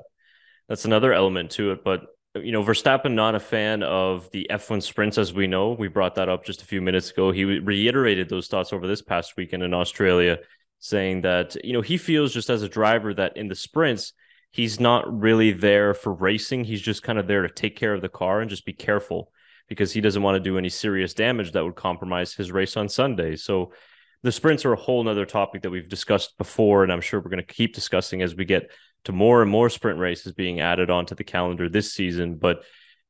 That's 0.69 0.85
another 0.85 1.13
element 1.13 1.51
to 1.53 1.73
it. 1.73 1.83
But 1.83 2.03
you 2.37 2.53
know, 2.53 2.63
Verstappen 2.63 3.15
not 3.15 3.35
a 3.35 3.41
fan 3.41 3.83
of 3.83 4.31
the 4.31 4.47
F1 4.53 4.85
sprints, 4.85 5.19
as 5.19 5.35
we 5.35 5.49
know. 5.49 5.73
We 5.73 5.89
brought 5.89 6.15
that 6.15 6.29
up 6.29 6.45
just 6.45 6.63
a 6.63 6.67
few 6.67 6.81
minutes 6.81 7.11
ago. 7.11 7.33
He 7.33 7.45
reiterated 7.45 8.29
those 8.29 8.47
thoughts 8.47 8.73
over 8.73 8.87
this 8.87 9.03
past 9.03 9.37
weekend 9.37 9.65
in 9.65 9.75
Australia, 9.75 10.39
saying 10.85 11.23
that 11.23 11.57
you 11.65 11.73
know 11.73 11.81
he 11.81 11.97
feels 11.97 12.33
just 12.33 12.51
as 12.51 12.63
a 12.63 12.69
driver 12.69 13.15
that 13.15 13.37
in 13.37 13.49
the 13.49 13.55
sprints 13.55 14.13
he's 14.55 14.79
not 14.79 15.21
really 15.21 15.51
there 15.51 15.95
for 15.95 16.15
racing. 16.15 16.63
He's 16.63 16.81
just 16.81 17.03
kind 17.03 17.19
of 17.19 17.27
there 17.27 17.43
to 17.43 17.49
take 17.49 17.75
care 17.75 17.93
of 17.93 18.03
the 18.03 18.09
car 18.09 18.41
and 18.41 18.49
just 18.49 18.65
be 18.65 18.73
careful 18.73 19.33
because 19.69 19.93
he 19.93 20.01
doesn't 20.01 20.23
want 20.23 20.37
to 20.37 20.51
do 20.51 20.59
any 20.59 20.69
serious 20.69 21.13
damage 21.13 21.51
that 21.53 21.65
would 21.65 21.75
compromise 21.75 22.35
his 22.35 22.53
race 22.53 22.77
on 22.77 22.89
Sunday. 22.89 23.35
So 23.35 23.73
the 24.23 24.31
sprints 24.31 24.65
are 24.65 24.73
a 24.73 24.77
whole 24.77 25.03
nother 25.03 25.27
topic 25.27 25.63
that 25.63 25.71
we've 25.71 25.89
discussed 25.89 26.39
before, 26.39 26.85
and 26.85 26.93
I'm 26.93 27.01
sure 27.01 27.19
we're 27.19 27.31
going 27.31 27.45
to 27.45 27.55
keep 27.55 27.75
discussing 27.75 28.23
as 28.23 28.37
we 28.37 28.45
get 28.45 28.71
to 29.07 29.13
more 29.13 29.43
and 29.43 29.51
more 29.51 29.69
sprint 29.69 29.99
races 29.99 30.33
being 30.33 30.61
added 30.61 30.89
onto 30.89 31.17
the 31.17 31.25
calendar 31.25 31.69
this 31.69 31.93
season. 31.93 32.37
But 32.37 32.63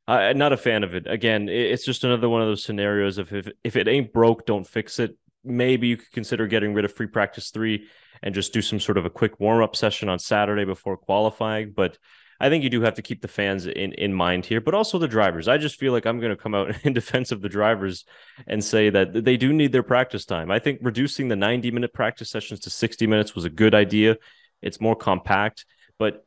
I'm 0.09 0.39
not 0.39 0.55
a 0.55 0.57
fan 0.57 0.83
of 0.83 0.95
it. 0.95 1.07
Again, 1.07 1.51
it's 1.51 1.85
just 1.85 2.05
another 2.05 2.31
one 2.31 2.41
of 2.41 2.49
those 2.49 2.65
scenarios 2.65 3.19
of 3.19 3.35
if 3.35 3.49
if 3.63 3.77
it 3.77 3.87
ain't 3.87 4.15
broke, 4.15 4.47
don't 4.47 4.67
fix 4.67 4.99
it. 4.99 5.19
Maybe 5.45 5.89
you 5.89 5.97
could 5.97 6.13
consider 6.13 6.47
getting 6.47 6.75
rid 6.75 6.85
of 6.85 6.93
free 6.93 7.07
practice 7.07 7.51
three 7.51 7.87
and 8.23 8.35
just 8.35 8.53
do 8.53 8.63
some 8.63 8.81
sort 8.81 8.99
of 8.99 9.05
a 9.05 9.11
quick 9.11 9.39
warm 9.39 9.63
up 9.63 9.77
session 9.77 10.09
on 10.09 10.19
Saturday 10.19 10.65
before 10.65 10.97
qualifying. 10.97 11.73
But 11.73 11.99
I 12.41 12.49
think 12.49 12.65
you 12.65 12.71
do 12.71 12.83
have 12.83 12.95
to 12.95 13.03
keep 13.03 13.23
the 13.23 13.29
fans 13.29 13.67
in, 13.67 13.93
in 13.93 14.13
mind 14.13 14.45
here, 14.47 14.61
but 14.61 14.75
also 14.75 14.99
the 14.99 15.09
drivers. 15.09 15.47
I 15.47 15.57
just 15.57 15.79
feel 15.79 15.93
like 15.93 16.07
I'm 16.07 16.21
going 16.21 16.35
to 16.35 16.43
come 16.43 16.55
out 16.55 16.75
in 16.85 16.93
defense 16.93 17.33
of 17.33 17.43
the 17.43 17.49
drivers 17.49 18.05
and 18.47 18.63
say 18.63 18.91
that 18.91 19.25
they 19.25 19.37
do 19.37 19.53
need 19.53 19.73
their 19.73 19.83
practice 19.83 20.25
time. 20.25 20.51
I 20.51 20.59
think 20.59 20.81
reducing 20.83 21.29
the 21.29 21.37
90 21.37 21.71
minute 21.71 21.93
practice 21.93 22.31
sessions 22.31 22.61
to 22.61 22.71
60 22.71 23.07
minutes 23.07 23.35
was 23.35 23.45
a 23.45 23.51
good 23.51 23.75
idea. 23.75 24.17
It's 24.63 24.81
more 24.81 24.97
compact, 24.97 25.67
but 25.99 26.27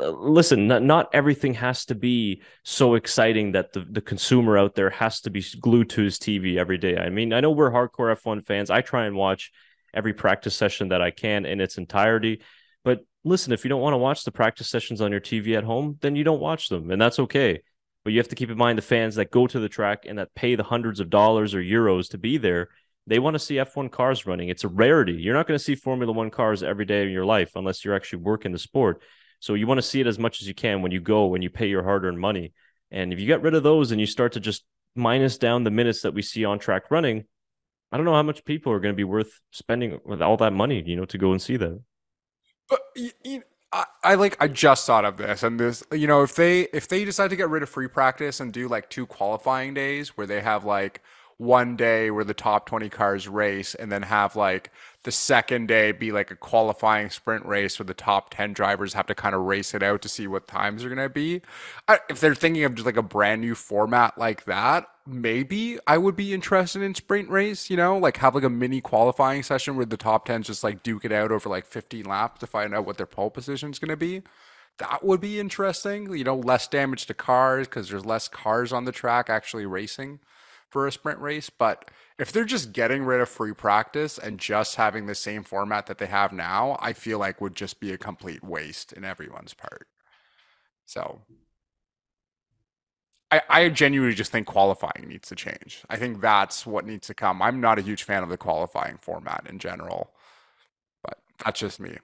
Uh, 0.00 0.10
listen, 0.10 0.66
not, 0.66 0.82
not 0.82 1.10
everything 1.12 1.54
has 1.54 1.84
to 1.86 1.94
be 1.94 2.42
so 2.64 2.94
exciting 2.94 3.52
that 3.52 3.72
the, 3.72 3.86
the 3.88 4.00
consumer 4.00 4.58
out 4.58 4.74
there 4.74 4.90
has 4.90 5.20
to 5.20 5.30
be 5.30 5.44
glued 5.60 5.90
to 5.90 6.02
his 6.02 6.18
TV 6.18 6.56
every 6.56 6.78
day. 6.78 6.96
I 6.96 7.10
mean, 7.10 7.32
I 7.32 7.40
know 7.40 7.50
we're 7.50 7.70
hardcore 7.70 8.14
F1 8.16 8.44
fans. 8.44 8.70
I 8.70 8.80
try 8.80 9.06
and 9.06 9.16
watch 9.16 9.52
every 9.94 10.14
practice 10.14 10.54
session 10.54 10.88
that 10.88 11.02
I 11.02 11.10
can 11.10 11.44
in 11.44 11.60
its 11.60 11.78
entirety. 11.78 12.42
But 12.84 13.04
listen, 13.24 13.52
if 13.52 13.64
you 13.64 13.68
don't 13.68 13.82
want 13.82 13.94
to 13.94 13.98
watch 13.98 14.24
the 14.24 14.32
practice 14.32 14.68
sessions 14.68 15.00
on 15.00 15.10
your 15.10 15.20
TV 15.20 15.56
at 15.56 15.64
home, 15.64 15.98
then 16.00 16.16
you 16.16 16.24
don't 16.24 16.40
watch 16.40 16.68
them, 16.68 16.90
and 16.90 17.00
that's 17.00 17.18
okay. 17.18 17.62
But 18.04 18.12
you 18.12 18.18
have 18.18 18.28
to 18.28 18.34
keep 18.34 18.50
in 18.50 18.58
mind 18.58 18.78
the 18.78 18.82
fans 18.82 19.14
that 19.16 19.30
go 19.30 19.46
to 19.46 19.60
the 19.60 19.68
track 19.68 20.06
and 20.06 20.18
that 20.18 20.34
pay 20.34 20.56
the 20.56 20.64
hundreds 20.64 20.98
of 20.98 21.10
dollars 21.10 21.54
or 21.54 21.62
euros 21.62 22.10
to 22.10 22.18
be 22.18 22.36
there. 22.36 22.70
They 23.06 23.18
want 23.18 23.34
to 23.34 23.38
see 23.38 23.56
F1 23.56 23.90
cars 23.90 24.26
running. 24.26 24.48
It's 24.48 24.64
a 24.64 24.68
rarity. 24.68 25.14
You're 25.14 25.34
not 25.34 25.46
going 25.46 25.58
to 25.58 25.64
see 25.64 25.74
Formula 25.74 26.12
One 26.12 26.30
cars 26.30 26.62
every 26.62 26.84
day 26.84 27.02
in 27.02 27.10
your 27.10 27.24
life 27.24 27.52
unless 27.54 27.84
you're 27.84 27.94
actually 27.94 28.20
working 28.20 28.52
the 28.52 28.58
sport. 28.58 29.02
So 29.42 29.54
you 29.54 29.66
want 29.66 29.78
to 29.78 29.82
see 29.82 30.00
it 30.00 30.06
as 30.06 30.20
much 30.20 30.40
as 30.40 30.46
you 30.46 30.54
can 30.54 30.82
when 30.82 30.92
you 30.92 31.00
go, 31.00 31.26
when 31.26 31.42
you 31.42 31.50
pay 31.50 31.66
your 31.66 31.82
hard 31.82 32.04
earned 32.04 32.20
money. 32.20 32.52
And 32.92 33.12
if 33.12 33.18
you 33.18 33.26
get 33.26 33.42
rid 33.42 33.54
of 33.54 33.64
those 33.64 33.90
and 33.90 34.00
you 34.00 34.06
start 34.06 34.34
to 34.34 34.40
just 34.40 34.62
minus 34.94 35.36
down 35.36 35.64
the 35.64 35.70
minutes 35.72 36.02
that 36.02 36.14
we 36.14 36.22
see 36.22 36.44
on 36.44 36.60
track 36.60 36.92
running, 36.92 37.24
I 37.90 37.96
don't 37.96 38.06
know 38.06 38.14
how 38.14 38.22
much 38.22 38.44
people 38.44 38.72
are 38.72 38.78
going 38.78 38.94
to 38.94 38.96
be 38.96 39.02
worth 39.02 39.40
spending 39.50 39.98
with 40.04 40.22
all 40.22 40.36
that 40.36 40.52
money, 40.52 40.80
you 40.86 40.94
know, 40.94 41.06
to 41.06 41.18
go 41.18 41.32
and 41.32 41.42
see 41.42 41.56
that. 41.56 41.82
But 42.68 42.82
you, 42.94 43.42
I, 43.72 43.84
I 44.04 44.14
like 44.14 44.36
I 44.38 44.46
just 44.46 44.86
thought 44.86 45.04
of 45.04 45.16
this 45.16 45.42
and 45.42 45.58
this 45.58 45.82
you 45.90 46.06
know 46.06 46.22
if 46.22 46.36
they 46.36 46.68
if 46.72 46.86
they 46.86 47.04
decide 47.04 47.30
to 47.30 47.36
get 47.36 47.48
rid 47.48 47.64
of 47.64 47.68
free 47.68 47.88
practice 47.88 48.38
and 48.38 48.52
do 48.52 48.68
like 48.68 48.90
two 48.90 49.06
qualifying 49.06 49.74
days 49.74 50.16
where 50.16 50.26
they 50.26 50.40
have 50.40 50.64
like 50.64 51.02
one 51.38 51.74
day 51.76 52.10
where 52.10 52.24
the 52.24 52.34
top 52.34 52.66
20 52.66 52.88
cars 52.88 53.26
race 53.26 53.74
and 53.74 53.90
then 53.90 54.02
have 54.02 54.36
like 54.36 54.70
the 55.04 55.12
second 55.12 55.66
day 55.66 55.90
be 55.90 56.12
like 56.12 56.30
a 56.30 56.36
qualifying 56.36 57.10
sprint 57.10 57.44
race 57.44 57.78
where 57.78 57.86
the 57.86 57.94
top 57.94 58.30
10 58.30 58.52
drivers 58.52 58.94
have 58.94 59.06
to 59.06 59.14
kind 59.14 59.34
of 59.34 59.42
race 59.42 59.74
it 59.74 59.82
out 59.82 60.00
to 60.02 60.08
see 60.08 60.26
what 60.28 60.46
times 60.46 60.84
are 60.84 60.88
going 60.88 60.98
to 60.98 61.08
be. 61.08 61.42
I, 61.88 61.98
if 62.08 62.20
they're 62.20 62.36
thinking 62.36 62.64
of 62.64 62.74
just 62.74 62.86
like 62.86 62.96
a 62.96 63.02
brand 63.02 63.40
new 63.40 63.56
format 63.56 64.16
like 64.16 64.44
that, 64.44 64.86
maybe 65.04 65.78
I 65.88 65.98
would 65.98 66.14
be 66.14 66.32
interested 66.32 66.82
in 66.82 66.94
sprint 66.94 67.28
race, 67.30 67.68
you 67.68 67.76
know, 67.76 67.98
like 67.98 68.18
have 68.18 68.36
like 68.36 68.44
a 68.44 68.50
mini 68.50 68.80
qualifying 68.80 69.42
session 69.42 69.76
where 69.76 69.86
the 69.86 69.96
top 69.96 70.28
10s 70.28 70.44
just 70.44 70.62
like 70.62 70.84
duke 70.84 71.04
it 71.04 71.12
out 71.12 71.32
over 71.32 71.48
like 71.48 71.66
15 71.66 72.04
laps 72.04 72.38
to 72.40 72.46
find 72.46 72.72
out 72.74 72.86
what 72.86 72.96
their 72.96 73.06
pole 73.06 73.30
position 73.30 73.70
is 73.70 73.80
going 73.80 73.88
to 73.90 73.96
be. 73.96 74.22
that 74.78 75.04
would 75.04 75.20
be 75.20 75.40
interesting. 75.40 76.12
You 76.12 76.24
know, 76.24 76.36
less 76.36 76.68
damage 76.68 77.06
to 77.06 77.14
cars 77.14 77.66
because 77.66 77.88
there's 77.88 78.06
less 78.06 78.28
cars 78.28 78.72
on 78.72 78.84
the 78.84 78.92
track 78.92 79.28
actually 79.28 79.66
racing 79.66 80.20
for 80.72 80.86
a 80.86 80.92
sprint 80.92 81.20
race. 81.20 81.50
But 81.50 81.90
if 82.18 82.32
they're 82.32 82.46
just 82.46 82.72
getting 82.72 83.04
rid 83.04 83.20
of 83.20 83.28
free 83.28 83.52
practice 83.52 84.16
and 84.16 84.38
just 84.38 84.76
having 84.76 85.04
the 85.06 85.14
same 85.14 85.42
format 85.42 85.86
that 85.86 85.98
they 85.98 86.06
have 86.06 86.32
now, 86.32 86.78
I 86.80 86.94
feel 86.94 87.18
like 87.18 87.42
would 87.42 87.54
just 87.54 87.78
be 87.78 87.92
a 87.92 87.98
complete 87.98 88.42
waste 88.42 88.92
in 88.92 89.04
everyone's 89.04 89.52
part. 89.52 89.86
So 90.86 91.20
I, 93.30 93.42
I 93.50 93.68
genuinely 93.68 94.14
just 94.14 94.32
think 94.32 94.46
qualifying 94.46 95.08
needs 95.08 95.28
to 95.28 95.34
change. 95.34 95.82
I 95.90 95.96
think 95.96 96.22
that's 96.22 96.66
what 96.66 96.86
needs 96.86 97.06
to 97.08 97.14
come. 97.14 97.42
I'm 97.42 97.60
not 97.60 97.78
a 97.78 97.82
huge 97.82 98.04
fan 98.04 98.22
of 98.22 98.30
the 98.30 98.38
qualifying 98.38 98.96
format 98.96 99.46
in 99.48 99.58
general, 99.58 100.10
but 101.04 101.18
that's 101.44 101.60
just 101.60 101.80
me. 101.80 101.98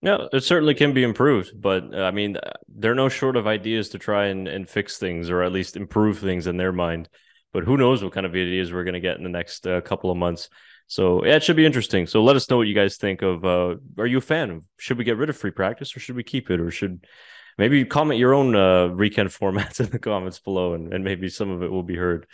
Yeah, 0.00 0.26
it 0.32 0.44
certainly 0.44 0.74
can 0.74 0.92
be 0.92 1.02
improved, 1.02 1.60
but 1.60 1.92
uh, 1.92 2.02
I 2.02 2.12
mean, 2.12 2.36
they're 2.68 2.94
no 2.94 3.08
short 3.08 3.36
of 3.36 3.48
ideas 3.48 3.88
to 3.90 3.98
try 3.98 4.26
and, 4.26 4.46
and 4.46 4.68
fix 4.68 4.96
things 4.96 5.28
or 5.28 5.42
at 5.42 5.52
least 5.52 5.76
improve 5.76 6.20
things 6.20 6.46
in 6.46 6.56
their 6.56 6.70
mind. 6.72 7.08
But 7.52 7.64
who 7.64 7.76
knows 7.76 8.02
what 8.02 8.12
kind 8.12 8.24
of 8.24 8.32
ideas 8.32 8.72
we're 8.72 8.84
going 8.84 8.94
to 8.94 9.00
get 9.00 9.16
in 9.16 9.24
the 9.24 9.28
next 9.28 9.66
uh, 9.66 9.80
couple 9.80 10.10
of 10.10 10.16
months. 10.16 10.50
So 10.86 11.24
yeah, 11.24 11.34
it 11.36 11.42
should 11.42 11.56
be 11.56 11.66
interesting. 11.66 12.06
So 12.06 12.22
let 12.22 12.36
us 12.36 12.48
know 12.48 12.58
what 12.58 12.68
you 12.68 12.74
guys 12.74 12.96
think 12.96 13.22
of. 13.22 13.44
Uh, 13.44 13.76
are 13.98 14.06
you 14.06 14.18
a 14.18 14.22
fan? 14.22 14.62
Should 14.78 14.98
we 14.98 15.04
get 15.04 15.16
rid 15.16 15.30
of 15.30 15.36
free 15.36 15.50
practice 15.50 15.96
or 15.96 16.00
should 16.00 16.16
we 16.16 16.22
keep 16.22 16.50
it? 16.50 16.60
Or 16.60 16.70
should 16.70 17.04
maybe 17.58 17.84
comment 17.84 18.20
your 18.20 18.34
own 18.34 18.54
uh, 18.54 18.88
weekend 18.88 19.28
formats 19.30 19.80
in 19.80 19.90
the 19.90 19.98
comments 19.98 20.38
below, 20.38 20.74
and, 20.74 20.94
and 20.94 21.04
maybe 21.04 21.28
some 21.28 21.50
of 21.50 21.62
it 21.62 21.70
will 21.70 21.82
be 21.82 21.96
heard. 21.96 22.26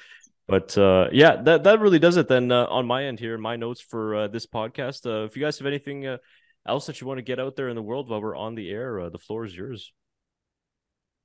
But 0.46 0.76
uh, 0.76 1.08
yeah, 1.10 1.40
that 1.42 1.64
that 1.64 1.80
really 1.80 1.98
does 1.98 2.18
it 2.18 2.28
then 2.28 2.52
uh, 2.52 2.66
on 2.66 2.86
my 2.86 3.04
end 3.04 3.18
here. 3.18 3.38
My 3.38 3.56
notes 3.56 3.80
for 3.80 4.14
uh, 4.14 4.28
this 4.28 4.46
podcast. 4.46 5.06
Uh, 5.06 5.24
if 5.24 5.36
you 5.36 5.42
guys 5.42 5.58
have 5.58 5.66
anything 5.66 6.06
uh, 6.06 6.18
else 6.66 6.86
that 6.86 7.00
you 7.00 7.06
want 7.06 7.18
to 7.18 7.22
get 7.22 7.40
out 7.40 7.56
there 7.56 7.68
in 7.68 7.76
the 7.76 7.82
world 7.82 8.08
while 8.08 8.20
we're 8.20 8.36
on 8.36 8.54
the 8.54 8.70
air, 8.70 9.00
uh, 9.00 9.08
the 9.08 9.18
floor 9.18 9.44
is 9.44 9.54
yours. 9.54 9.92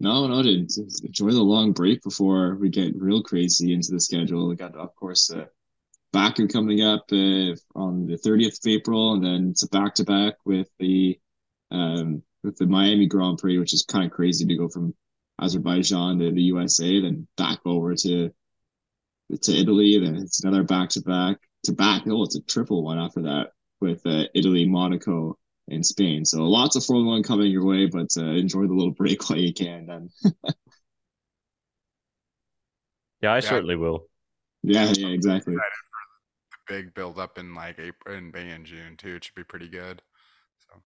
No, 0.01 0.27
no, 0.27 0.41
to 0.41 0.49
enjoy 0.49 1.31
the 1.31 1.41
long 1.41 1.73
break 1.73 2.01
before 2.03 2.55
we 2.55 2.69
get 2.69 2.95
real 2.95 3.21
crazy 3.21 3.73
into 3.73 3.91
the 3.91 3.99
schedule. 3.99 4.47
We 4.47 4.55
got, 4.55 4.75
of 4.75 4.95
course, 4.95 5.29
uh, 5.29 5.45
Baku 6.13 6.47
coming 6.47 6.81
up 6.81 7.03
uh, 7.11 7.55
on 7.75 8.07
the 8.07 8.17
30th 8.25 8.65
of 8.65 8.67
April, 8.67 9.13
and 9.13 9.23
then 9.23 9.49
it's 9.51 9.63
a 9.63 9.67
back 9.67 9.95
to 9.95 10.05
back 10.05 10.35
with 10.45 10.69
the 10.79 11.19
um, 11.71 12.23
with 12.43 12.57
the 12.57 12.65
Miami 12.65 13.07
Grand 13.07 13.37
Prix, 13.37 13.59
which 13.59 13.73
is 13.73 13.83
kind 13.83 14.05
of 14.05 14.11
crazy 14.11 14.45
to 14.45 14.55
go 14.55 14.69
from 14.69 14.95
Azerbaijan 15.41 16.19
to 16.19 16.31
the 16.31 16.41
USA, 16.43 17.01
then 17.01 17.27
back 17.37 17.59
over 17.65 17.93
to 17.93 18.31
to 19.41 19.53
Italy. 19.53 19.99
Then 19.99 20.15
it's 20.15 20.43
another 20.43 20.63
back 20.63 20.89
to 20.91 21.01
back 21.01 21.37
to 21.65 21.73
back. 21.73 22.03
Oh, 22.07 22.23
it's 22.23 22.37
a 22.37 22.41
triple 22.43 22.83
one 22.83 22.97
after 22.97 23.23
that 23.23 23.51
with 23.81 24.05
uh, 24.05 24.23
Italy, 24.33 24.65
Monaco, 24.65 25.37
and 25.69 25.85
Spain. 25.85 26.25
So 26.25 26.43
lots 26.43 26.75
of 26.75 26.83
Formula 26.83 27.11
One 27.11 27.23
coming 27.23 27.51
your 27.51 27.65
way, 27.65 27.85
but 27.85 28.09
uh, 28.17 28.25
enjoy 28.25 28.67
the 28.67 28.73
little 28.73 28.91
break 28.97 29.29
while 29.29 29.39
you 29.39 29.53
can. 29.53 29.85
Then. 29.85 30.09
yeah, 33.21 33.31
I 33.31 33.35
yeah. 33.35 33.39
certainly 33.39 33.75
will. 33.75 34.07
Yeah, 34.63 34.91
yeah, 34.95 35.07
exactly. 35.07 35.55
Big 36.67 36.93
build 36.93 37.17
up 37.17 37.37
in 37.39 37.55
like 37.55 37.79
April 37.79 38.15
and 38.15 38.31
May 38.31 38.51
and 38.51 38.65
June 38.65 38.95
too. 38.97 39.15
It 39.15 39.23
should 39.23 39.35
be 39.35 39.43
pretty 39.43 39.69
good. 39.69 40.01
So. 40.59 40.81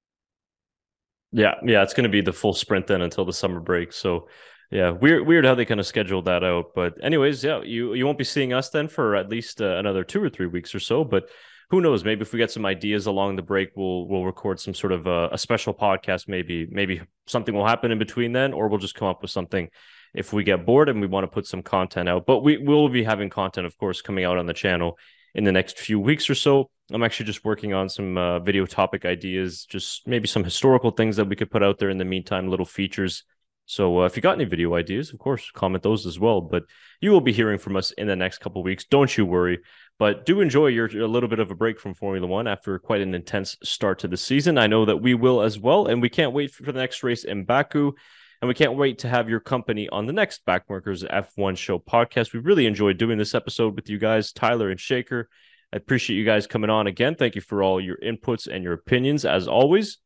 Yeah, 1.31 1.55
yeah, 1.65 1.83
it's 1.83 1.93
going 1.93 2.03
to 2.03 2.09
be 2.09 2.21
the 2.21 2.31
full 2.31 2.53
sprint 2.53 2.87
then 2.87 3.01
until 3.01 3.25
the 3.25 3.33
summer 3.33 3.59
break. 3.59 3.91
So, 3.91 4.29
yeah, 4.71 4.91
weird, 4.91 5.27
weird 5.27 5.45
how 5.45 5.55
they 5.55 5.65
kind 5.65 5.79
of 5.79 5.85
scheduled 5.85 6.25
that 6.25 6.43
out. 6.43 6.67
But 6.73 7.03
anyways, 7.03 7.43
yeah, 7.43 7.61
you 7.63 7.95
you 7.95 8.05
won't 8.05 8.17
be 8.17 8.23
seeing 8.23 8.53
us 8.53 8.69
then 8.69 8.87
for 8.87 9.15
at 9.15 9.29
least 9.29 9.61
uh, 9.61 9.77
another 9.77 10.03
two 10.03 10.23
or 10.23 10.29
three 10.29 10.47
weeks 10.47 10.73
or 10.73 10.79
so. 10.79 11.03
But 11.03 11.29
who 11.73 11.81
knows? 11.81 12.03
Maybe 12.03 12.21
if 12.21 12.31
we 12.31 12.37
get 12.37 12.51
some 12.51 12.67
ideas 12.67 13.07
along 13.07 13.35
the 13.35 13.41
break, 13.41 13.71
we'll 13.75 14.07
we'll 14.07 14.25
record 14.25 14.59
some 14.59 14.75
sort 14.75 14.91
of 14.91 15.07
a, 15.07 15.29
a 15.31 15.39
special 15.39 15.73
podcast. 15.73 16.27
Maybe 16.27 16.67
maybe 16.69 17.01
something 17.25 17.55
will 17.55 17.65
happen 17.65 17.91
in 17.91 17.97
between 17.97 18.31
then, 18.31 18.53
or 18.53 18.67
we'll 18.67 18.77
just 18.77 18.93
come 18.93 19.07
up 19.07 19.23
with 19.23 19.31
something 19.31 19.69
if 20.13 20.31
we 20.33 20.43
get 20.43 20.67
bored 20.67 20.87
and 20.87 21.01
we 21.01 21.07
want 21.07 21.23
to 21.23 21.27
put 21.27 21.47
some 21.47 21.63
content 21.63 22.07
out. 22.07 22.27
But 22.27 22.41
we 22.41 22.59
will 22.59 22.89
be 22.89 23.03
having 23.03 23.31
content, 23.31 23.65
of 23.65 23.75
course, 23.75 24.03
coming 24.03 24.23
out 24.23 24.37
on 24.37 24.45
the 24.45 24.53
channel 24.53 24.99
in 25.33 25.45
the 25.45 25.51
next 25.51 25.79
few 25.79 25.99
weeks 25.99 26.29
or 26.29 26.35
so. 26.35 26.69
I'm 26.91 27.01
actually 27.01 27.25
just 27.25 27.43
working 27.43 27.73
on 27.73 27.89
some 27.89 28.19
uh, 28.19 28.37
video 28.37 28.67
topic 28.67 29.03
ideas, 29.03 29.65
just 29.65 30.07
maybe 30.07 30.27
some 30.27 30.43
historical 30.43 30.91
things 30.91 31.15
that 31.15 31.25
we 31.25 31.35
could 31.35 31.49
put 31.49 31.63
out 31.63 31.79
there 31.79 31.89
in 31.89 31.97
the 31.97 32.05
meantime, 32.05 32.49
little 32.49 32.67
features. 32.67 33.23
So 33.65 34.01
uh, 34.01 34.05
if 34.05 34.15
you 34.15 34.21
got 34.21 34.35
any 34.35 34.45
video 34.45 34.75
ideas, 34.75 35.11
of 35.11 35.17
course, 35.17 35.49
comment 35.51 35.81
those 35.81 36.05
as 36.05 36.19
well. 36.19 36.39
But 36.41 36.65
you 37.01 37.09
will 37.09 37.21
be 37.21 37.33
hearing 37.33 37.57
from 37.57 37.77
us 37.77 37.89
in 37.91 38.05
the 38.05 38.15
next 38.15 38.39
couple 38.39 38.61
weeks. 38.61 38.83
Don't 38.85 39.17
you 39.17 39.25
worry. 39.25 39.59
But 39.99 40.25
do 40.25 40.41
enjoy 40.41 40.67
your 40.67 40.87
a 40.87 41.07
little 41.07 41.29
bit 41.29 41.39
of 41.39 41.51
a 41.51 41.55
break 41.55 41.79
from 41.79 41.93
Formula 41.93 42.27
One 42.27 42.47
after 42.47 42.77
quite 42.79 43.01
an 43.01 43.13
intense 43.13 43.55
start 43.63 43.99
to 43.99 44.07
the 44.07 44.17
season. 44.17 44.57
I 44.57 44.67
know 44.67 44.85
that 44.85 44.97
we 44.97 45.13
will 45.13 45.41
as 45.41 45.59
well, 45.59 45.87
and 45.87 46.01
we 46.01 46.09
can't 46.09 46.33
wait 46.33 46.51
for 46.51 46.63
the 46.63 46.73
next 46.73 47.03
race 47.03 47.23
in 47.23 47.45
Baku. 47.45 47.93
And 48.41 48.49
we 48.49 48.55
can't 48.55 48.75
wait 48.75 48.99
to 48.99 49.07
have 49.07 49.29
your 49.29 49.39
company 49.39 49.87
on 49.87 50.05
the 50.05 50.11
next 50.11 50.45
Backmarkers 50.45 51.09
F1 51.09 51.55
Show 51.55 51.79
podcast. 51.79 52.33
We 52.33 52.41
really 52.41 52.65
enjoyed 52.65 52.97
doing 52.97 53.17
this 53.17 53.33
episode 53.33 53.73
with 53.75 53.89
you 53.89 53.97
guys, 53.97 54.33
Tyler 54.33 54.69
and 54.69 54.77
Shaker. 54.77 55.29
I 55.71 55.77
appreciate 55.77 56.17
you 56.17 56.25
guys 56.25 56.45
coming 56.45 56.69
on 56.69 56.85
again. 56.85 57.15
Thank 57.15 57.35
you 57.35 57.41
for 57.41 57.63
all 57.63 57.79
your 57.79 57.97
inputs 58.03 58.47
and 58.47 58.61
your 58.61 58.73
opinions, 58.73 59.23
as 59.23 59.47
always. 59.47 59.99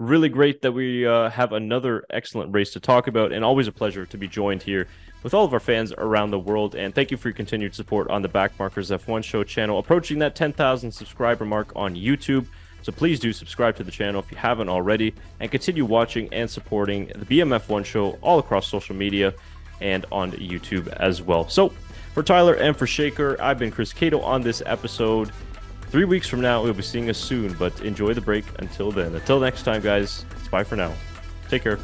Really 0.00 0.28
great 0.28 0.62
that 0.62 0.72
we 0.72 1.06
uh, 1.06 1.30
have 1.30 1.52
another 1.52 2.04
excellent 2.10 2.52
race 2.52 2.72
to 2.72 2.80
talk 2.80 3.06
about, 3.06 3.32
and 3.32 3.44
always 3.44 3.68
a 3.68 3.72
pleasure 3.72 4.04
to 4.06 4.18
be 4.18 4.26
joined 4.26 4.60
here 4.60 4.88
with 5.22 5.34
all 5.34 5.44
of 5.44 5.52
our 5.52 5.60
fans 5.60 5.92
around 5.96 6.32
the 6.32 6.38
world. 6.38 6.74
And 6.74 6.92
thank 6.92 7.12
you 7.12 7.16
for 7.16 7.28
your 7.28 7.36
continued 7.36 7.76
support 7.76 8.10
on 8.10 8.20
the 8.20 8.28
Backmarkers 8.28 8.90
F1 8.90 9.22
Show 9.22 9.44
channel, 9.44 9.78
approaching 9.78 10.18
that 10.18 10.34
10,000 10.34 10.90
subscriber 10.90 11.44
mark 11.44 11.70
on 11.76 11.94
YouTube. 11.94 12.48
So 12.82 12.90
please 12.90 13.20
do 13.20 13.32
subscribe 13.32 13.76
to 13.76 13.84
the 13.84 13.92
channel 13.92 14.20
if 14.20 14.32
you 14.32 14.36
haven't 14.36 14.68
already, 14.68 15.14
and 15.38 15.48
continue 15.48 15.84
watching 15.84 16.28
and 16.34 16.50
supporting 16.50 17.06
the 17.14 17.24
BMF1 17.24 17.84
Show 17.84 18.18
all 18.20 18.40
across 18.40 18.66
social 18.66 18.96
media 18.96 19.32
and 19.80 20.06
on 20.10 20.32
YouTube 20.32 20.88
as 20.88 21.22
well. 21.22 21.48
So 21.48 21.68
for 22.14 22.24
Tyler 22.24 22.54
and 22.54 22.76
for 22.76 22.88
Shaker, 22.88 23.40
I've 23.40 23.60
been 23.60 23.70
Chris 23.70 23.92
Cato 23.92 24.20
on 24.22 24.42
this 24.42 24.60
episode. 24.66 25.30
Three 25.94 26.06
weeks 26.06 26.26
from 26.26 26.40
now, 26.40 26.60
we'll 26.60 26.74
be 26.74 26.82
seeing 26.82 27.08
us 27.08 27.16
soon, 27.16 27.52
but 27.52 27.82
enjoy 27.82 28.14
the 28.14 28.20
break 28.20 28.44
until 28.58 28.90
then. 28.90 29.14
Until 29.14 29.38
next 29.38 29.62
time, 29.62 29.80
guys, 29.80 30.24
it's 30.32 30.48
bye 30.48 30.64
for 30.64 30.74
now. 30.74 30.92
Take 31.48 31.62
care. 31.62 31.78